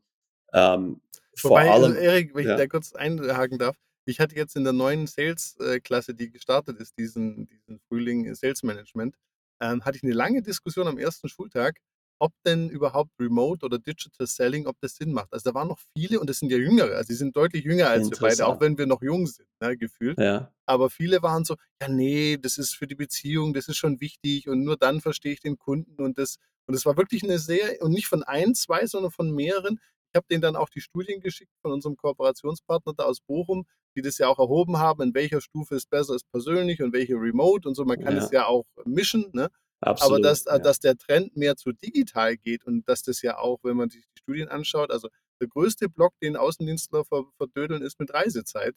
ähm, 0.53 1.01
Wobei, 1.41 1.65
vor 1.65 1.73
allem. 1.73 1.83
Also 1.91 1.95
Erik, 1.95 2.35
wenn 2.35 2.49
ich 2.49 2.55
da 2.55 2.67
kurz 2.67 2.93
einhaken 2.93 3.57
darf, 3.57 3.75
ich 4.05 4.19
hatte 4.19 4.35
jetzt 4.35 4.55
in 4.55 4.63
der 4.63 4.73
neuen 4.73 5.07
Sales-Klasse, 5.07 6.13
die 6.13 6.31
gestartet 6.31 6.79
ist, 6.79 6.97
diesen, 6.97 7.47
diesen 7.47 7.79
Frühling 7.87 8.33
Sales 8.33 8.63
Management, 8.63 9.15
ähm, 9.61 9.83
hatte 9.85 9.97
ich 9.97 10.03
eine 10.03 10.13
lange 10.13 10.41
Diskussion 10.41 10.87
am 10.87 10.97
ersten 10.97 11.29
Schultag, 11.29 11.79
ob 12.19 12.33
denn 12.45 12.69
überhaupt 12.69 13.11
Remote 13.19 13.65
oder 13.65 13.79
Digital 13.79 14.27
Selling, 14.27 14.67
ob 14.67 14.75
das 14.81 14.95
Sinn 14.95 15.13
macht. 15.13 15.33
Also 15.33 15.49
da 15.49 15.55
waren 15.55 15.69
noch 15.69 15.79
viele 15.97 16.19
und 16.19 16.29
das 16.29 16.39
sind 16.39 16.51
ja 16.51 16.57
Jüngere, 16.57 16.95
also 16.95 17.07
die 17.07 17.15
sind 17.15 17.35
deutlich 17.35 17.63
jünger 17.63 17.89
als 17.89 18.11
wir 18.11 18.17
beide, 18.19 18.45
auch 18.45 18.59
wenn 18.59 18.77
wir 18.77 18.85
noch 18.85 19.01
jung 19.01 19.25
sind, 19.25 19.47
ne, 19.61 19.77
gefühlt. 19.77 20.19
Ja. 20.19 20.51
Aber 20.65 20.89
viele 20.89 21.21
waren 21.23 21.45
so, 21.45 21.55
ja 21.81 21.87
nee, 21.87 22.37
das 22.37 22.57
ist 22.57 22.75
für 22.75 22.87
die 22.87 22.95
Beziehung, 22.95 23.53
das 23.53 23.67
ist 23.67 23.77
schon 23.77 24.01
wichtig 24.01 24.47
und 24.47 24.63
nur 24.63 24.77
dann 24.77 25.01
verstehe 25.01 25.33
ich 25.33 25.39
den 25.39 25.57
Kunden 25.57 26.01
und 26.01 26.17
das 26.17 26.37
und 26.69 26.75
es 26.75 26.85
war 26.85 26.97
wirklich 26.97 27.23
eine 27.23 27.39
sehr, 27.39 27.81
und 27.81 27.93
nicht 27.93 28.05
von 28.05 28.21
ein, 28.21 28.53
zwei, 28.53 28.85
sondern 28.85 29.09
von 29.09 29.31
mehreren. 29.31 29.79
Ich 30.11 30.15
habe 30.15 30.27
denen 30.29 30.43
dann 30.43 30.55
auch 30.55 30.69
die 30.69 30.81
Studien 30.81 31.19
geschickt 31.19 31.51
von 31.63 31.71
unserem 31.71 31.97
Kooperationspartner 31.97 32.93
da 32.95 33.05
aus 33.05 33.21
Bochum, 33.21 33.65
die 33.95 34.03
das 34.03 34.19
ja 34.19 34.27
auch 34.27 34.37
erhoben 34.37 34.77
haben, 34.77 35.01
in 35.01 35.15
welcher 35.15 35.41
Stufe 35.41 35.75
es 35.75 35.87
besser 35.87 36.13
ist 36.13 36.29
persönlich 36.31 36.83
und 36.83 36.93
welche 36.93 37.15
remote 37.15 37.67
und 37.67 37.73
so. 37.73 37.85
Man 37.85 37.99
kann 37.99 38.15
ja. 38.15 38.23
es 38.23 38.29
ja 38.29 38.45
auch 38.45 38.65
mischen, 38.85 39.31
ne? 39.33 39.49
Absolut, 39.81 40.17
Aber 40.17 40.23
dass, 40.23 40.45
ja. 40.45 40.59
dass 40.59 40.79
der 40.79 40.97
Trend 40.97 41.37
mehr 41.37 41.55
zu 41.55 41.71
digital 41.71 42.35
geht 42.37 42.65
und 42.65 42.87
dass 42.87 43.03
das 43.03 43.21
ja 43.21 43.37
auch, 43.37 43.59
wenn 43.63 43.77
man 43.77 43.89
sich 43.89 44.01
die 44.01 44.19
Studien 44.19 44.49
anschaut, 44.49 44.91
also 44.91 45.07
der 45.39 45.47
größte 45.47 45.87
Block, 45.89 46.13
den 46.21 46.35
Außendienstler 46.35 47.03
verdödeln, 47.37 47.81
ist 47.81 47.99
mit 47.99 48.13
Reisezeit. 48.13 48.75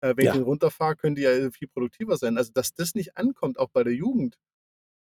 Äh, 0.00 0.14
wenn 0.16 0.26
ja. 0.26 0.32
ich 0.32 0.38
den 0.38 0.44
runterfahre, 0.44 0.96
können 0.96 1.14
die 1.14 1.22
ja 1.22 1.50
viel 1.50 1.68
produktiver 1.68 2.16
sein. 2.16 2.36
Also, 2.36 2.50
dass 2.52 2.74
das 2.74 2.94
nicht 2.94 3.16
ankommt, 3.16 3.58
auch 3.58 3.68
bei 3.72 3.84
der 3.84 3.94
Jugend. 3.94 4.36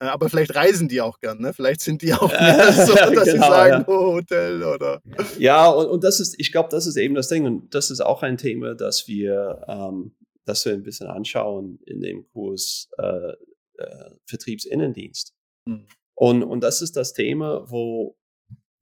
Äh, 0.00 0.06
aber 0.06 0.28
vielleicht 0.28 0.54
reisen 0.54 0.88
die 0.88 1.00
auch 1.00 1.18
gern, 1.18 1.40
ne? 1.40 1.52
Vielleicht 1.52 1.80
sind 1.80 2.02
die 2.02 2.14
auch 2.14 2.30
mehr 2.30 2.72
so, 2.86 2.94
dass 2.94 3.10
genau, 3.10 3.24
sie 3.24 3.38
sagen, 3.38 3.84
ja. 3.86 3.88
oh, 3.88 4.14
Hotel 4.14 4.62
oder. 4.62 5.02
Ja, 5.38 5.68
und, 5.68 5.86
und 5.88 6.04
das 6.04 6.20
ist, 6.20 6.38
ich 6.38 6.52
glaube, 6.52 6.68
das 6.70 6.86
ist 6.86 6.96
eben 6.96 7.14
das 7.14 7.28
Ding. 7.28 7.44
Und 7.44 7.74
das 7.74 7.90
ist 7.90 8.00
auch 8.00 8.22
ein 8.22 8.38
Thema, 8.38 8.74
das 8.76 9.08
wir, 9.08 9.64
ähm, 9.66 10.14
das 10.44 10.64
wir 10.64 10.74
ein 10.74 10.84
bisschen 10.84 11.08
anschauen 11.08 11.80
in 11.86 12.00
dem 12.00 12.24
Kurs 12.28 12.88
äh, 12.98 13.32
äh, 13.78 14.10
Vertriebsinnendienst. 14.26 15.34
Mhm. 15.66 15.86
Und, 16.16 16.42
und 16.42 16.60
das 16.60 16.82
ist 16.82 16.96
das 16.96 17.12
Thema, 17.12 17.70
wo, 17.70 18.16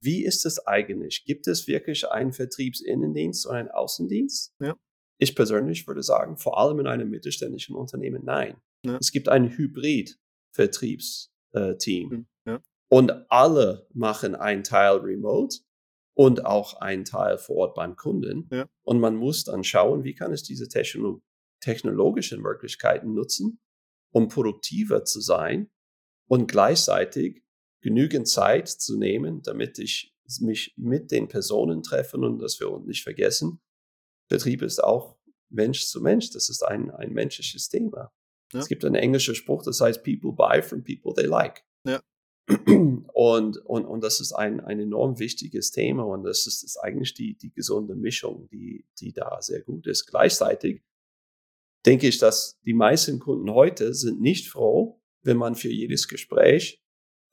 wie 0.01 0.23
ist 0.23 0.45
es 0.45 0.65
eigentlich? 0.67 1.25
Gibt 1.25 1.47
es 1.47 1.67
wirklich 1.67 2.07
einen 2.09 2.33
Vertriebsinnendienst 2.33 3.47
und 3.47 3.55
einen 3.55 3.69
Außendienst? 3.69 4.53
Ja. 4.59 4.77
Ich 5.19 5.35
persönlich 5.35 5.87
würde 5.87 6.03
sagen, 6.03 6.37
vor 6.37 6.59
allem 6.59 6.79
in 6.79 6.87
einem 6.87 7.09
mittelständischen 7.09 7.75
Unternehmen, 7.75 8.23
nein. 8.25 8.57
Ja. 8.85 8.97
Es 8.99 9.11
gibt 9.11 9.29
ein 9.29 9.57
Hybrid-Vertriebsteam. 9.57 12.09
Mhm. 12.09 12.27
Ja. 12.45 12.61
Und 12.89 13.31
alle 13.31 13.87
machen 13.93 14.35
einen 14.35 14.63
Teil 14.63 14.97
remote 14.97 15.59
und 16.15 16.45
auch 16.45 16.75
einen 16.75 17.05
Teil 17.05 17.37
vor 17.37 17.55
Ort 17.55 17.75
beim 17.75 17.95
Kunden. 17.95 18.49
Und 18.83 18.99
man 18.99 19.15
muss 19.15 19.45
dann 19.45 19.63
schauen, 19.63 20.03
wie 20.03 20.13
kann 20.13 20.33
ich 20.33 20.43
diese 20.43 20.67
technologischen 21.59 22.41
Möglichkeiten 22.41 23.13
nutzen, 23.13 23.59
um 24.13 24.29
produktiver 24.29 25.03
zu 25.03 25.19
sein 25.19 25.69
und 26.27 26.49
gleichzeitig 26.49 27.43
genügend 27.81 28.27
Zeit 28.27 28.69
zu 28.69 28.97
nehmen, 28.97 29.41
damit 29.41 29.77
ich 29.79 30.15
mich 30.39 30.73
mit 30.77 31.11
den 31.11 31.27
Personen 31.27 31.83
treffe 31.83 32.17
und 32.17 32.39
dass 32.39 32.59
wir 32.59 32.71
uns 32.71 32.87
nicht 32.87 33.03
vergessen, 33.03 33.59
Betrieb 34.29 34.61
ist 34.61 34.81
auch 34.81 35.17
Mensch 35.49 35.85
zu 35.85 36.01
Mensch. 36.01 36.31
Das 36.31 36.49
ist 36.49 36.63
ein, 36.63 36.91
ein 36.91 37.11
menschliches 37.11 37.69
Thema. 37.69 38.11
Ja. 38.53 38.59
Es 38.59 38.67
gibt 38.67 38.85
einen 38.85 38.95
englischen 38.95 39.35
Spruch, 39.35 39.63
das 39.63 39.81
heißt, 39.81 40.03
people 40.03 40.31
buy 40.31 40.61
from 40.61 40.83
people 40.83 41.13
they 41.13 41.25
like. 41.25 41.65
Ja. 41.85 42.01
Und, 43.13 43.57
und, 43.65 43.85
und 43.85 44.03
das 44.03 44.19
ist 44.19 44.33
ein, 44.33 44.59
ein 44.59 44.79
enorm 44.79 45.17
wichtiges 45.17 45.71
Thema 45.71 46.03
und 46.03 46.23
das 46.23 46.45
ist, 46.45 46.63
ist 46.63 46.77
eigentlich 46.77 47.13
die, 47.13 47.37
die 47.37 47.53
gesunde 47.53 47.95
Mischung, 47.95 48.49
die, 48.51 48.85
die 48.99 49.13
da 49.13 49.41
sehr 49.41 49.61
gut 49.61 49.87
ist. 49.87 50.07
Gleichzeitig 50.07 50.83
denke 51.85 52.07
ich, 52.07 52.17
dass 52.17 52.59
die 52.65 52.73
meisten 52.73 53.19
Kunden 53.19 53.51
heute 53.53 53.93
sind 53.93 54.21
nicht 54.21 54.49
froh, 54.49 55.01
wenn 55.21 55.37
man 55.37 55.55
für 55.55 55.69
jedes 55.69 56.07
Gespräch 56.07 56.81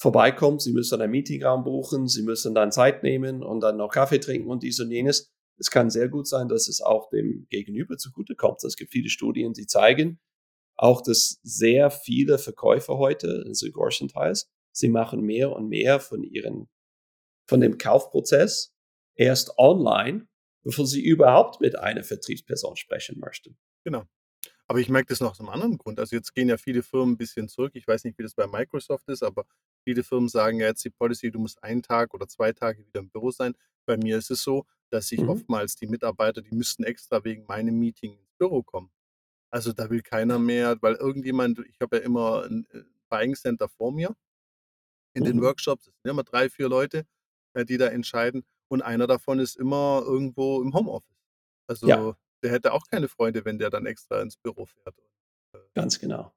vorbeikommt. 0.00 0.62
Sie 0.62 0.72
müssen 0.72 1.00
einen 1.00 1.10
Meetingraum 1.10 1.64
buchen, 1.64 2.08
sie 2.08 2.22
müssen 2.22 2.54
dann 2.54 2.72
Zeit 2.72 3.02
nehmen 3.02 3.42
und 3.42 3.60
dann 3.60 3.76
noch 3.76 3.90
Kaffee 3.90 4.18
trinken 4.18 4.48
und 4.48 4.62
dies 4.62 4.80
und 4.80 4.90
jenes. 4.90 5.30
Es 5.58 5.70
kann 5.70 5.90
sehr 5.90 6.08
gut 6.08 6.26
sein, 6.26 6.48
dass 6.48 6.68
es 6.68 6.80
auch 6.80 7.10
dem 7.10 7.46
Gegenüber 7.50 7.96
zugutekommt. 7.98 8.64
Es 8.64 8.76
gibt 8.76 8.92
viele 8.92 9.10
Studien, 9.10 9.52
die 9.52 9.66
zeigen, 9.66 10.18
auch 10.76 11.02
dass 11.02 11.38
sehr 11.42 11.90
viele 11.90 12.38
Verkäufer 12.38 12.96
heute, 12.96 13.44
also 13.46 13.70
größtenteils, 13.70 14.50
sie 14.72 14.88
machen 14.88 15.20
mehr 15.20 15.52
und 15.52 15.68
mehr 15.68 16.00
von 16.00 16.22
ihren, 16.22 16.68
von 17.46 17.60
dem 17.60 17.76
Kaufprozess 17.76 18.72
erst 19.14 19.58
online, 19.58 20.26
bevor 20.64 20.86
sie 20.86 21.02
überhaupt 21.02 21.60
mit 21.60 21.78
einer 21.78 22.04
Vertriebsperson 22.04 22.76
sprechen 22.76 23.18
möchten. 23.18 23.58
Genau. 23.84 24.04
Aber 24.70 24.78
ich 24.78 24.88
merke 24.88 25.08
das 25.08 25.18
noch 25.18 25.32
aus 25.32 25.40
einem 25.40 25.48
anderen 25.48 25.78
Grund. 25.78 25.98
Also 25.98 26.14
jetzt 26.14 26.32
gehen 26.32 26.48
ja 26.48 26.56
viele 26.56 26.84
Firmen 26.84 27.14
ein 27.14 27.16
bisschen 27.16 27.48
zurück. 27.48 27.72
Ich 27.74 27.88
weiß 27.88 28.04
nicht, 28.04 28.16
wie 28.18 28.22
das 28.22 28.34
bei 28.34 28.46
Microsoft 28.46 29.08
ist, 29.08 29.24
aber 29.24 29.44
viele 29.82 30.04
Firmen 30.04 30.28
sagen 30.28 30.60
ja 30.60 30.68
jetzt 30.68 30.84
die 30.84 30.90
Policy, 30.90 31.32
du 31.32 31.40
musst 31.40 31.60
einen 31.64 31.82
Tag 31.82 32.14
oder 32.14 32.28
zwei 32.28 32.52
Tage 32.52 32.86
wieder 32.86 33.00
im 33.00 33.10
Büro 33.10 33.32
sein. 33.32 33.56
Bei 33.84 33.96
mir 33.96 34.16
ist 34.16 34.30
es 34.30 34.44
so, 34.44 34.64
dass 34.90 35.08
sich 35.08 35.22
mhm. 35.22 35.30
oftmals 35.30 35.74
die 35.74 35.88
Mitarbeiter, 35.88 36.40
die 36.40 36.54
müssten 36.54 36.84
extra 36.84 37.24
wegen 37.24 37.46
meinem 37.46 37.80
Meeting 37.80 38.12
ins 38.12 38.32
Büro 38.38 38.62
kommen. 38.62 38.92
Also 39.50 39.72
da 39.72 39.90
will 39.90 40.02
keiner 40.02 40.38
mehr, 40.38 40.80
weil 40.80 40.94
irgendjemand, 40.94 41.58
ich 41.66 41.80
habe 41.80 41.96
ja 41.96 42.04
immer 42.04 42.44
ein 42.44 42.64
äh, 42.70 42.84
Buying 43.08 43.34
Center 43.34 43.68
vor 43.68 43.90
mir 43.90 44.14
in 45.14 45.24
mhm. 45.24 45.26
den 45.26 45.40
Workshops, 45.42 45.88
es 45.88 45.94
sind 46.00 46.12
immer 46.12 46.22
drei, 46.22 46.48
vier 46.48 46.68
Leute, 46.68 47.08
äh, 47.54 47.64
die 47.64 47.76
da 47.76 47.88
entscheiden 47.88 48.44
und 48.68 48.82
einer 48.82 49.08
davon 49.08 49.40
ist 49.40 49.56
immer 49.56 50.04
irgendwo 50.06 50.62
im 50.62 50.72
Homeoffice. 50.72 51.18
Also 51.66 51.88
ja 51.88 52.16
der 52.42 52.52
hätte 52.52 52.72
auch 52.72 52.86
keine 52.90 53.08
Freunde, 53.08 53.44
wenn 53.44 53.58
der 53.58 53.70
dann 53.70 53.86
extra 53.86 54.20
ins 54.22 54.36
Büro 54.36 54.66
fährt. 54.66 54.94
Äh 55.54 55.58
Ganz 55.74 55.98
genau. 55.98 56.32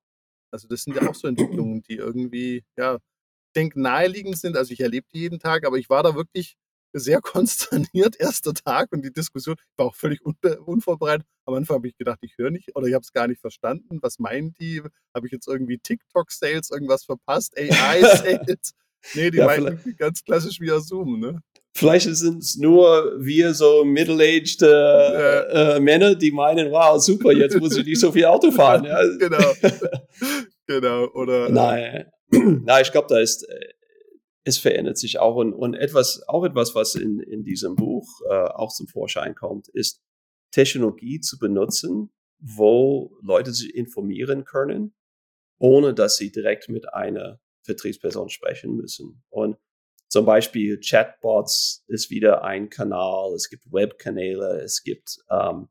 Also 0.51 0.67
das 0.67 0.83
sind 0.83 0.95
ja 0.95 1.09
auch 1.09 1.15
so 1.15 1.27
Entwicklungen, 1.27 1.81
die 1.81 1.95
irgendwie, 1.95 2.63
ja, 2.77 2.95
ich 2.95 3.53
denke, 3.55 3.81
naheliegend 3.81 4.37
sind. 4.37 4.55
Also 4.55 4.71
ich 4.71 4.79
erlebe 4.81 5.07
die 5.13 5.19
jeden 5.19 5.39
Tag, 5.39 5.65
aber 5.65 5.77
ich 5.77 5.89
war 5.89 6.03
da 6.03 6.15
wirklich 6.15 6.57
sehr 6.93 7.21
konsterniert, 7.21 8.19
erster 8.19 8.53
Tag 8.53 8.91
und 8.91 9.03
die 9.03 9.11
Diskussion, 9.11 9.55
ich 9.57 9.77
war 9.77 9.87
auch 9.87 9.95
völlig 9.95 10.21
unvorbereitet. 10.23 11.27
Am 11.45 11.55
Anfang 11.55 11.77
habe 11.77 11.87
ich 11.87 11.97
gedacht, 11.97 12.19
ich 12.21 12.37
höre 12.37 12.51
nicht 12.51 12.75
oder 12.75 12.87
ich 12.87 12.93
habe 12.93 13.03
es 13.03 13.11
gar 13.11 13.27
nicht 13.27 13.41
verstanden. 13.41 13.99
Was 14.01 14.19
meinen 14.19 14.53
die? 14.53 14.81
Habe 15.13 15.25
ich 15.25 15.31
jetzt 15.31 15.47
irgendwie 15.47 15.79
TikTok-Sales 15.79 16.69
irgendwas 16.69 17.03
verpasst? 17.03 17.57
AI-Sales? 17.57 18.73
nee, 19.15 19.31
die 19.31 19.39
ja, 19.39 19.45
meinten 19.45 19.95
ganz 19.97 20.23
klassisch 20.23 20.59
via 20.59 20.79
Zoom, 20.79 21.19
ne? 21.19 21.41
Vielleicht 21.75 22.15
sind 22.15 22.43
es 22.43 22.55
nur 22.55 23.17
wir 23.19 23.53
so 23.55 23.83
middle-aged 23.83 24.61
äh, 24.61 25.75
äh, 25.75 25.79
Männer, 25.79 26.13
die 26.13 26.31
meinen, 26.31 26.71
wow, 26.71 27.01
super, 27.01 27.31
jetzt 27.31 27.59
muss 27.59 27.75
ich 27.75 27.85
nicht 27.85 27.99
so 27.99 28.11
viel 28.11 28.25
Auto 28.25 28.51
fahren. 28.51 28.85
Ja. 28.85 29.01
genau. 29.17 29.53
genau. 30.67 31.07
Oder, 31.13 31.47
äh 31.47 31.51
Nein. 31.51 32.11
Nein, 32.63 32.81
ich 32.83 32.91
glaube, 32.91 33.07
da 33.09 33.19
ist, 33.19 33.49
äh, 33.49 33.73
es 34.43 34.59
verändert 34.59 34.99
sich 34.99 35.17
auch. 35.17 35.35
Und, 35.35 35.53
und 35.53 35.73
etwas, 35.73 36.21
auch 36.27 36.43
etwas, 36.43 36.75
was 36.75 36.93
in, 36.93 37.19
in 37.19 37.43
diesem 37.43 37.75
Buch 37.75 38.07
äh, 38.29 38.33
auch 38.33 38.71
zum 38.71 38.87
Vorschein 38.87 39.33
kommt, 39.33 39.67
ist 39.69 39.99
Technologie 40.51 41.21
zu 41.21 41.39
benutzen, 41.39 42.11
wo 42.39 43.17
Leute 43.23 43.51
sich 43.51 43.73
informieren 43.73 44.45
können, 44.45 44.93
ohne 45.57 45.95
dass 45.95 46.17
sie 46.17 46.31
direkt 46.31 46.69
mit 46.69 46.93
einer 46.93 47.39
Vertriebsperson 47.63 48.29
sprechen 48.29 48.75
müssen. 48.75 49.23
Und 49.29 49.57
zum 50.13 50.27
Beispiel 50.27 50.79
Chatbots 50.79 51.83
ist 51.87 52.11
wieder 52.11 52.43
ein 52.43 52.69
Kanal, 52.69 53.33
es 53.33 53.49
gibt 53.49 53.73
Webkanäle, 53.73 54.61
es 54.61 54.83
gibt 54.83 55.17
ähm, 55.31 55.69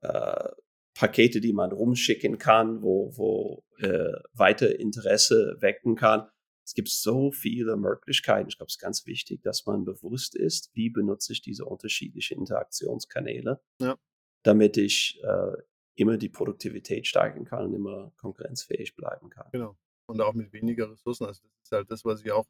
äh, 0.00 0.48
Pakete, 0.96 1.40
die 1.40 1.52
man 1.52 1.72
rumschicken 1.72 2.38
kann, 2.38 2.82
wo, 2.82 3.10
wo 3.16 3.64
äh, 3.78 4.12
weiter 4.32 4.78
Interesse 4.78 5.56
wecken 5.58 5.96
kann. 5.96 6.28
Es 6.64 6.74
gibt 6.74 6.88
so 6.88 7.32
viele 7.32 7.76
Möglichkeiten. 7.76 8.48
Ich 8.48 8.58
glaube, 8.58 8.68
es 8.68 8.74
ist 8.74 8.80
ganz 8.80 9.06
wichtig, 9.06 9.42
dass 9.42 9.66
man 9.66 9.84
bewusst 9.84 10.36
ist, 10.36 10.70
wie 10.74 10.90
benutze 10.90 11.32
ich 11.32 11.42
diese 11.42 11.64
unterschiedlichen 11.64 12.38
Interaktionskanäle, 12.38 13.60
ja. 13.80 13.98
damit 14.44 14.76
ich 14.76 15.20
äh, 15.24 15.56
immer 15.96 16.16
die 16.16 16.28
Produktivität 16.28 17.08
steigern 17.08 17.44
kann 17.44 17.64
und 17.64 17.74
immer 17.74 18.12
konkurrenzfähig 18.18 18.94
bleiben 18.94 19.30
kann. 19.30 19.48
Genau. 19.50 19.76
Und 20.06 20.20
auch 20.20 20.34
mit 20.34 20.52
weniger 20.52 20.92
Ressourcen. 20.92 21.26
Also 21.26 21.42
das 21.42 21.64
ist 21.64 21.72
halt 21.72 21.90
das, 21.90 22.04
was 22.04 22.20
ich 22.20 22.30
auch 22.30 22.46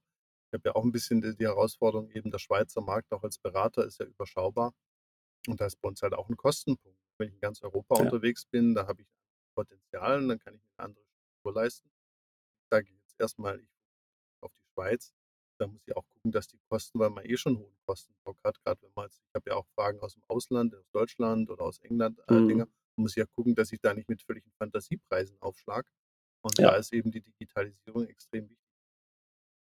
habe 0.54 0.68
ja 0.68 0.74
auch 0.74 0.84
ein 0.84 0.92
bisschen 0.92 1.20
die, 1.20 1.36
die 1.36 1.44
Herausforderung, 1.44 2.10
eben 2.10 2.30
der 2.30 2.38
Schweizer 2.38 2.80
Markt 2.80 3.12
auch 3.12 3.22
als 3.22 3.38
Berater 3.38 3.84
ist 3.84 3.98
ja 3.98 4.06
überschaubar. 4.06 4.72
Und 5.46 5.60
da 5.60 5.66
ist 5.66 5.80
bei 5.80 5.88
uns 5.88 6.00
halt 6.02 6.14
auch 6.14 6.28
ein 6.28 6.36
Kostenpunkt. 6.36 6.98
Wenn 7.18 7.28
ich 7.28 7.34
in 7.34 7.40
ganz 7.40 7.62
Europa 7.62 7.96
ja. 7.96 8.04
unterwegs 8.04 8.46
bin, 8.46 8.74
da 8.74 8.86
habe 8.86 9.02
ich 9.02 9.08
Potenzial 9.54 10.18
und 10.18 10.28
dann 10.28 10.38
kann 10.38 10.54
ich 10.54 10.62
mir 10.62 10.70
eine 10.78 10.86
andere 10.86 11.04
Struktur 11.04 11.62
leisten. 11.62 11.90
sage 12.70 12.88
jetzt 12.90 13.20
erstmal 13.20 13.64
auf 14.40 14.52
die 14.52 14.72
Schweiz, 14.72 15.14
da 15.58 15.66
muss 15.66 15.80
ich 15.86 15.96
auch 15.96 16.06
gucken, 16.08 16.32
dass 16.32 16.48
die 16.48 16.58
Kosten, 16.68 16.98
weil 16.98 17.10
man 17.10 17.24
eh 17.24 17.36
schon 17.36 17.58
hohen 17.58 17.76
Kostendruck 17.86 18.38
hat, 18.42 18.60
gerade 18.64 18.82
wenn 18.82 18.90
man, 18.96 19.08
ich 19.08 19.34
habe 19.34 19.50
ja 19.50 19.56
auch 19.56 19.66
Fragen 19.74 20.00
aus 20.00 20.14
dem 20.14 20.24
Ausland, 20.26 20.74
aus 20.74 20.90
Deutschland 20.90 21.50
oder 21.50 21.62
aus 21.64 21.78
England, 21.78 22.20
äh, 22.28 22.34
mhm. 22.34 22.48
Dinge, 22.48 22.68
muss 22.96 23.12
ich 23.12 23.16
ja 23.16 23.26
gucken, 23.26 23.54
dass 23.54 23.72
ich 23.72 23.80
da 23.80 23.94
nicht 23.94 24.08
mit 24.08 24.22
völligen 24.22 24.50
Fantasiepreisen 24.58 25.40
aufschlag. 25.40 25.86
Und 26.42 26.58
ja. 26.58 26.70
da 26.70 26.76
ist 26.76 26.92
eben 26.92 27.10
die 27.10 27.20
Digitalisierung 27.20 28.06
extrem 28.06 28.48
wichtig. 28.48 28.68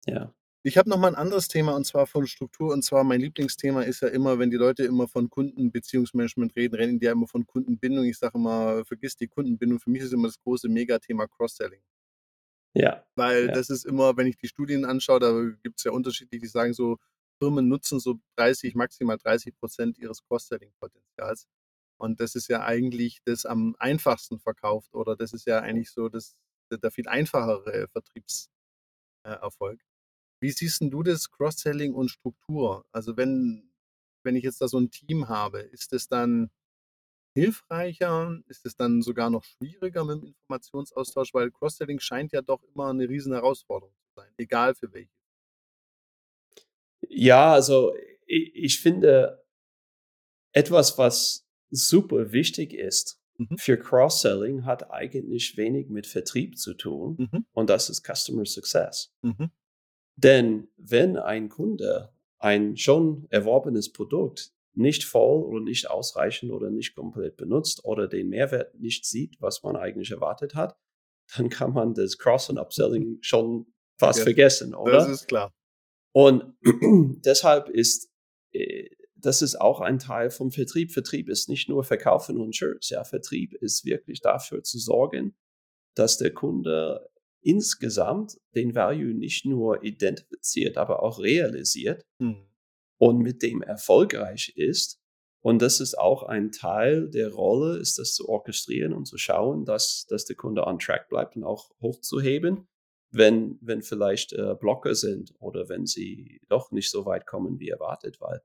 Ja. 0.05 0.33
Ich 0.63 0.77
habe 0.77 0.89
noch 0.89 0.97
mal 0.97 1.07
ein 1.07 1.15
anderes 1.15 1.47
Thema 1.47 1.75
und 1.75 1.85
zwar 1.85 2.05
von 2.05 2.27
Struktur 2.27 2.71
und 2.71 2.83
zwar 2.83 3.03
mein 3.03 3.19
Lieblingsthema 3.19 3.81
ist 3.81 4.01
ja 4.01 4.09
immer, 4.09 4.37
wenn 4.37 4.51
die 4.51 4.57
Leute 4.57 4.83
immer 4.83 5.07
von 5.07 5.27
Kundenbeziehungsmanagement 5.29 6.55
reden, 6.55 6.75
reden 6.75 6.99
die 6.99 7.07
ja 7.07 7.13
immer 7.13 7.27
von 7.27 7.47
Kundenbindung. 7.47 8.05
Ich 8.05 8.19
sage 8.19 8.37
immer, 8.37 8.85
vergiss 8.85 9.15
die 9.15 9.27
Kundenbindung. 9.27 9.79
Für 9.79 9.89
mich 9.89 10.03
ist 10.03 10.13
immer 10.13 10.27
das 10.27 10.39
große 10.39 10.69
Megathema 10.69 11.25
Cross-Selling. 11.25 11.81
Ja. 12.73 13.03
Weil 13.15 13.47
ja. 13.47 13.51
das 13.53 13.71
ist 13.71 13.85
immer, 13.85 14.15
wenn 14.17 14.27
ich 14.27 14.37
die 14.37 14.47
Studien 14.47 14.85
anschaue, 14.85 15.19
da 15.19 15.31
gibt 15.63 15.79
es 15.79 15.83
ja 15.83 15.91
unterschiedlich, 15.91 16.41
die 16.41 16.47
sagen 16.47 16.73
so, 16.73 16.97
Firmen 17.39 17.67
nutzen 17.67 17.99
so 17.99 18.19
30, 18.35 18.75
maximal 18.75 19.17
30 19.17 19.55
Prozent 19.57 19.97
ihres 19.97 20.23
Cross-Selling-Potenzials. 20.27 21.47
Und 21.97 22.19
das 22.19 22.35
ist 22.35 22.47
ja 22.49 22.61
eigentlich 22.63 23.21
das 23.25 23.45
am 23.45 23.75
einfachsten 23.79 24.39
verkauft 24.39 24.93
oder 24.93 25.15
das 25.15 25.33
ist 25.33 25.45
ja 25.45 25.59
eigentlich 25.59 25.89
so 25.91 26.07
das, 26.07 26.35
der 26.71 26.91
viel 26.91 27.07
einfachere 27.07 27.87
Vertriebserfolg. 27.87 29.81
Wie 30.41 30.51
siehst 30.51 30.81
du 30.81 31.03
das 31.03 31.29
Cross-Selling 31.29 31.93
und 31.93 32.09
Struktur? 32.09 32.83
Also 32.91 33.15
wenn, 33.15 33.71
wenn 34.23 34.35
ich 34.35 34.43
jetzt 34.43 34.59
da 34.59 34.67
so 34.67 34.79
ein 34.79 34.89
Team 34.89 35.29
habe, 35.29 35.59
ist 35.59 35.93
es 35.93 36.07
dann 36.07 36.49
hilfreicher? 37.35 38.41
Ist 38.47 38.65
es 38.65 38.75
dann 38.75 39.03
sogar 39.03 39.29
noch 39.29 39.43
schwieriger 39.43 40.03
mit 40.03 40.17
dem 40.17 40.27
Informationsaustausch? 40.29 41.33
Weil 41.33 41.51
Cross-Selling 41.51 41.99
scheint 41.99 42.31
ja 42.31 42.41
doch 42.41 42.63
immer 42.63 42.89
eine 42.89 43.07
riesen 43.07 43.33
Herausforderung 43.33 43.93
zu 43.93 44.21
sein, 44.21 44.33
egal 44.37 44.73
für 44.73 44.91
welche. 44.91 45.11
Ja, 47.07 47.53
also 47.53 47.93
ich, 48.25 48.55
ich 48.55 48.79
finde 48.79 49.43
etwas, 50.53 50.97
was 50.97 51.47
super 51.69 52.31
wichtig 52.31 52.73
ist 52.73 53.19
mhm. 53.37 53.57
für 53.57 53.77
Cross-Selling, 53.77 54.65
hat 54.65 54.89
eigentlich 54.91 55.55
wenig 55.55 55.89
mit 55.89 56.07
Vertrieb 56.07 56.57
zu 56.57 56.73
tun 56.73 57.15
mhm. 57.17 57.45
und 57.51 57.69
das 57.69 57.89
ist 57.89 58.03
Customer 58.03 58.45
Success. 58.45 59.13
Mhm. 59.21 59.51
Denn 60.23 60.67
wenn 60.77 61.17
ein 61.17 61.49
Kunde 61.49 62.13
ein 62.37 62.77
schon 62.77 63.27
erworbenes 63.29 63.91
Produkt 63.91 64.51
nicht 64.73 65.03
voll 65.03 65.43
oder 65.43 65.59
nicht 65.59 65.89
ausreichend 65.89 66.51
oder 66.51 66.69
nicht 66.69 66.95
komplett 66.95 67.37
benutzt 67.37 67.83
oder 67.83 68.07
den 68.07 68.29
Mehrwert 68.29 68.79
nicht 68.79 69.05
sieht, 69.05 69.41
was 69.41 69.63
man 69.63 69.75
eigentlich 69.75 70.11
erwartet 70.11 70.55
hat, 70.55 70.77
dann 71.35 71.49
kann 71.49 71.73
man 71.73 71.93
das 71.93 72.17
Cross- 72.17 72.49
und 72.49 72.57
Upselling 72.57 73.17
schon 73.21 73.67
fast 73.99 74.19
ja, 74.19 74.25
vergessen, 74.25 74.73
oder? 74.73 74.93
Das 74.93 75.09
ist 75.09 75.27
klar. 75.27 75.53
Und 76.13 76.55
deshalb 77.25 77.69
ist 77.69 78.11
äh, 78.51 78.89
das 79.21 79.41
ist 79.41 79.59
auch 79.59 79.81
ein 79.81 79.99
Teil 79.99 80.29
vom 80.29 80.51
Vertrieb. 80.51 80.91
Vertrieb 80.91 81.29
ist 81.29 81.47
nicht 81.47 81.69
nur 81.69 81.83
Verkaufen 81.83 82.39
und 82.39 82.55
Shirts. 82.55 82.89
Ja, 82.89 83.03
Vertrieb 83.03 83.53
ist 83.53 83.85
wirklich 83.85 84.21
dafür 84.21 84.63
zu 84.63 84.79
sorgen, 84.79 85.35
dass 85.95 86.17
der 86.17 86.33
Kunde 86.33 87.09
insgesamt 87.41 88.39
den 88.55 88.75
Value 88.75 89.13
nicht 89.13 89.45
nur 89.45 89.83
identifiziert, 89.83 90.77
aber 90.77 91.03
auch 91.03 91.19
realisiert 91.19 92.05
mhm. 92.19 92.45
und 92.97 93.19
mit 93.19 93.41
dem 93.41 93.61
erfolgreich 93.61 94.53
ist. 94.55 94.99
Und 95.43 95.61
das 95.61 95.79
ist 95.79 95.97
auch 95.97 96.23
ein 96.23 96.51
Teil 96.51 97.09
der 97.09 97.31
Rolle, 97.33 97.77
ist 97.77 97.97
das 97.97 98.13
zu 98.13 98.29
orchestrieren 98.29 98.93
und 98.93 99.05
zu 99.05 99.17
schauen, 99.17 99.65
dass, 99.65 100.05
dass 100.07 100.25
der 100.25 100.35
Kunde 100.35 100.67
on 100.67 100.77
track 100.77 101.09
bleibt 101.09 101.35
und 101.35 101.43
auch 101.43 101.71
hochzuheben, 101.81 102.67
wenn, 103.11 103.57
wenn 103.61 103.81
vielleicht 103.81 104.33
äh, 104.33 104.55
Blocker 104.59 104.93
sind 104.93 105.33
oder 105.39 105.67
wenn 105.67 105.85
sie 105.85 106.41
doch 106.47 106.71
nicht 106.71 106.91
so 106.91 107.05
weit 107.05 107.25
kommen 107.25 107.59
wie 107.59 107.69
erwartet, 107.69 108.21
weil 108.21 108.41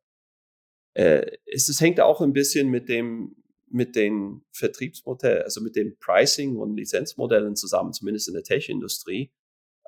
äh, 0.94 1.36
es, 1.44 1.68
es 1.68 1.80
hängt 1.80 2.00
auch 2.00 2.22
ein 2.22 2.32
bisschen 2.32 2.68
mit 2.68 2.88
dem, 2.88 3.36
mit 3.76 3.94
den 3.94 4.42
Vertriebsmodellen, 4.52 5.42
also 5.42 5.60
mit 5.60 5.76
dem 5.76 5.98
Pricing 5.98 6.56
und 6.56 6.76
Lizenzmodellen 6.76 7.56
zusammen, 7.56 7.92
zumindest 7.92 8.26
in 8.26 8.34
der 8.34 8.42
Tech-Industrie, 8.42 9.30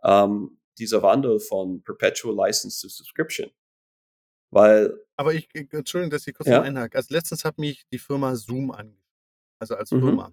ähm, 0.05 0.61
dieser 0.77 1.03
Wandel 1.03 1.41
von 1.41 1.83
Perpetual 1.83 2.37
License 2.37 2.83
to 2.83 2.89
Subscription. 2.89 3.51
Weil. 4.51 4.95
Aber 5.17 5.33
ich, 5.33 5.49
Entschuldigung, 5.55 6.11
dass 6.11 6.27
ich 6.27 6.35
kurz 6.35 6.51
ja? 6.51 6.61
einhake. 6.61 6.97
Als 6.97 7.09
letztens 7.09 7.45
hat 7.47 7.57
mich 7.57 7.87
die 7.91 7.99
Firma 7.99 8.37
Zoom 8.37 8.71
angeschrieben, 8.71 9.03
also 9.59 9.75
als 9.75 9.91
mhm. 9.91 10.01
Firma. 10.01 10.33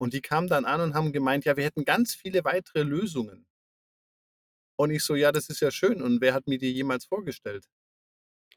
Und 0.00 0.14
die 0.14 0.20
kamen 0.20 0.46
dann 0.46 0.64
an 0.64 0.80
und 0.80 0.94
haben 0.94 1.12
gemeint, 1.12 1.44
ja, 1.44 1.56
wir 1.56 1.64
hätten 1.64 1.84
ganz 1.84 2.14
viele 2.14 2.44
weitere 2.44 2.82
Lösungen. 2.82 3.46
Und 4.76 4.90
ich 4.90 5.02
so, 5.02 5.16
ja, 5.16 5.32
das 5.32 5.48
ist 5.48 5.60
ja 5.60 5.72
schön. 5.72 6.02
Und 6.02 6.20
wer 6.20 6.34
hat 6.34 6.46
mir 6.46 6.58
die 6.58 6.72
jemals 6.72 7.04
vorgestellt? 7.04 7.68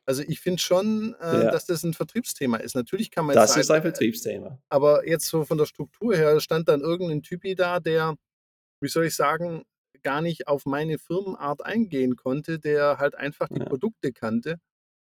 Also 0.08 0.24
ich 0.26 0.40
finde 0.40 0.62
schon, 0.62 1.16
äh, 1.20 1.44
ja. 1.44 1.52
dass 1.52 1.66
das 1.66 1.84
ein 1.84 1.94
Vertriebsthema 1.94 2.58
ist. 2.58 2.76
Natürlich 2.76 3.12
kann 3.12 3.26
man 3.26 3.36
jetzt 3.36 3.44
Das 3.44 3.50
sagen, 3.50 3.62
ist 3.62 3.72
ein 3.72 3.82
Vertriebsthema. 3.82 4.58
Aber 4.70 5.06
jetzt 5.06 5.28
so 5.28 5.44
von 5.44 5.58
der 5.58 5.66
Struktur 5.66 6.16
her 6.16 6.40
stand 6.40 6.70
dann 6.70 6.80
irgendein 6.80 7.24
Typi 7.24 7.56
da, 7.56 7.82
der, 7.82 8.16
wie 8.80 8.88
soll 8.88 9.06
ich 9.06 9.16
sagen, 9.16 9.64
gar 10.04 10.22
nicht 10.22 10.48
auf 10.48 10.66
meine 10.66 10.98
Firmenart 10.98 11.66
eingehen 11.66 12.16
konnte, 12.16 12.58
der 12.58 13.00
halt 13.00 13.16
einfach 13.16 13.50
die 13.50 13.60
ja. 13.60 13.66
Produkte 13.66 14.14
kannte. 14.14 14.62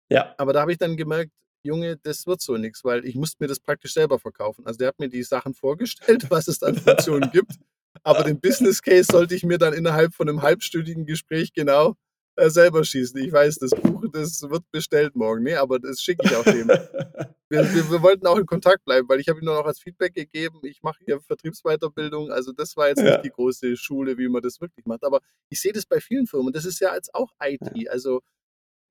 Ja. 0.09 0.37
Aber 0.39 0.53
da 0.53 0.61
habe 0.61 0.71
ich 0.71 0.79
dann 0.79 0.97
gemerkt, 0.97 1.33
Junge, 1.65 1.97
das 1.97 2.29
wird 2.29 2.41
so 2.41 2.57
nichts, 2.57 2.85
weil 2.85 3.05
ich 3.05 3.17
musste 3.17 3.39
mir 3.41 3.49
das 3.49 3.59
praktisch 3.59 3.95
selber 3.95 4.21
verkaufen. 4.21 4.65
Also 4.67 4.79
der 4.79 4.89
hat 4.89 5.01
mir 5.01 5.09
die 5.09 5.25
Sachen 5.25 5.55
vorgestellt, 5.55 6.31
was 6.31 6.47
es 6.47 6.63
an 6.63 6.77
Funktionen 6.77 7.29
gibt. 7.33 7.59
Aber 8.05 8.23
den 8.23 8.41
Business 8.41 8.81
Case 8.81 9.09
sollte 9.11 9.35
ich 9.35 9.43
mir 9.43 9.59
dann 9.59 9.73
innerhalb 9.73 10.15
von 10.15 10.29
einem 10.29 10.43
halbstündigen 10.43 11.07
Gespräch 11.07 11.53
genau 11.53 11.97
äh, 12.37 12.51
selber 12.51 12.85
schießen. 12.85 13.21
Ich 13.21 13.33
weiß, 13.33 13.59
das 13.59 13.71
Buch, 13.71 14.05
das 14.13 14.43
wird 14.43 14.63
bestellt 14.71 15.15
morgen. 15.15 15.43
Nee, 15.43 15.55
aber 15.55 15.79
das 15.79 16.01
schicke 16.01 16.27
ich 16.27 16.35
auch 16.35 16.45
dem. 16.45 16.69
wir, 17.49 17.75
wir, 17.75 17.91
wir, 17.91 18.03
wollten 18.03 18.27
auch 18.27 18.39
in 18.39 18.47
Kontakt 18.47 18.85
bleiben, 18.85 19.09
weil 19.09 19.21
ich 19.21 19.29
habe 19.29 19.41
ihm 19.41 19.45
nur 19.45 19.55
noch 19.55 19.67
als 19.67 19.81
Feedback 19.81 20.15
gegeben, 20.15 20.61
ich 20.63 20.83
mache 20.83 20.99
hier 21.05 21.21
Vertriebsweiterbildung. 21.21 22.31
Also 22.31 22.53
das 22.53 22.77
war 22.77 22.89
jetzt 22.89 23.03
ja. 23.03 23.13
nicht 23.13 23.25
die 23.25 23.31
große 23.31 23.77
Schule, 23.77 24.17
wie 24.17 24.29
man 24.29 24.43
das 24.43 24.61
wirklich 24.61 24.87
macht. 24.87 25.05
Aber 25.05 25.21
ich 25.51 25.61
sehe 25.61 25.73
das 25.73 25.87
bei 25.87 26.01
vielen 26.01 26.27
Firmen. 26.27 26.53
Das 26.53 26.65
ist 26.65 26.81
ja 26.81 26.91
als 26.91 27.13
auch 27.13 27.33
IT. 27.43 27.89
Also 27.91 28.21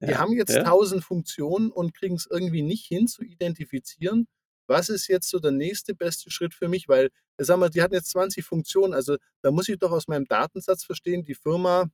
die 0.02 0.12
ja. 0.12 0.18
haben 0.18 0.34
jetzt 0.34 0.56
tausend 0.56 1.04
Funktionen 1.04 1.72
und 1.72 1.94
kriegen 1.94 2.16
es 2.16 2.28
irgendwie 2.30 2.64
nicht 2.64 2.86
hin 2.86 3.08
zu 3.08 3.24
identifizieren, 3.24 4.28
was 4.68 4.90
ist 4.90 5.08
jetzt 5.08 5.30
so 5.30 5.40
der 5.40 5.52
nächste 5.52 5.94
beste 5.94 6.32
Schritt 6.32 6.54
für 6.54 6.68
mich? 6.70 6.88
Weil, 6.88 7.10
sag 7.38 7.58
mal, 7.58 7.70
die 7.70 7.82
hatten 7.82 7.94
jetzt 7.94 8.12
20 8.12 8.44
Funktionen, 8.46 8.94
also 8.94 9.18
da 9.42 9.52
muss 9.52 9.68
ich 9.68 9.78
doch 9.78 9.92
aus 9.92 10.08
meinem 10.08 10.26
Datensatz 10.26 10.84
verstehen, 10.84 11.24
die 11.24 11.36
Firma 11.36 11.90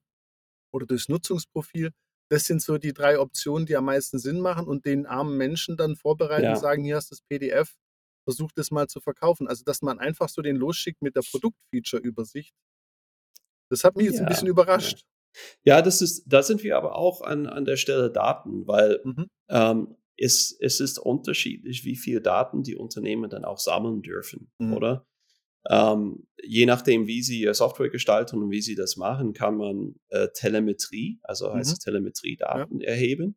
oder 0.73 0.85
durchs 0.85 1.09
Nutzungsprofil. 1.09 1.91
Das 2.29 2.45
sind 2.45 2.61
so 2.61 2.77
die 2.77 2.93
drei 2.93 3.19
Optionen, 3.19 3.65
die 3.65 3.75
am 3.77 3.85
meisten 3.85 4.19
Sinn 4.19 4.39
machen 4.39 4.67
und 4.67 4.85
den 4.85 5.05
armen 5.05 5.37
Menschen 5.37 5.77
dann 5.77 5.95
vorbereiten 5.95 6.43
ja. 6.43 6.53
und 6.53 6.59
sagen, 6.59 6.83
hier 6.83 6.97
hast 6.97 7.11
du 7.11 7.15
das 7.15 7.21
PDF, 7.21 7.75
versuch 8.25 8.51
das 8.53 8.71
mal 8.71 8.87
zu 8.87 8.99
verkaufen. 8.99 9.47
Also, 9.47 9.63
dass 9.63 9.81
man 9.81 9.99
einfach 9.99 10.27
so 10.27 10.41
den 10.41 10.57
losschickt 10.57 11.01
mit 11.01 11.15
der 11.15 11.21
Produktfeature-Übersicht. 11.21 12.53
Das 13.69 13.83
hat 13.83 13.95
mich 13.95 14.07
jetzt 14.07 14.15
ja. 14.15 14.21
ein 14.21 14.27
bisschen 14.27 14.47
überrascht. 14.47 15.05
Ja, 15.63 15.81
das 15.81 16.01
ist, 16.01 16.23
da 16.25 16.41
sind 16.43 16.63
wir 16.63 16.77
aber 16.77 16.95
auch 16.95 17.21
an, 17.21 17.47
an 17.47 17.65
der 17.65 17.77
Stelle 17.77 18.11
Daten, 18.11 18.67
weil 18.67 18.99
mhm. 19.03 19.29
ähm, 19.49 19.95
es, 20.17 20.55
es 20.59 20.79
ist 20.79 20.97
unterschiedlich, 20.97 21.85
wie 21.85 21.95
viel 21.95 22.21
Daten 22.21 22.63
die 22.63 22.75
Unternehmen 22.75 23.29
dann 23.29 23.45
auch 23.45 23.59
sammeln 23.59 24.01
dürfen, 24.01 24.51
mhm. 24.57 24.73
oder? 24.73 25.05
Ähm, 25.69 26.27
je 26.43 26.65
nachdem, 26.65 27.07
wie 27.07 27.21
sie 27.21 27.47
Software 27.53 27.89
gestalten 27.89 28.41
und 28.41 28.51
wie 28.51 28.61
sie 28.61 28.75
das 28.75 28.95
machen, 28.95 29.33
kann 29.33 29.57
man 29.57 29.95
äh, 30.09 30.27
Telemetrie, 30.33 31.19
also 31.23 31.53
heißt 31.53 31.71
mhm. 31.71 31.83
Telemetriedaten 31.83 32.79
ja. 32.79 32.87
erheben 32.87 33.35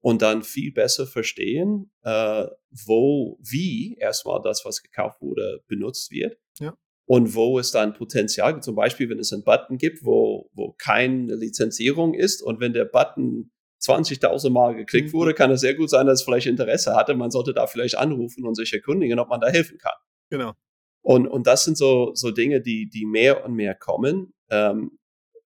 und 0.00 0.22
dann 0.22 0.42
viel 0.42 0.70
besser 0.70 1.06
verstehen, 1.06 1.90
äh, 2.02 2.46
wo, 2.70 3.38
wie 3.40 3.96
erstmal 3.98 4.40
das, 4.42 4.64
was 4.64 4.82
gekauft 4.82 5.20
wurde, 5.20 5.62
benutzt 5.66 6.10
wird. 6.10 6.38
Ja. 6.60 6.76
Und 7.06 7.34
wo 7.34 7.58
es 7.58 7.70
dann 7.70 7.94
Potenzial 7.94 8.52
gibt, 8.52 8.64
zum 8.64 8.76
Beispiel, 8.76 9.10
wenn 9.10 9.18
es 9.18 9.32
einen 9.32 9.44
Button 9.44 9.78
gibt, 9.78 10.04
wo, 10.04 10.50
wo 10.52 10.74
keine 10.78 11.34
Lizenzierung 11.34 12.14
ist 12.14 12.42
und 12.42 12.60
wenn 12.60 12.72
der 12.72 12.84
Button 12.84 13.50
20.000 13.82 14.50
Mal 14.50 14.74
geklickt 14.76 15.08
mhm. 15.08 15.12
wurde, 15.14 15.34
kann 15.34 15.50
es 15.50 15.60
sehr 15.60 15.74
gut 15.74 15.90
sein, 15.90 16.06
dass 16.06 16.20
es 16.20 16.24
vielleicht 16.24 16.46
Interesse 16.46 16.94
hatte. 16.94 17.14
Man 17.14 17.30
sollte 17.30 17.52
da 17.52 17.66
vielleicht 17.66 17.96
anrufen 17.96 18.46
und 18.46 18.54
sich 18.54 18.72
erkundigen, 18.72 19.18
ob 19.18 19.28
man 19.28 19.40
da 19.40 19.48
helfen 19.48 19.78
kann. 19.78 19.96
Genau. 20.30 20.52
Und, 21.04 21.28
und 21.28 21.46
das 21.46 21.64
sind 21.64 21.76
so, 21.76 22.12
so 22.14 22.30
Dinge, 22.30 22.62
die, 22.62 22.88
die 22.88 23.04
mehr 23.04 23.44
und 23.44 23.54
mehr 23.54 23.74
kommen. 23.74 24.32
Ähm, 24.50 24.98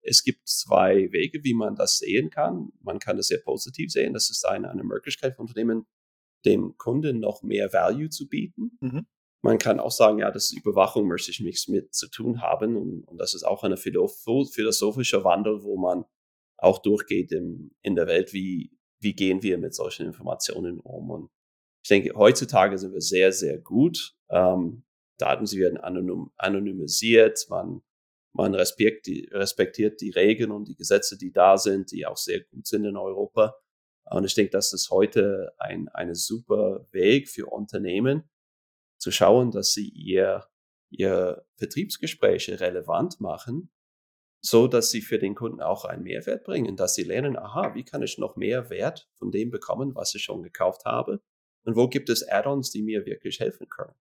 es 0.02 0.22
gibt 0.22 0.46
zwei 0.46 1.11
Wege, 1.12 1.42
wie 1.44 1.54
man 1.54 1.74
das 1.74 1.98
sehen 1.98 2.28
kann. 2.28 2.72
Man 2.82 2.98
kann 2.98 3.16
das 3.16 3.28
sehr 3.28 3.38
positiv 3.38 3.90
sehen. 3.90 4.12
Das 4.12 4.28
ist 4.28 4.46
eine, 4.46 4.70
eine 4.70 4.84
Möglichkeit 4.84 5.34
von 5.34 5.46
Unternehmen, 5.46 5.86
dem 6.44 6.76
Kunden 6.76 7.20
noch 7.20 7.42
mehr 7.42 7.72
Value 7.72 8.11
zu 8.11 8.28
bieten. 8.28 8.76
Mhm. 8.80 9.07
Man 9.42 9.57
kann 9.57 9.80
auch 9.80 9.90
sagen, 9.90 10.18
ja, 10.18 10.30
das 10.30 10.50
ist 10.50 10.59
Überwachung 10.59 11.09
möchte 11.09 11.30
ich 11.30 11.40
nichts 11.40 11.68
mit 11.68 11.94
zu 11.94 12.09
tun 12.11 12.42
haben. 12.42 12.76
Und, 12.76 13.04
und 13.04 13.16
das 13.18 13.32
ist 13.32 13.44
auch 13.44 13.64
eine 13.64 13.78
philosophische 13.78 15.24
Wandel, 15.24 15.62
wo 15.62 15.78
man 15.78 16.04
auch 16.59 16.80
durchgeht 16.80 17.32
in, 17.32 17.74
in 17.80 17.94
der 17.94 18.07
Welt, 18.07 18.34
wie, 18.34 18.76
wie 19.00 19.14
gehen 19.14 19.42
wir 19.42 19.57
mit 19.57 19.74
solchen 19.74 20.07
Informationen 20.07 20.80
um. 20.80 21.11
Und 21.11 21.30
ich 21.82 21.88
denke, 21.88 22.12
heutzutage 22.14 22.76
sind 22.76 22.92
wir 22.92 23.00
sehr, 23.00 23.32
sehr 23.32 23.59
gut. 23.59 24.14
Ähm, 24.28 24.82
Daten, 25.18 25.46
sie 25.46 25.58
werden 25.58 25.78
anonym, 25.78 26.30
anonymisiert, 26.36 27.46
man, 27.48 27.82
man 28.32 28.54
respektiert, 28.54 30.00
die 30.00 30.10
Regeln 30.10 30.50
und 30.50 30.68
die 30.68 30.76
Gesetze, 30.76 31.16
die 31.16 31.32
da 31.32 31.56
sind, 31.56 31.92
die 31.92 32.06
auch 32.06 32.16
sehr 32.16 32.40
gut 32.40 32.66
sind 32.66 32.84
in 32.84 32.96
Europa. 32.96 33.56
Und 34.10 34.24
ich 34.24 34.34
denke, 34.34 34.50
das 34.50 34.72
ist 34.72 34.90
heute 34.90 35.52
ein 35.58 35.88
eine 35.88 36.14
super 36.14 36.86
Weg 36.92 37.28
für 37.28 37.46
Unternehmen, 37.46 38.28
zu 38.98 39.10
schauen, 39.10 39.50
dass 39.50 39.72
sie 39.72 39.88
ihr, 39.88 40.46
ihr 40.90 41.44
Vertriebsgespräche 41.56 42.60
relevant 42.60 43.20
machen, 43.20 43.70
so 44.40 44.68
dass 44.68 44.90
sie 44.90 45.00
für 45.00 45.18
den 45.18 45.34
Kunden 45.34 45.60
auch 45.60 45.84
einen 45.84 46.02
Mehrwert 46.02 46.44
bringen, 46.44 46.76
dass 46.76 46.94
sie 46.94 47.02
lernen, 47.02 47.36
aha, 47.36 47.74
wie 47.74 47.84
kann 47.84 48.02
ich 48.02 48.18
noch 48.18 48.36
mehr 48.36 48.70
Wert 48.70 49.08
von 49.14 49.30
dem 49.30 49.50
bekommen, 49.50 49.94
was 49.94 50.14
ich 50.14 50.22
schon 50.22 50.42
gekauft 50.42 50.84
habe? 50.84 51.20
Und 51.64 51.76
wo 51.76 51.88
gibt 51.88 52.08
es 52.10 52.26
Add-ons, 52.26 52.70
die 52.70 52.82
mir 52.82 53.06
wirklich 53.06 53.40
helfen 53.40 53.68
können? 53.68 53.94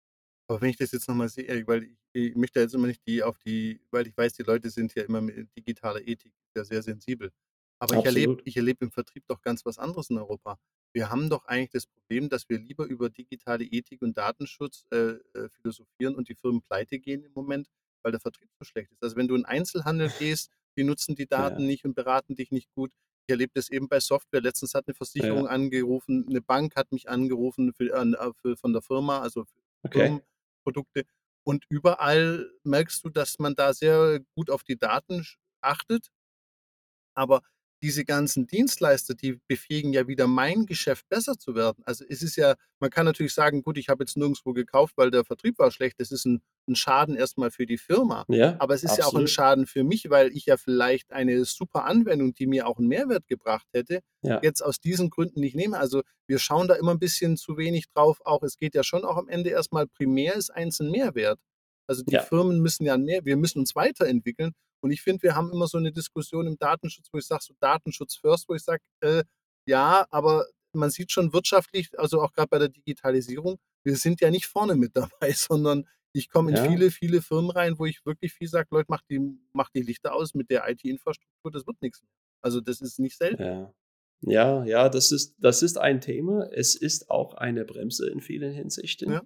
Aber 0.48 0.62
wenn 0.62 0.70
ich 0.70 0.78
das 0.78 0.92
jetzt 0.92 1.08
nochmal 1.08 1.30
sehe, 1.30 1.66
weil 1.68 1.84
ich, 1.84 1.98
ich 2.14 2.36
möchte 2.36 2.60
jetzt 2.60 2.76
immer 2.76 2.88
nicht 2.88 3.06
die 3.08 3.24
auf 3.24 3.38
die, 3.40 3.82
weil 3.92 4.08
ich 4.08 4.16
weiß, 4.16 4.34
die 4.34 4.44
Leute 4.44 4.70
sind 4.70 4.94
ja 4.96 5.04
immer 5.04 5.22
mit 5.22 5.56
digitaler 5.56 6.08
Ethik 6.08 6.34
ja 6.56 6.64
sehr 6.64 6.84
sensibel. 6.84 7.32
Aber 7.80 7.98
ich 7.98 8.06
erlebe, 8.06 8.38
ich 8.46 8.56
erlebe 8.56 8.86
im 8.86 8.92
Vertrieb 8.92 9.26
doch 9.28 9.42
ganz 9.42 9.66
was 9.66 9.78
anderes 9.78 10.10
in 10.10 10.18
Europa. 10.18 10.58
Wir 10.94 11.10
haben 11.10 11.30
doch 11.30 11.46
eigentlich 11.46 11.72
das 11.72 11.88
Problem, 11.88 12.30
dass 12.30 12.48
wir 12.48 12.60
lieber 12.60 12.86
über 12.86 13.10
digitale 13.10 13.66
Ethik 13.66 14.02
und 14.02 14.18
Datenschutz 14.18 14.86
äh, 14.92 15.18
äh, 15.34 15.50
philosophieren 15.50 16.16
und 16.16 16.30
die 16.30 16.36
Firmen 16.36 16.62
pleite 16.62 17.00
gehen 17.00 17.24
im 17.24 17.34
Moment, 17.34 17.68
weil 18.02 18.12
der 18.12 18.22
Vertrieb 18.22 18.50
so 18.58 18.66
schlecht 18.66 18.92
ist. 18.92 19.04
Also 19.04 19.18
wenn 19.18 19.28
du 19.28 19.36
in 19.36 19.46
Einzelhandel 19.46 20.10
gehst, 20.20 20.52
die 20.78 20.84
nutzen 20.84 21.16
die 21.16 21.28
Daten 21.28 21.62
ja. 21.62 21.68
nicht 21.68 21.86
und 21.86 21.96
beraten 21.96 22.36
dich 22.36 22.52
nicht 22.52 22.72
gut. 22.74 22.92
Ich 23.28 23.32
erlebe 23.32 23.52
das 23.56 23.70
eben 23.70 23.90
bei 23.90 24.00
Software. 24.00 24.42
Letztens 24.42 24.74
hat 24.74 24.88
eine 24.88 24.94
Versicherung 24.94 25.46
ja. 25.46 25.50
angerufen, 25.50 26.26
eine 26.30 26.42
Bank 26.42 26.76
hat 26.76 26.92
mich 26.92 27.10
angerufen 27.10 27.74
für, 27.74 27.92
äh, 27.92 28.32
für, 28.42 28.56
von 28.56 28.72
der 28.72 28.84
Firma, 28.84 29.20
also 29.20 29.46
für 29.46 29.60
okay. 29.84 30.22
Firmenprodukte. 30.66 31.06
Und 31.44 31.66
überall 31.70 32.50
merkst 32.64 33.06
du, 33.06 33.10
dass 33.10 33.38
man 33.40 33.56
da 33.56 33.74
sehr 33.74 34.20
gut 34.36 34.50
auf 34.50 34.64
die 34.64 34.78
Daten 34.78 35.26
achtet. 35.62 36.10
Aber 37.16 37.42
diese 37.86 38.04
ganzen 38.04 38.48
Dienstleister, 38.48 39.14
die 39.14 39.40
befähigen 39.48 39.94
ja 39.94 40.08
wieder 40.08 40.26
mein 40.26 40.66
Geschäft 40.66 41.08
besser 41.08 41.38
zu 41.38 41.54
werden. 41.54 41.84
Also 41.86 42.04
es 42.10 42.24
ist 42.24 42.36
ja, 42.36 42.56
man 42.80 42.90
kann 42.90 43.06
natürlich 43.06 43.36
sagen, 43.36 43.62
gut, 43.62 43.78
ich 43.78 43.90
habe 43.90 44.04
jetzt 44.04 44.18
nirgendwo 44.18 44.54
gekauft, 44.54 44.94
weil 44.98 45.12
der 45.12 45.24
Vertrieb 45.24 45.60
war 45.60 45.70
schlecht. 45.70 46.00
Das 46.00 46.10
ist 46.10 46.26
ein, 46.26 46.42
ein 46.68 46.76
Schaden 46.76 47.16
erstmal 47.16 47.52
für 47.52 47.68
die 47.68 47.78
Firma. 47.78 48.26
Ja, 48.28 48.56
Aber 48.58 48.74
es 48.74 48.84
ist 48.84 48.94
absolut. 48.94 49.06
ja 49.14 49.16
auch 49.16 49.22
ein 49.22 49.28
Schaden 49.28 49.68
für 49.68 49.84
mich, 49.84 50.10
weil 50.10 50.36
ich 50.36 50.48
ja 50.48 50.58
vielleicht 50.58 51.14
eine 51.14 51.46
super 51.46 51.86
Anwendung, 51.86 52.34
die 52.34 52.48
mir 52.48 52.66
auch 52.66 52.80
einen 52.80 52.88
Mehrwert 52.88 53.28
gebracht 53.28 53.68
hätte, 53.72 54.00
ja. 54.24 54.40
jetzt 54.42 54.64
aus 54.64 54.80
diesen 54.80 55.12
Gründen 55.12 55.40
nicht 55.40 55.56
nehme. 55.56 55.78
Also 55.78 56.02
wir 56.26 56.40
schauen 56.40 56.68
da 56.68 56.74
immer 56.74 56.92
ein 56.92 57.00
bisschen 57.00 57.38
zu 57.38 57.56
wenig 57.56 57.86
drauf. 57.94 58.18
Auch 58.26 58.42
es 58.42 58.58
geht 58.58 58.74
ja 58.74 58.84
schon 58.84 59.06
auch 59.06 59.18
am 59.18 59.30
Ende 59.30 59.52
erstmal 59.52 59.86
primär 59.86 60.34
ist 60.34 60.50
eins 60.50 60.80
ein 60.80 60.90
Mehrwert. 60.90 61.40
Also 61.86 62.02
die 62.02 62.16
ja. 62.16 62.24
Firmen 62.24 62.62
müssen 62.62 62.84
ja 62.86 62.98
mehr, 62.98 63.26
wir 63.26 63.38
müssen 63.38 63.60
uns 63.60 63.76
weiterentwickeln. 63.76 64.54
Und 64.82 64.92
ich 64.92 65.02
finde, 65.02 65.24
wir 65.24 65.36
haben 65.36 65.52
immer 65.52 65.68
so 65.68 65.78
eine 65.78 65.92
Diskussion 65.92 66.48
im 66.48 66.58
Datenschutz, 66.58 67.10
wo 67.12 67.18
ich 67.18 67.26
sage, 67.26 67.44
so 67.44 67.54
Datenschutz 67.60 68.16
first, 68.16 68.48
wo 68.50 68.54
ich 68.54 68.64
sage, 68.64 68.84
äh, 69.02 69.24
ja, 69.68 70.06
aber 70.12 70.46
man 70.74 70.90
sieht 70.90 71.12
schon 71.12 71.34
wirtschaftlich, 71.34 71.90
also 71.98 72.22
auch 72.22 72.34
gerade 72.34 72.50
bei 72.50 72.60
der 72.60 72.70
Digitalisierung, 72.70 73.58
wir 73.84 73.96
sind 73.96 74.22
ja 74.22 74.30
nicht 74.30 74.46
vorne 74.46 74.76
mit 74.76 74.92
dabei, 74.96 75.32
sondern 75.32 75.88
ich 76.14 76.30
komme 76.30 76.52
in 76.52 76.58
ja. 76.58 76.64
viele, 76.64 76.92
viele 76.92 77.22
Firmen 77.22 77.52
rein, 77.52 77.78
wo 77.78 77.86
ich 77.86 78.06
wirklich 78.06 78.34
viel 78.34 78.48
sage, 78.48 78.68
Leute, 78.72 78.88
macht 78.90 79.06
die, 79.10 79.20
macht 79.54 79.74
die 79.76 79.82
Lichter 79.82 80.14
aus 80.14 80.34
mit 80.34 80.50
der 80.50 80.68
IT-Infrastruktur, 80.70 81.52
das 81.52 81.68
wird 81.68 81.82
nichts 81.82 82.02
mehr. 82.02 82.12
Also 82.42 82.62
das 82.62 82.80
ist 82.82 83.00
nicht 83.00 83.18
selten. 83.18 83.44
Ja. 83.44 83.74
Ja, 84.22 84.66
ja, 84.66 84.90
das 84.90 85.12
ist, 85.12 85.36
das 85.38 85.62
ist 85.62 85.78
ein 85.78 86.02
Thema. 86.02 86.48
Es 86.52 86.76
ist 86.76 87.10
auch 87.10 87.36
eine 87.36 87.66
Bremse 87.66 88.10
in 88.10 88.22
vielen 88.22 88.54
Hinsichten. 88.54 89.12
Ja. 89.12 89.22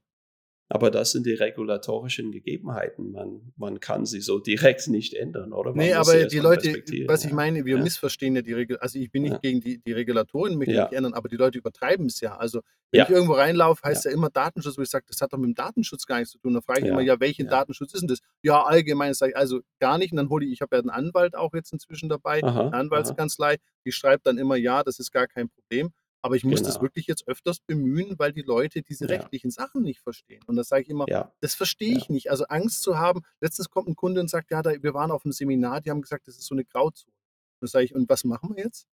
Aber 0.72 0.92
das 0.92 1.12
sind 1.12 1.26
die 1.26 1.34
regulatorischen 1.34 2.32
Gegebenheiten. 2.32 3.12
Man, 3.12 3.54
man 3.58 3.80
kann 3.80 4.06
sie 4.06 4.22
so 4.22 4.38
direkt 4.38 4.88
nicht 4.88 5.16
ändern, 5.16 5.52
oder? 5.52 5.72
Man 5.72 5.84
nee, 5.84 5.94
aber 5.94 6.26
die 6.26 6.38
Leute, 6.38 6.84
was 7.08 7.26
ich 7.26 7.32
meine, 7.32 7.66
wir 7.66 7.78
ja. 7.78 7.84
missverstehen 7.84 8.36
ja 8.36 8.44
die 8.44 8.54
Regel. 8.54 8.78
Also 8.78 9.00
ich 9.00 9.12
bin 9.12 9.24
nicht 9.24 9.32
ja. 9.32 9.40
gegen 9.40 9.62
die, 9.62 9.80
die 9.80 9.92
Regulatoren, 9.92 10.60
möchte 10.60 10.76
ja. 10.76 10.84
nicht 10.84 10.94
ändern, 10.94 11.16
aber 11.16 11.28
die 11.28 11.38
Leute 11.38 11.58
übertreiben 11.58 12.06
es 12.06 12.22
ja. 12.22 12.38
Also 12.38 12.62
wenn 12.92 13.02
ich 13.02 13.10
irgendwo 13.10 13.34
reinlaufe, 13.34 13.82
heißt 13.84 14.06
ja. 14.06 14.12
immer 14.12 14.30
Datenschutz, 14.30 14.78
wo 14.78 14.84
ich 14.84 14.90
sage, 14.90 15.06
das 15.08 15.20
hat 15.22 15.34
doch 15.34 15.40
mit 15.40 15.48
dem 15.48 15.56
Datenschutz 15.56 16.06
gar 16.06 16.20
nichts 16.20 16.34
zu 16.34 16.38
tun. 16.38 16.54
Da 16.54 16.62
frage 16.62 16.82
ich 16.82 16.88
immer, 16.88 17.02
ja, 17.02 17.20
welchen 17.20 17.48
Datenschutz 17.48 17.96
ist 17.96 18.02
denn 18.02 18.08
das? 18.08 18.20
Ja, 18.44 18.64
allgemein 18.64 19.16
sage 19.16 19.32
ich, 19.32 19.38
also 19.38 19.62
gar 19.80 19.98
nicht. 19.98 20.12
Und 20.12 20.18
dann 20.18 20.30
hole 20.30 20.46
ich, 20.46 20.52
ich 20.52 20.62
habe 20.62 20.76
ja 20.76 20.82
einen 20.82 20.92
Anwalt 20.92 21.36
auch 21.36 21.54
jetzt 21.56 21.74
inzwischen 21.74 22.10
dabei, 22.10 22.44
aha, 22.44 22.68
eine 22.68 22.74
Anwaltskanzlei, 22.74 23.58
die 23.86 23.92
schreibt 23.92 24.28
dann 24.28 24.38
immer, 24.38 24.56
ja, 24.56 24.84
das 24.84 25.00
ist 25.00 25.12
gar 25.12 25.28
kein 25.28 25.50
Problem. 25.50 25.92
Aber 26.22 26.36
ich 26.36 26.44
muss 26.44 26.60
genau. 26.60 26.68
das 26.68 26.82
wirklich 26.82 27.08
jetzt 27.08 27.28
öfters 27.28 27.60
bemühen, 27.60 28.20
weil 28.20 28.34
die 28.34 28.42
Leute 28.42 28.82
diese 28.82 29.06
ja. 29.06 29.16
rechtlichen 29.16 29.52
Sachen 29.52 29.84
nicht 29.84 30.02
verstehen. 30.02 30.42
Und 30.48 30.58
das 30.58 30.68
sage 30.68 30.84
ich 30.84 30.90
immer, 30.90 31.06
ja. 31.08 31.32
das 31.40 31.56
verstehe 31.56 31.96
ich 31.96 32.08
ja. 32.08 32.14
nicht. 32.14 32.30
Also 32.30 32.46
Angst 32.46 32.82
zu 32.82 32.98
haben. 32.98 33.22
Letztens 33.40 33.70
kommt 33.70 33.88
ein 33.88 33.96
Kunde 33.96 34.20
und 34.20 34.30
sagt, 34.30 34.52
ja, 34.52 34.62
da, 34.62 34.72
wir 34.82 34.94
waren 34.94 35.12
auf 35.12 35.24
einem 35.24 35.32
Seminar, 35.32 35.82
die 35.82 35.90
haben 35.90 36.02
gesagt, 36.02 36.28
das 36.28 36.38
ist 36.38 36.46
so 36.46 36.56
eine 36.56 36.66
Grauzone. 36.66 37.14
Und 37.62 37.70
sage 37.70 37.86
ich, 37.86 37.96
und 37.96 38.10
was 38.10 38.24
machen 38.24 38.56
wir 38.56 38.66
jetzt? 38.66 38.88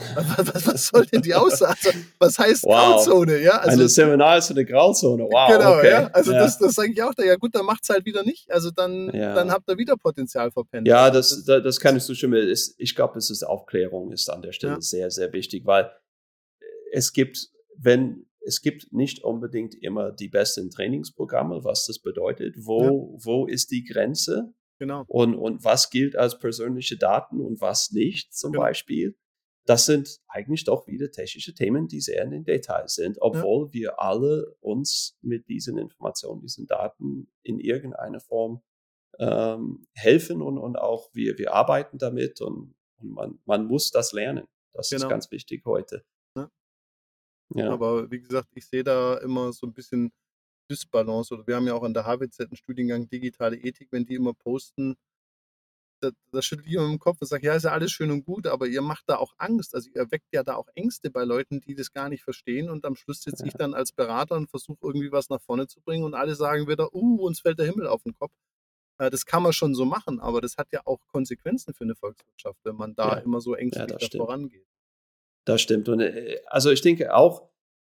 Was, 0.14 0.66
was, 0.66 0.86
soll 0.86 1.04
denn 1.04 1.20
die 1.20 1.34
Aussage? 1.34 1.76
Also, 1.88 1.98
was 2.18 2.38
heißt 2.38 2.64
wow. 2.64 3.04
Grauzone? 3.04 3.42
Ja, 3.42 3.58
also, 3.58 3.82
ein 3.82 3.88
Seminar 3.88 4.38
ist 4.38 4.50
eine 4.50 4.64
Grauzone. 4.64 5.24
Wow. 5.24 5.50
Genau, 5.50 5.76
okay. 5.76 5.90
ja. 5.90 6.06
Also 6.14 6.32
das, 6.32 6.58
das 6.58 6.74
sage 6.74 6.92
ich 6.92 7.02
auch 7.02 7.12
da. 7.14 7.22
Ja 7.22 7.36
gut, 7.36 7.54
dann 7.54 7.66
macht 7.66 7.82
es 7.82 7.90
halt 7.90 8.06
wieder 8.06 8.22
nicht. 8.22 8.50
Also 8.50 8.70
dann, 8.70 9.08
dann 9.08 9.50
habt 9.50 9.68
ihr 9.68 9.76
wieder 9.76 9.98
Potenzial 9.98 10.50
verpennt. 10.50 10.88
Ja, 10.88 11.10
das, 11.10 11.44
das, 11.44 11.62
das 11.62 11.80
kann 11.80 11.98
ich 11.98 12.02
so 12.02 12.14
stimmen. 12.14 12.50
Ich 12.78 12.94
glaube, 12.94 13.18
es 13.18 13.28
ist 13.28 13.42
Aufklärung 13.42 14.10
ist 14.10 14.30
an 14.30 14.40
der 14.40 14.52
Stelle 14.52 14.80
sehr, 14.80 15.10
sehr 15.10 15.34
wichtig, 15.34 15.66
weil 15.66 15.90
es 16.90 17.12
gibt, 17.12 17.50
wenn, 17.76 18.26
es 18.40 18.60
gibt 18.62 18.92
nicht 18.92 19.22
unbedingt 19.22 19.74
immer 19.74 20.12
die 20.12 20.28
besten 20.28 20.70
Trainingsprogramme, 20.70 21.64
was 21.64 21.86
das 21.86 21.98
bedeutet. 21.98 22.56
Wo, 22.58 22.82
ja. 22.82 23.24
wo 23.24 23.46
ist 23.46 23.70
die 23.70 23.84
Grenze? 23.84 24.54
Genau. 24.78 25.04
Und, 25.08 25.34
und 25.34 25.62
was 25.62 25.90
gilt 25.90 26.16
als 26.16 26.38
persönliche 26.38 26.96
Daten 26.96 27.40
und 27.40 27.60
was 27.60 27.92
nicht 27.92 28.34
zum 28.34 28.52
genau. 28.52 28.64
Beispiel? 28.64 29.16
Das 29.66 29.84
sind 29.84 30.20
eigentlich 30.26 30.64
doch 30.64 30.86
wieder 30.86 31.10
technische 31.10 31.54
Themen, 31.54 31.86
die 31.86 32.00
sehr 32.00 32.24
in 32.24 32.30
den 32.30 32.44
Details 32.44 32.94
sind, 32.94 33.18
obwohl 33.20 33.66
ja. 33.66 33.72
wir 33.72 34.00
alle 34.00 34.56
uns 34.60 35.18
mit 35.20 35.48
diesen 35.48 35.76
Informationen, 35.76 36.40
diesen 36.40 36.66
Daten 36.66 37.30
in 37.42 37.60
irgendeiner 37.60 38.20
Form 38.20 38.62
ähm, 39.18 39.86
helfen 39.94 40.40
und, 40.40 40.56
und 40.56 40.76
auch 40.76 41.10
wir, 41.12 41.36
wir 41.36 41.52
arbeiten 41.52 41.98
damit 41.98 42.40
und, 42.40 42.74
und 42.96 43.10
man, 43.10 43.38
man 43.44 43.66
muss 43.66 43.90
das 43.90 44.12
lernen. 44.12 44.46
Das 44.72 44.88
genau. 44.88 45.04
ist 45.04 45.10
ganz 45.10 45.30
wichtig 45.30 45.64
heute. 45.66 46.04
Ja. 47.54 47.70
Aber 47.70 48.10
wie 48.10 48.20
gesagt, 48.20 48.48
ich 48.54 48.66
sehe 48.66 48.84
da 48.84 49.16
immer 49.18 49.52
so 49.52 49.66
ein 49.66 49.72
bisschen 49.72 50.12
Dysbalance. 50.70 51.34
Oder 51.34 51.46
wir 51.46 51.56
haben 51.56 51.66
ja 51.66 51.74
auch 51.74 51.82
an 51.82 51.94
der 51.94 52.04
HWZ 52.04 52.40
einen 52.40 52.56
Studiengang 52.56 53.08
Digitale 53.08 53.56
Ethik, 53.56 53.88
wenn 53.90 54.06
die 54.06 54.14
immer 54.14 54.34
posten, 54.34 54.96
da, 56.00 56.10
da 56.32 56.42
schüttle 56.42 56.66
ich 56.66 56.74
immer 56.74 56.86
im 56.86 56.98
Kopf 56.98 57.18
und 57.20 57.26
sage, 57.26 57.46
ja, 57.46 57.54
ist 57.54 57.64
ja 57.64 57.72
alles 57.72 57.92
schön 57.92 58.10
und 58.10 58.24
gut, 58.24 58.46
aber 58.46 58.66
ihr 58.66 58.82
macht 58.82 59.04
da 59.06 59.16
auch 59.16 59.34
Angst. 59.38 59.74
Also 59.74 59.90
ihr 59.94 60.10
weckt 60.10 60.32
ja 60.32 60.42
da 60.42 60.56
auch 60.56 60.68
Ängste 60.74 61.10
bei 61.10 61.24
Leuten, 61.24 61.60
die 61.60 61.74
das 61.74 61.92
gar 61.92 62.08
nicht 62.08 62.22
verstehen. 62.22 62.70
Und 62.70 62.84
am 62.84 62.96
Schluss 62.96 63.22
sitze 63.22 63.46
ich 63.46 63.52
dann 63.52 63.74
als 63.74 63.92
Berater 63.92 64.36
und 64.36 64.48
versuche 64.48 64.78
irgendwie 64.82 65.12
was 65.12 65.28
nach 65.28 65.40
vorne 65.40 65.66
zu 65.66 65.80
bringen 65.80 66.04
und 66.04 66.14
alle 66.14 66.34
sagen 66.34 66.68
wieder, 66.68 66.94
uh, 66.94 67.26
uns 67.26 67.40
fällt 67.40 67.58
der 67.58 67.66
Himmel 67.66 67.86
auf 67.86 68.02
den 68.02 68.14
Kopf. 68.14 68.32
Äh, 68.98 69.10
das 69.10 69.26
kann 69.26 69.42
man 69.42 69.52
schon 69.52 69.74
so 69.74 69.84
machen, 69.84 70.20
aber 70.20 70.40
das 70.40 70.56
hat 70.56 70.68
ja 70.72 70.80
auch 70.84 71.00
Konsequenzen 71.08 71.74
für 71.74 71.84
eine 71.84 71.94
Volkswirtschaft, 71.94 72.58
wenn 72.64 72.76
man 72.76 72.94
da 72.94 73.16
ja. 73.16 73.18
immer 73.18 73.40
so 73.40 73.54
ängstlich 73.54 73.90
ja, 74.00 74.18
vorangeht. 74.18 74.66
Das 75.44 75.60
stimmt. 75.60 75.88
Und 75.88 76.00
äh, 76.00 76.40
also 76.46 76.70
ich 76.70 76.82
denke 76.82 77.14
auch, 77.14 77.48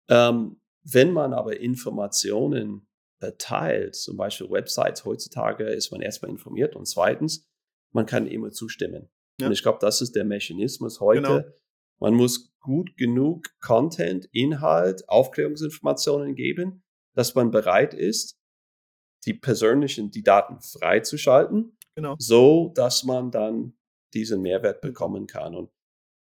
ähm, 0.08 0.60
wenn 0.84 1.12
man 1.12 1.32
aber 1.32 1.60
Informationen 1.60 2.88
teilt, 3.38 3.96
zum 3.96 4.16
Beispiel 4.16 4.48
Websites, 4.50 5.04
heutzutage 5.04 5.64
ist 5.64 5.90
man 5.90 6.00
erstmal 6.00 6.30
informiert 6.30 6.76
und 6.76 6.86
zweitens, 6.86 7.48
man 7.92 8.06
kann 8.06 8.26
immer 8.26 8.50
zustimmen. 8.50 9.08
Ja. 9.40 9.46
Und 9.46 9.52
ich 9.52 9.62
glaube, 9.62 9.78
das 9.80 10.00
ist 10.00 10.14
der 10.14 10.24
Mechanismus 10.24 11.00
heute. 11.00 11.22
Genau. 11.22 11.44
Man 12.00 12.14
muss 12.14 12.54
gut 12.60 12.96
genug 12.96 13.48
Content, 13.60 14.26
Inhalt, 14.32 15.08
Aufklärungsinformationen 15.08 16.34
geben, 16.36 16.84
dass 17.14 17.34
man 17.34 17.50
bereit 17.50 17.92
ist, 17.92 18.38
die 19.26 19.34
persönlichen, 19.34 20.10
die 20.10 20.22
Daten 20.22 20.60
freizuschalten, 20.60 21.76
genau. 21.96 22.14
so 22.18 22.72
dass 22.74 23.02
man 23.02 23.32
dann 23.32 23.76
diesen 24.14 24.42
Mehrwert 24.42 24.80
bekommen 24.80 25.26
kann. 25.26 25.56
Und 25.56 25.70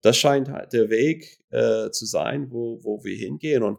das 0.04 0.18
scheint 0.18 0.50
halt 0.50 0.74
der 0.74 0.90
Weg 0.90 1.42
äh, 1.50 1.90
zu 1.90 2.04
sein, 2.04 2.50
wo, 2.50 2.78
wo 2.84 3.02
wir 3.04 3.16
hingehen. 3.16 3.62
Und 3.62 3.78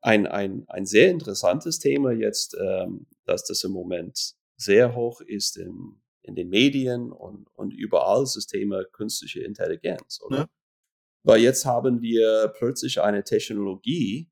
ein, 0.00 0.28
ein, 0.28 0.64
ein 0.68 0.86
sehr 0.86 1.10
interessantes 1.10 1.80
Thema 1.80 2.12
jetzt, 2.12 2.56
ähm, 2.60 3.08
dass 3.24 3.44
das 3.44 3.64
im 3.64 3.72
Moment 3.72 4.36
sehr 4.56 4.94
hoch 4.94 5.20
ist 5.20 5.56
in, 5.56 6.00
in 6.22 6.36
den 6.36 6.48
Medien 6.48 7.10
und, 7.10 7.48
und 7.54 7.72
überall, 7.72 8.22
ist 8.22 8.36
das 8.36 8.46
Thema 8.46 8.84
künstliche 8.84 9.40
Intelligenz, 9.40 10.20
oder? 10.24 10.38
Ja. 10.38 10.48
Weil 11.24 11.40
jetzt 11.40 11.64
haben 11.64 12.02
wir 12.02 12.52
plötzlich 12.56 13.00
eine 13.00 13.24
Technologie, 13.24 14.30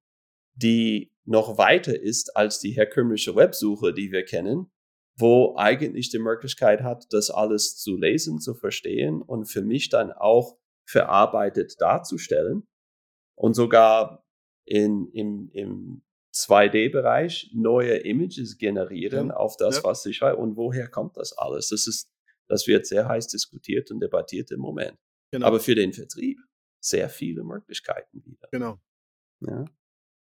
die 0.54 1.12
noch 1.24 1.58
weiter 1.58 2.00
ist 2.00 2.36
als 2.36 2.60
die 2.60 2.70
herkömmliche 2.70 3.34
Websuche, 3.34 3.92
die 3.92 4.12
wir 4.12 4.24
kennen, 4.24 4.70
wo 5.18 5.56
eigentlich 5.56 6.08
die 6.08 6.20
Möglichkeit 6.20 6.82
hat, 6.82 7.06
das 7.10 7.30
alles 7.30 7.76
zu 7.76 7.96
lesen, 7.96 8.38
zu 8.38 8.54
verstehen 8.54 9.22
und 9.22 9.46
für 9.46 9.62
mich 9.62 9.88
dann 9.88 10.12
auch 10.12 10.56
verarbeitet 10.86 11.80
darzustellen 11.80 12.66
und 13.36 13.54
sogar 13.54 14.24
in, 14.64 15.08
im, 15.12 15.50
im 15.52 16.02
2D-Bereich 16.34 17.50
neue 17.54 17.96
Images 17.98 18.58
generieren 18.58 19.28
ja. 19.28 19.36
auf 19.36 19.56
das, 19.56 19.78
ja. 19.78 19.84
was 19.84 20.04
ich 20.06 20.18
schreibe. 20.18 20.36
Und 20.36 20.56
woher 20.56 20.88
kommt 20.88 21.16
das 21.16 21.36
alles? 21.36 21.68
Das 21.68 21.86
ist, 21.86 22.10
das 22.48 22.66
wird 22.66 22.86
sehr 22.86 23.08
heiß 23.08 23.28
diskutiert 23.28 23.90
und 23.90 24.00
debattiert 24.00 24.50
im 24.50 24.60
Moment. 24.60 24.98
Genau. 25.32 25.46
Aber 25.46 25.60
für 25.60 25.74
den 25.74 25.92
Vertrieb 25.92 26.38
sehr 26.80 27.08
viele 27.08 27.42
Möglichkeiten 27.42 28.24
wieder. 28.24 28.48
Genau. 28.52 28.78
Ja. 29.40 29.64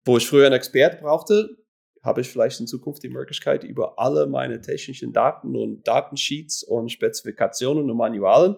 Wo 0.05 0.17
ich 0.17 0.27
früher 0.27 0.45
einen 0.45 0.55
Expert 0.55 0.99
brauchte, 1.01 1.57
habe 2.03 2.21
ich 2.21 2.29
vielleicht 2.29 2.59
in 2.59 2.67
Zukunft 2.67 3.03
die 3.03 3.09
Möglichkeit, 3.09 3.63
über 3.63 3.99
alle 3.99 4.25
meine 4.25 4.61
technischen 4.61 5.13
Daten 5.13 5.55
und 5.55 5.87
Datensheets 5.87 6.63
und 6.63 6.89
Spezifikationen 6.91 7.89
und 7.89 7.97
Manualen 7.97 8.57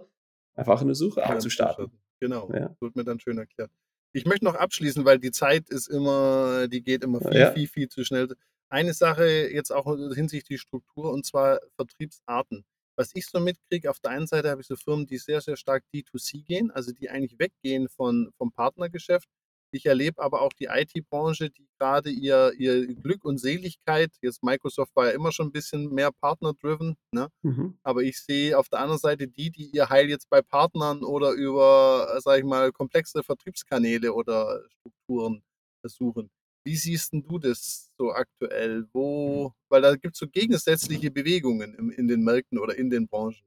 einfach 0.55 0.81
eine 0.81 0.95
Suche 0.95 1.25
anzustarten. 1.25 1.91
Genau, 2.19 2.51
ja. 2.53 2.75
wird 2.79 2.95
mir 2.95 3.03
dann 3.03 3.19
schön 3.19 3.37
erklärt. 3.37 3.71
Ich 4.13 4.25
möchte 4.25 4.45
noch 4.45 4.55
abschließen, 4.55 5.05
weil 5.05 5.19
die 5.19 5.31
Zeit 5.31 5.69
ist 5.69 5.87
immer, 5.87 6.67
die 6.67 6.83
geht 6.83 7.03
immer 7.03 7.21
viel, 7.21 7.39
ja. 7.39 7.51
viel, 7.51 7.67
viel 7.67 7.87
zu 7.87 8.03
schnell. 8.03 8.27
Eine 8.69 8.93
Sache 8.93 9.25
jetzt 9.25 9.71
auch 9.71 9.85
hinsichtlich 10.13 10.61
Struktur 10.61 11.11
und 11.11 11.25
zwar 11.25 11.59
Vertriebsarten. 11.75 12.63
Was 12.97 13.11
ich 13.13 13.25
so 13.25 13.39
mitkriege, 13.39 13.89
auf 13.89 13.99
der 13.99 14.11
einen 14.11 14.27
Seite 14.27 14.49
habe 14.49 14.61
ich 14.61 14.67
so 14.67 14.75
Firmen, 14.75 15.07
die 15.07 15.17
sehr, 15.17 15.41
sehr 15.41 15.55
stark 15.55 15.83
D2C 15.93 16.45
gehen, 16.45 16.71
also 16.71 16.91
die 16.91 17.09
eigentlich 17.09 17.39
weggehen 17.39 17.87
von, 17.89 18.31
vom 18.37 18.51
Partnergeschäft 18.51 19.27
ich 19.73 19.85
erlebe 19.85 20.21
aber 20.21 20.41
auch 20.41 20.53
die 20.53 20.65
IT-Branche, 20.65 21.49
die 21.49 21.67
gerade 21.77 22.09
ihr, 22.09 22.53
ihr 22.57 22.87
Glück 22.95 23.25
und 23.25 23.39
Seligkeit, 23.39 24.11
jetzt 24.21 24.43
Microsoft 24.43 24.95
war 24.95 25.07
ja 25.07 25.11
immer 25.11 25.31
schon 25.31 25.47
ein 25.47 25.51
bisschen 25.51 25.93
mehr 25.93 26.11
partner-driven, 26.11 26.95
ne? 27.11 27.29
Mhm. 27.41 27.77
aber 27.83 28.03
ich 28.03 28.19
sehe 28.19 28.57
auf 28.57 28.69
der 28.69 28.79
anderen 28.79 28.99
Seite 28.99 29.27
die, 29.27 29.49
die 29.49 29.69
ihr 29.71 29.89
Heil 29.89 30.09
jetzt 30.09 30.29
bei 30.29 30.41
Partnern 30.41 31.03
oder 31.03 31.31
über, 31.31 32.19
sage 32.19 32.39
ich 32.39 32.45
mal, 32.45 32.71
komplexe 32.71 33.23
Vertriebskanäle 33.23 34.13
oder 34.13 34.61
Strukturen 34.69 35.43
versuchen. 35.81 36.29
Wie 36.63 36.75
siehst 36.75 37.13
du 37.13 37.39
das 37.39 37.91
so 37.97 38.11
aktuell? 38.11 38.85
Wo, 38.93 39.53
weil 39.69 39.81
da 39.81 39.95
gibt 39.95 40.15
es 40.15 40.19
so 40.19 40.27
gegensätzliche 40.27 41.09
Bewegungen 41.09 41.73
in, 41.73 41.89
in 41.89 42.07
den 42.07 42.23
Märkten 42.23 42.59
oder 42.59 42.77
in 42.77 42.89
den 42.89 43.07
Branchen. 43.07 43.41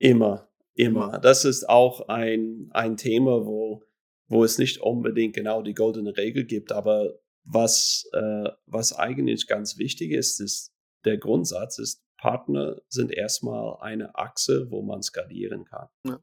Immer, 0.00 0.48
immer. 0.74 1.18
Das 1.18 1.44
ist 1.44 1.68
auch 1.68 2.08
ein, 2.08 2.68
ein 2.72 2.96
Thema, 2.96 3.46
wo 3.46 3.84
wo 4.28 4.44
es 4.44 4.58
nicht 4.58 4.78
unbedingt 4.80 5.34
genau 5.34 5.62
die 5.62 5.74
goldene 5.74 6.16
Regel 6.16 6.44
gibt, 6.44 6.72
aber 6.72 7.18
was, 7.44 8.08
äh, 8.12 8.50
was 8.66 8.92
eigentlich 8.92 9.46
ganz 9.46 9.78
wichtig 9.78 10.12
ist, 10.12 10.40
ist 10.40 10.74
der 11.04 11.16
Grundsatz 11.16 11.78
ist, 11.78 12.04
Partner 12.18 12.80
sind 12.88 13.12
erstmal 13.12 13.78
eine 13.80 14.14
Achse, 14.16 14.70
wo 14.70 14.82
man 14.82 15.02
skalieren 15.02 15.64
kann. 15.64 15.88
Ja. 16.04 16.20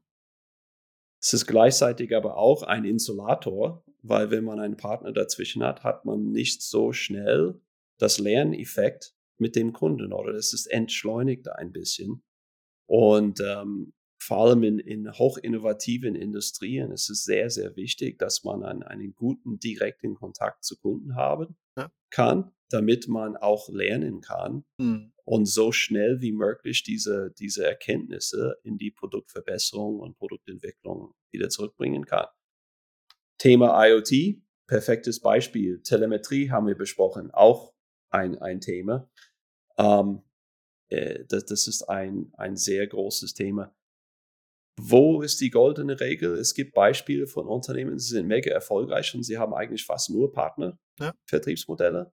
Es 1.20 1.32
ist 1.32 1.46
gleichzeitig 1.46 2.14
aber 2.14 2.36
auch 2.36 2.62
ein 2.62 2.84
Insulator, 2.84 3.82
weil 4.02 4.30
wenn 4.30 4.44
man 4.44 4.60
einen 4.60 4.76
Partner 4.76 5.12
dazwischen 5.12 5.64
hat, 5.64 5.82
hat 5.82 6.04
man 6.04 6.30
nicht 6.30 6.62
so 6.62 6.92
schnell 6.92 7.60
das 7.98 8.18
Lerneffekt 8.18 9.14
mit 9.38 9.56
dem 9.56 9.72
Kunden 9.72 10.12
oder 10.12 10.32
das 10.32 10.52
ist 10.52 10.66
entschleunigt 10.66 11.48
ein 11.48 11.72
bisschen. 11.72 12.22
Und 12.86 13.40
ähm, 13.40 13.92
vor 14.18 14.38
allem 14.38 14.62
in, 14.62 14.78
in 14.78 15.12
hochinnovativen 15.12 16.14
Industrien 16.14 16.90
ist 16.90 17.10
es 17.10 17.24
sehr, 17.24 17.50
sehr 17.50 17.76
wichtig, 17.76 18.18
dass 18.18 18.44
man 18.44 18.62
einen, 18.62 18.82
einen 18.82 19.14
guten 19.14 19.58
direkten 19.58 20.14
Kontakt 20.14 20.64
zu 20.64 20.76
Kunden 20.78 21.16
haben 21.16 21.56
ja. 21.76 21.90
kann, 22.10 22.52
damit 22.70 23.08
man 23.08 23.36
auch 23.36 23.68
lernen 23.68 24.20
kann 24.20 24.64
mhm. 24.78 25.12
und 25.24 25.46
so 25.46 25.70
schnell 25.70 26.20
wie 26.20 26.32
möglich 26.32 26.82
diese, 26.82 27.32
diese 27.38 27.64
Erkenntnisse 27.64 28.56
in 28.62 28.78
die 28.78 28.90
Produktverbesserung 28.90 30.00
und 30.00 30.16
Produktentwicklung 30.16 31.14
wieder 31.30 31.48
zurückbringen 31.48 32.04
kann. 32.06 32.26
Thema 33.38 33.86
IoT, 33.86 34.40
perfektes 34.66 35.20
Beispiel. 35.20 35.82
Telemetrie 35.82 36.50
haben 36.50 36.66
wir 36.66 36.76
besprochen, 36.76 37.30
auch 37.30 37.74
ein, 38.10 38.38
ein 38.38 38.60
Thema. 38.60 39.10
Ähm, 39.76 40.22
äh, 40.88 41.24
das, 41.28 41.44
das 41.44 41.68
ist 41.68 41.82
ein, 41.82 42.32
ein 42.36 42.56
sehr 42.56 42.86
großes 42.86 43.34
Thema. 43.34 43.75
Wo 44.78 45.22
ist 45.22 45.40
die 45.40 45.50
goldene 45.50 45.98
Regel? 45.98 46.34
Es 46.34 46.54
gibt 46.54 46.74
Beispiele 46.74 47.26
von 47.26 47.46
Unternehmen, 47.46 47.98
sie 47.98 48.10
sind 48.10 48.26
mega 48.26 48.50
erfolgreich 48.50 49.14
und 49.14 49.22
sie 49.22 49.38
haben 49.38 49.54
eigentlich 49.54 49.84
fast 49.84 50.10
nur 50.10 50.32
Partner, 50.32 50.78
ja. 51.00 51.14
Vertriebsmodelle. 51.26 52.12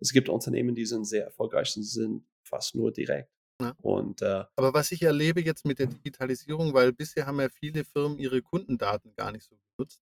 Es 0.00 0.12
gibt 0.12 0.28
Unternehmen, 0.28 0.74
die 0.74 0.86
sind 0.86 1.06
sehr 1.06 1.24
erfolgreich 1.24 1.76
und 1.76 1.82
sind 1.82 2.24
fast 2.44 2.74
nur 2.74 2.92
direkt. 2.92 3.30
Ja. 3.60 3.74
Und, 3.82 4.22
äh, 4.22 4.44
Aber 4.56 4.74
was 4.74 4.92
ich 4.92 5.02
erlebe 5.02 5.40
jetzt 5.40 5.64
mit 5.64 5.78
der 5.78 5.86
Digitalisierung, 5.86 6.74
weil 6.74 6.92
bisher 6.92 7.26
haben 7.26 7.40
ja 7.40 7.48
viele 7.48 7.84
Firmen 7.84 8.18
ihre 8.18 8.42
Kundendaten 8.42 9.14
gar 9.16 9.32
nicht 9.32 9.44
so 9.44 9.56
genutzt. 9.76 10.00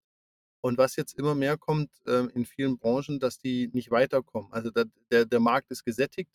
Und 0.64 0.78
was 0.78 0.96
jetzt 0.96 1.18
immer 1.18 1.34
mehr 1.34 1.56
kommt 1.56 1.90
äh, 2.06 2.26
in 2.34 2.44
vielen 2.44 2.78
Branchen, 2.78 3.18
dass 3.18 3.38
die 3.38 3.68
nicht 3.72 3.90
weiterkommen. 3.90 4.52
Also 4.52 4.70
der, 4.70 4.86
der, 5.10 5.24
der 5.24 5.40
Markt 5.40 5.70
ist 5.70 5.84
gesättigt 5.84 6.30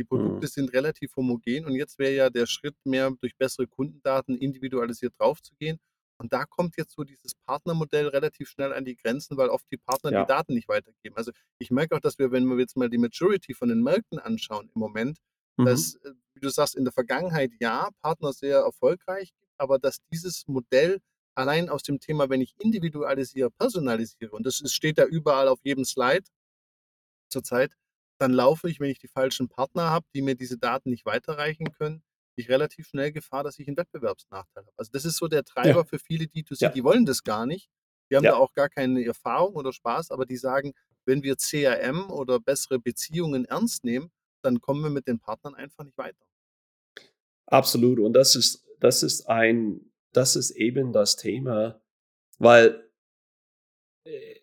die 0.00 0.04
Produkte 0.04 0.46
mhm. 0.46 0.50
sind 0.50 0.72
relativ 0.72 1.14
homogen 1.14 1.66
und 1.66 1.74
jetzt 1.74 1.98
wäre 1.98 2.14
ja 2.14 2.30
der 2.30 2.46
Schritt 2.46 2.74
mehr 2.84 3.12
durch 3.20 3.36
bessere 3.36 3.66
Kundendaten 3.66 4.38
individualisiert 4.38 5.12
draufzugehen. 5.18 5.78
Und 6.18 6.32
da 6.32 6.44
kommt 6.46 6.76
jetzt 6.78 6.94
so 6.94 7.04
dieses 7.04 7.34
Partnermodell 7.46 8.08
relativ 8.08 8.48
schnell 8.48 8.72
an 8.72 8.84
die 8.86 8.96
Grenzen, 8.96 9.36
weil 9.36 9.50
oft 9.50 9.66
die 9.70 9.76
Partner 9.76 10.10
ja. 10.10 10.22
die 10.22 10.28
Daten 10.28 10.54
nicht 10.54 10.68
weitergeben. 10.68 11.16
Also 11.16 11.32
ich 11.58 11.70
merke 11.70 11.96
auch, 11.96 12.00
dass 12.00 12.18
wir, 12.18 12.30
wenn 12.30 12.46
wir 12.46 12.58
jetzt 12.58 12.76
mal 12.78 12.88
die 12.88 12.98
Maturity 12.98 13.52
von 13.52 13.68
den 13.68 13.82
Märkten 13.82 14.18
anschauen 14.18 14.70
im 14.74 14.80
Moment, 14.80 15.18
mhm. 15.58 15.66
dass, 15.66 15.96
äh, 15.96 16.12
wie 16.34 16.40
du 16.40 16.48
sagst, 16.48 16.76
in 16.76 16.84
der 16.84 16.92
Vergangenheit 16.92 17.52
ja, 17.60 17.90
Partner 18.02 18.32
sehr 18.32 18.60
erfolgreich, 18.60 19.32
aber 19.58 19.78
dass 19.78 19.98
dieses 20.10 20.46
Modell 20.46 21.00
allein 21.34 21.68
aus 21.68 21.82
dem 21.82 22.00
Thema, 22.00 22.30
wenn 22.30 22.40
ich 22.40 22.54
individualisiere, 22.58 23.50
personalisiere, 23.50 24.30
und 24.30 24.46
das 24.46 24.60
ist, 24.62 24.74
steht 24.74 24.96
da 24.96 25.04
überall 25.04 25.48
auf 25.48 25.60
jedem 25.62 25.84
Slide 25.84 26.24
zurzeit, 27.30 27.74
dann 28.20 28.32
laufe 28.32 28.68
ich, 28.68 28.80
wenn 28.80 28.90
ich 28.90 28.98
die 28.98 29.08
falschen 29.08 29.48
Partner 29.48 29.90
habe, 29.90 30.06
die 30.14 30.22
mir 30.22 30.34
diese 30.34 30.58
Daten 30.58 30.90
nicht 30.90 31.06
weiterreichen 31.06 31.72
können, 31.72 32.02
ich 32.36 32.48
relativ 32.48 32.86
schnell 32.86 33.12
Gefahr, 33.12 33.44
dass 33.44 33.58
ich 33.58 33.66
einen 33.66 33.76
Wettbewerbsnachteil 33.76 34.64
habe. 34.64 34.74
Also 34.76 34.90
das 34.92 35.04
ist 35.04 35.16
so 35.16 35.28
der 35.28 35.44
Treiber 35.44 35.80
ja. 35.80 35.84
für 35.84 35.98
viele 35.98 36.24
D2C, 36.24 36.62
ja. 36.62 36.68
die 36.70 36.84
wollen 36.84 37.06
das 37.06 37.22
gar 37.22 37.46
nicht. 37.46 37.68
Die 38.10 38.16
haben 38.16 38.24
ja. 38.24 38.32
da 38.32 38.36
auch 38.38 38.52
gar 38.54 38.68
keine 38.68 39.04
Erfahrung 39.04 39.54
oder 39.54 39.72
Spaß, 39.72 40.10
aber 40.10 40.26
die 40.26 40.36
sagen, 40.36 40.72
wenn 41.04 41.22
wir 41.22 41.36
CRM 41.36 42.10
oder 42.10 42.40
bessere 42.40 42.78
Beziehungen 42.78 43.44
ernst 43.44 43.84
nehmen, 43.84 44.10
dann 44.42 44.60
kommen 44.60 44.82
wir 44.82 44.90
mit 44.90 45.06
den 45.06 45.18
Partnern 45.20 45.54
einfach 45.54 45.84
nicht 45.84 45.98
weiter. 45.98 46.24
Absolut. 47.46 47.98
Und 48.00 48.12
das 48.14 48.36
ist, 48.36 48.66
das 48.80 49.02
ist 49.02 49.28
ein, 49.28 49.92
das 50.12 50.36
ist 50.36 50.50
eben 50.52 50.92
das 50.92 51.16
Thema, 51.16 51.80
weil 52.38 52.90
äh, 54.04 54.40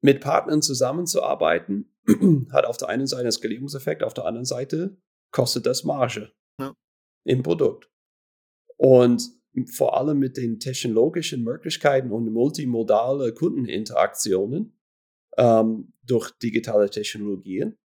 mit 0.00 0.20
Partnern 0.20 0.62
zusammenzuarbeiten, 0.62 1.95
hat 2.52 2.64
auf 2.64 2.76
der 2.76 2.88
einen 2.88 3.06
Seite 3.06 3.22
einen 3.22 3.32
Skalierungseffekt, 3.32 4.02
auf 4.02 4.14
der 4.14 4.24
anderen 4.24 4.44
Seite 4.44 4.96
kostet 5.32 5.66
das 5.66 5.84
Marge 5.84 6.32
ja. 6.60 6.74
im 7.24 7.42
Produkt. 7.42 7.90
Und 8.76 9.30
vor 9.72 9.96
allem 9.96 10.18
mit 10.18 10.36
den 10.36 10.60
technologischen 10.60 11.42
Möglichkeiten 11.42 12.12
und 12.12 12.30
multimodale 12.30 13.32
Kundeninteraktionen 13.32 14.78
ähm, 15.38 15.92
durch 16.04 16.30
digitale 16.38 16.90
Technologien 16.90 17.78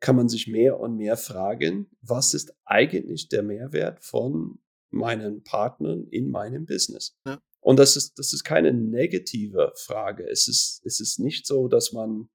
kann 0.00 0.16
man 0.16 0.28
sich 0.28 0.46
mehr 0.46 0.78
und 0.78 0.96
mehr 0.96 1.16
fragen, 1.16 1.90
was 2.02 2.34
ist 2.34 2.54
eigentlich 2.64 3.28
der 3.28 3.42
Mehrwert 3.42 4.04
von 4.04 4.58
meinen 4.90 5.42
Partnern 5.42 6.06
in 6.08 6.30
meinem 6.30 6.66
Business? 6.66 7.16
Ja. 7.26 7.40
Und 7.60 7.78
das 7.78 7.96
ist, 7.96 8.18
das 8.18 8.32
ist 8.32 8.44
keine 8.44 8.72
negative 8.72 9.72
Frage. 9.74 10.28
Es 10.28 10.46
ist, 10.46 10.82
es 10.84 11.00
ist 11.00 11.18
nicht 11.18 11.46
so, 11.46 11.66
dass 11.66 11.92
man 11.92 12.28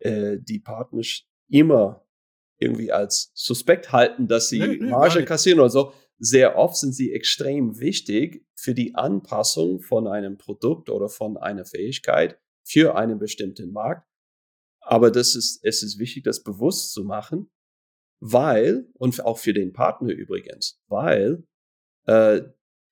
äh, 0.00 0.38
die 0.40 0.58
Partner 0.58 1.02
immer 1.48 2.06
irgendwie 2.58 2.92
als 2.92 3.32
suspekt 3.34 3.92
halten, 3.92 4.28
dass 4.28 4.48
sie 4.48 4.60
nee, 4.60 4.78
nee, 4.80 4.90
Marge 4.90 5.24
kassieren 5.24 5.60
oder 5.60 5.70
so. 5.70 5.92
Sehr 6.18 6.56
oft 6.56 6.76
sind 6.76 6.92
sie 6.92 7.12
extrem 7.12 7.80
wichtig 7.80 8.46
für 8.54 8.74
die 8.74 8.94
Anpassung 8.94 9.80
von 9.80 10.06
einem 10.06 10.36
Produkt 10.36 10.90
oder 10.90 11.08
von 11.08 11.38
einer 11.38 11.64
Fähigkeit 11.64 12.38
für 12.62 12.94
einen 12.94 13.18
bestimmten 13.18 13.72
Markt. 13.72 14.06
Aber 14.80 15.10
das 15.10 15.34
ist, 15.34 15.64
es 15.64 15.82
ist 15.82 15.98
wichtig, 15.98 16.24
das 16.24 16.42
bewusst 16.42 16.92
zu 16.92 17.04
machen, 17.04 17.50
weil, 18.20 18.86
und 18.94 19.24
auch 19.24 19.38
für 19.38 19.54
den 19.54 19.72
Partner 19.72 20.12
übrigens, 20.12 20.82
weil 20.88 21.44
äh, 22.06 22.42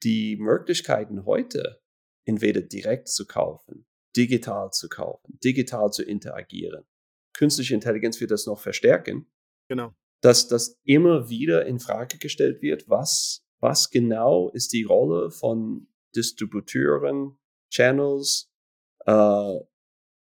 die 0.03 0.37
Möglichkeiten 0.37 1.27
heute, 1.27 1.83
entweder 2.25 2.63
direkt 2.63 3.09
zu 3.09 3.27
kaufen, 3.27 3.87
digital 4.17 4.71
zu 4.71 4.89
kaufen, 4.89 5.39
digital 5.45 5.91
zu 5.93 6.03
interagieren, 6.03 6.85
künstliche 7.39 7.75
Intelligenz 7.75 8.21
wird 8.21 8.33
das 8.33 8.47
noch 8.47 8.59
verstärken. 8.59 9.27
Genau. 9.69 9.95
Dass 10.21 10.49
das 10.49 10.81
immer 10.83 11.31
wieder 11.31 11.67
in 11.67 11.79
Frage 11.79 12.19
gestellt 12.19 12.61
wird, 12.63 12.89
was, 12.89 13.47
was 13.61 13.91
genau 13.91 14.51
ist 14.51 14.73
die 14.73 14.83
Rolle 14.83 15.31
von 15.31 15.87
Distributeuren, 16.17 17.39
Channels, 17.71 18.51
äh, 19.07 19.61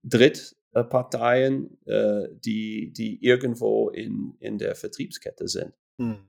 Drittparteien, 0.03 1.79
äh, 1.87 2.29
die, 2.33 2.91
die 2.93 3.23
irgendwo 3.23 3.91
in, 3.91 4.37
in 4.41 4.57
der 4.57 4.75
Vertriebskette 4.75 5.47
sind. 5.47 5.75
Hm. 6.01 6.27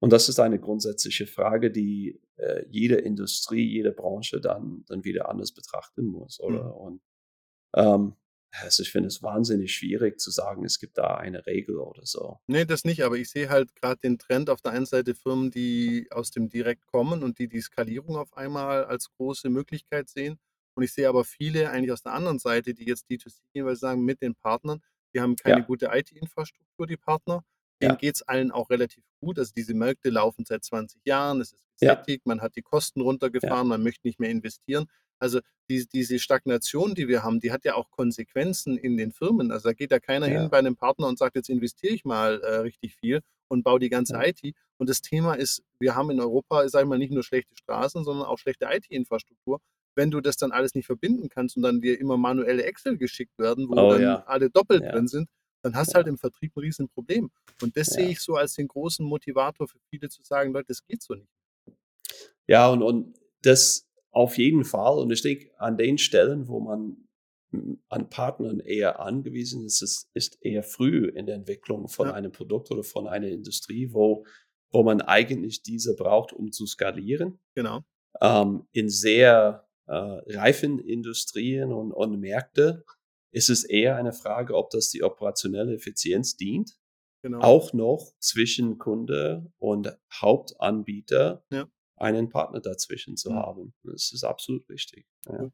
Und 0.00 0.12
das 0.12 0.30
ist 0.30 0.40
eine 0.40 0.58
grundsätzliche 0.58 1.26
Frage, 1.26 1.70
die 1.70 2.22
äh, 2.36 2.64
jede 2.70 2.96
Industrie, 2.96 3.66
jede 3.66 3.92
Branche 3.92 4.40
dann, 4.40 4.84
dann 4.86 5.04
wieder 5.04 5.28
anders 5.28 5.52
betrachten 5.52 6.06
muss, 6.06 6.40
oder? 6.40 6.64
Hm. 6.64 6.72
Und 6.72 7.00
ähm, 7.74 8.16
also 8.62 8.82
ich 8.82 8.90
finde 8.90 9.08
es 9.08 9.22
wahnsinnig 9.22 9.74
schwierig 9.74 10.20
zu 10.20 10.30
sagen, 10.30 10.64
es 10.64 10.78
gibt 10.78 10.98
da 10.98 11.16
eine 11.16 11.46
Regel 11.46 11.78
oder 11.78 12.04
so. 12.04 12.38
Nee, 12.46 12.64
das 12.64 12.84
nicht, 12.84 13.02
aber 13.02 13.16
ich 13.16 13.30
sehe 13.30 13.48
halt 13.48 13.74
gerade 13.74 14.00
den 14.00 14.18
Trend 14.18 14.50
auf 14.50 14.62
der 14.62 14.72
einen 14.72 14.86
Seite 14.86 15.14
Firmen, 15.14 15.50
die 15.50 16.08
aus 16.10 16.30
dem 16.30 16.48
Direkt 16.48 16.86
kommen 16.86 17.22
und 17.22 17.38
die 17.38 17.48
die 17.48 17.60
Skalierung 17.60 18.16
auf 18.16 18.36
einmal 18.36 18.84
als 18.84 19.10
große 19.16 19.50
Möglichkeit 19.50 20.08
sehen. 20.08 20.38
Und 20.74 20.82
ich 20.82 20.92
sehe 20.92 21.08
aber 21.08 21.24
viele 21.24 21.70
eigentlich 21.70 21.92
aus 21.92 22.02
der 22.02 22.12
anderen 22.12 22.38
Seite, 22.38 22.74
die 22.74 22.84
jetzt 22.84 23.06
D2C 23.10 23.40
jeweils 23.54 23.80
sagen, 23.80 24.04
mit 24.04 24.20
den 24.20 24.34
Partnern, 24.34 24.82
die 25.14 25.20
haben 25.20 25.36
keine 25.36 25.60
ja. 25.60 25.64
gute 25.64 25.90
IT-Infrastruktur, 25.92 26.86
die 26.86 26.98
Partner. 26.98 27.42
Denen 27.80 27.92
ja. 27.92 27.96
geht 27.96 28.16
es 28.16 28.22
allen 28.22 28.50
auch 28.52 28.70
relativ 28.70 29.04
gut. 29.20 29.38
Also 29.38 29.52
diese 29.54 29.74
Märkte 29.74 30.10
laufen 30.10 30.44
seit 30.46 30.64
20 30.64 31.00
Jahren, 31.04 31.40
es 31.40 31.52
ist 31.52 31.64
gesättigt, 31.78 32.22
ja. 32.24 32.30
man 32.30 32.40
hat 32.40 32.56
die 32.56 32.62
Kosten 32.62 33.00
runtergefahren, 33.00 33.68
man 33.68 33.82
möchte 33.82 34.06
nicht 34.06 34.18
mehr 34.18 34.30
investieren. 34.30 34.86
Also 35.18 35.40
die, 35.68 35.86
diese 35.86 36.18
Stagnation, 36.18 36.94
die 36.94 37.08
wir 37.08 37.22
haben, 37.22 37.40
die 37.40 37.52
hat 37.52 37.64
ja 37.64 37.74
auch 37.74 37.90
Konsequenzen 37.90 38.76
in 38.76 38.96
den 38.96 39.12
Firmen. 39.12 39.50
Also 39.50 39.68
da 39.68 39.72
geht 39.72 39.90
ja 39.90 39.98
keiner 39.98 40.28
ja. 40.28 40.40
hin 40.40 40.50
bei 40.50 40.58
einem 40.58 40.76
Partner 40.76 41.08
und 41.08 41.18
sagt, 41.18 41.36
jetzt 41.36 41.48
investiere 41.48 41.94
ich 41.94 42.04
mal 42.04 42.40
äh, 42.40 42.56
richtig 42.58 42.94
viel 42.96 43.20
und 43.48 43.62
baue 43.62 43.80
die 43.80 43.88
ganze 43.88 44.14
ja. 44.14 44.24
IT. 44.24 44.54
Und 44.78 44.88
das 44.88 45.00
Thema 45.00 45.34
ist, 45.34 45.62
wir 45.78 45.94
haben 45.94 46.10
in 46.10 46.20
Europa, 46.20 46.68
sage 46.68 46.84
ich 46.84 46.88
mal, 46.88 46.98
nicht 46.98 47.12
nur 47.12 47.22
schlechte 47.22 47.56
Straßen, 47.56 48.04
sondern 48.04 48.26
auch 48.26 48.38
schlechte 48.38 48.66
IT-Infrastruktur. 48.70 49.60
Wenn 49.94 50.10
du 50.10 50.20
das 50.20 50.36
dann 50.36 50.52
alles 50.52 50.74
nicht 50.74 50.86
verbinden 50.86 51.28
kannst 51.30 51.56
und 51.56 51.62
dann 51.62 51.80
dir 51.80 51.98
immer 51.98 52.18
manuelle 52.18 52.64
Excel 52.64 52.98
geschickt 52.98 53.38
werden, 53.38 53.68
wo 53.68 53.72
oh, 53.72 53.92
dann 53.92 54.02
ja. 54.02 54.24
alle 54.26 54.50
doppelt 54.50 54.82
drin 54.82 55.08
sind, 55.08 55.28
dann 55.62 55.74
hast 55.74 55.92
du 55.92 55.94
halt 55.94 56.06
im 56.06 56.18
Vertrieb 56.18 56.54
ein 56.56 56.60
Riesenproblem. 56.60 57.30
Und 57.62 57.76
das 57.76 57.88
sehe 57.88 58.08
ich 58.08 58.20
so 58.20 58.36
als 58.36 58.54
den 58.54 58.68
großen 58.68 59.04
Motivator 59.04 59.66
für 59.66 59.78
viele 59.88 60.08
zu 60.10 60.22
sagen, 60.22 60.52
Leute, 60.52 60.68
das 60.68 60.84
geht 60.84 61.02
so 61.02 61.14
nicht. 61.14 61.32
Ja, 62.46 62.68
und, 62.68 62.82
und 62.82 63.18
das 63.42 63.85
auf 64.16 64.38
jeden 64.38 64.64
Fall. 64.64 64.98
Und 64.98 65.10
ich 65.10 65.20
denke, 65.20 65.50
an 65.58 65.76
den 65.76 65.98
Stellen, 65.98 66.48
wo 66.48 66.58
man 66.58 66.96
hm, 67.50 67.82
an 67.90 68.08
Partnern 68.08 68.60
eher 68.60 68.98
angewiesen 68.98 69.66
ist, 69.66 69.82
ist, 69.82 70.08
ist 70.14 70.38
eher 70.40 70.62
früh 70.62 71.06
in 71.08 71.26
der 71.26 71.34
Entwicklung 71.34 71.86
von 71.88 72.08
ja. 72.08 72.14
einem 72.14 72.32
Produkt 72.32 72.70
oder 72.70 72.82
von 72.82 73.06
einer 73.06 73.28
Industrie, 73.28 73.92
wo, 73.92 74.24
wo 74.72 74.82
man 74.82 75.02
eigentlich 75.02 75.62
diese 75.62 75.94
braucht, 75.94 76.32
um 76.32 76.50
zu 76.50 76.66
skalieren. 76.66 77.38
Genau. 77.54 77.82
Ähm, 78.22 78.66
in 78.72 78.88
sehr 78.88 79.68
äh, 79.86 79.92
reifen 79.92 80.78
Industrien 80.78 81.70
und, 81.70 81.92
und 81.92 82.18
Märkte 82.18 82.86
ist 83.32 83.50
es 83.50 83.64
eher 83.64 83.96
eine 83.96 84.14
Frage, 84.14 84.56
ob 84.56 84.70
das 84.70 84.88
die 84.88 85.02
operationelle 85.02 85.74
Effizienz 85.74 86.38
dient. 86.38 86.78
Genau. 87.22 87.40
Auch 87.40 87.74
noch 87.74 88.14
zwischen 88.18 88.78
Kunde 88.78 89.52
und 89.58 89.94
Hauptanbieter. 90.10 91.44
Ja 91.50 91.68
einen 91.96 92.28
Partner 92.28 92.60
dazwischen 92.60 93.16
zu 93.16 93.30
mhm. 93.30 93.36
haben. 93.36 93.74
Das 93.82 94.12
ist 94.12 94.24
absolut 94.24 94.68
wichtig. 94.68 95.06
Ja. 95.28 95.50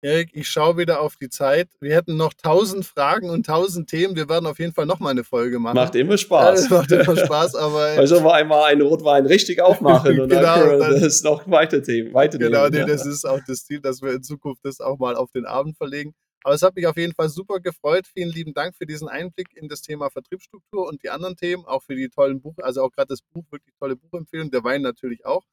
Erik, 0.00 0.30
ich 0.32 0.48
schaue 0.48 0.76
wieder 0.76 1.00
auf 1.00 1.16
die 1.16 1.28
Zeit. 1.28 1.68
Wir 1.80 1.96
hätten 1.96 2.16
noch 2.16 2.32
tausend 2.32 2.84
Fragen 2.84 3.30
und 3.30 3.46
tausend 3.46 3.90
Themen. 3.90 4.14
Wir 4.14 4.28
werden 4.28 4.46
auf 4.46 4.60
jeden 4.60 4.72
Fall 4.72 4.86
noch 4.86 5.00
mal 5.00 5.10
eine 5.10 5.24
Folge 5.24 5.58
machen. 5.58 5.74
Macht 5.74 5.96
immer 5.96 6.16
Spaß. 6.16 6.68
Ja, 6.70 6.76
macht 6.76 6.92
immer 6.92 7.16
Spaß, 7.16 7.54
aber. 7.56 7.80
also 7.96 8.22
wir 8.22 8.32
einmal 8.32 8.70
einen 8.70 8.82
Rotwein 8.82 9.26
richtig 9.26 9.60
aufmachen 9.60 10.20
und 10.20 10.28
genau, 10.28 10.42
dann 10.42 10.68
können 10.68 10.94
wir 10.94 11.00
das 11.00 11.22
noch 11.24 11.50
weiter 11.50 11.82
Themen. 11.82 12.14
Weiter 12.14 12.38
genau, 12.38 12.68
nee, 12.68 12.84
das 12.84 13.04
ist 13.06 13.24
auch 13.24 13.40
das 13.44 13.64
Ziel, 13.64 13.80
dass 13.80 14.00
wir 14.00 14.12
in 14.12 14.22
Zukunft 14.22 14.64
das 14.64 14.80
auch 14.80 14.98
mal 14.98 15.16
auf 15.16 15.32
den 15.32 15.46
Abend 15.46 15.76
verlegen. 15.76 16.14
Aber 16.44 16.54
es 16.54 16.62
hat 16.62 16.76
mich 16.76 16.86
auf 16.86 16.96
jeden 16.96 17.14
Fall 17.14 17.28
super 17.28 17.60
gefreut. 17.60 18.06
Vielen 18.06 18.30
lieben 18.30 18.54
Dank 18.54 18.76
für 18.76 18.86
diesen 18.86 19.08
Einblick 19.08 19.48
in 19.56 19.68
das 19.68 19.82
Thema 19.82 20.10
Vertriebsstruktur 20.10 20.86
und 20.86 21.02
die 21.02 21.10
anderen 21.10 21.36
Themen, 21.36 21.64
auch 21.66 21.82
für 21.82 21.94
die 21.94 22.08
tollen 22.08 22.40
Buch, 22.40 22.54
also 22.58 22.82
auch 22.82 22.90
gerade 22.90 23.08
das 23.08 23.22
Buch, 23.22 23.44
wirklich 23.50 23.74
tolle 23.78 23.96
Buchempfehlung, 23.96 24.50
der 24.50 24.64
Wein 24.64 24.82
natürlich 24.82 25.26
auch. 25.26 25.44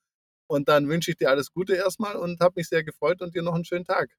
Und 0.48 0.70
dann 0.70 0.88
wünsche 0.88 1.12
ich 1.12 1.18
dir 1.18 1.30
alles 1.30 1.52
Gute 1.52 1.76
erstmal 1.76 2.16
und 2.16 2.40
habe 2.40 2.54
mich 2.58 2.68
sehr 2.68 2.84
gefreut 2.84 3.22
und 3.22 3.36
dir 3.36 3.42
noch 3.42 3.56
einen 3.56 3.66
schönen 3.66 3.86
Tag. 3.86 4.10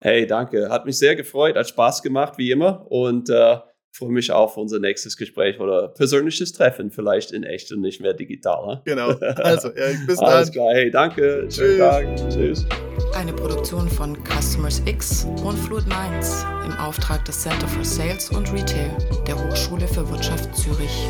Hey, 0.00 0.26
danke. 0.26 0.68
Hat 0.68 0.84
mich 0.84 0.98
sehr 0.98 1.14
gefreut, 1.14 1.54
hat 1.56 1.68
Spaß 1.68 2.02
gemacht, 2.02 2.36
wie 2.36 2.50
immer. 2.50 2.90
Und 2.90 3.30
äh, 3.30 3.58
freue 3.92 4.10
mich 4.10 4.32
auf 4.32 4.56
unser 4.56 4.78
nächstes 4.78 5.16
Gespräch 5.16 5.60
oder 5.60 5.88
persönliches 5.88 6.52
Treffen, 6.52 6.90
vielleicht 6.90 7.30
in 7.30 7.44
echt 7.44 7.70
und 7.72 7.82
nicht 7.82 8.00
mehr 8.00 8.14
digital. 8.14 8.66
Ne? 8.66 8.82
Genau. 8.84 9.12
Also, 9.42 9.68
ja, 9.68 9.86
bis 10.06 10.18
dann. 10.18 10.28
Alles 10.28 10.52
klar. 10.52 10.72
Hey, 10.72 10.90
danke. 10.90 11.46
Tschüss. 11.48 11.56
Schönen 11.56 11.78
Tag. 11.78 12.30
Tschüss. 12.30 12.66
Eine 13.14 13.32
Produktion 13.32 13.88
von 13.88 14.16
Customers 14.24 14.82
X 14.86 15.26
und 15.44 15.56
Fluid 15.56 15.84
Minds 15.86 16.44
im 16.64 16.72
Auftrag 16.78 17.24
des 17.24 17.42
Center 17.42 17.68
for 17.68 17.84
Sales 17.84 18.30
und 18.30 18.52
Retail 18.52 18.90
der 19.26 19.36
Hochschule 19.36 19.86
für 19.88 20.08
Wirtschaft 20.08 20.54
Zürich. 20.56 21.06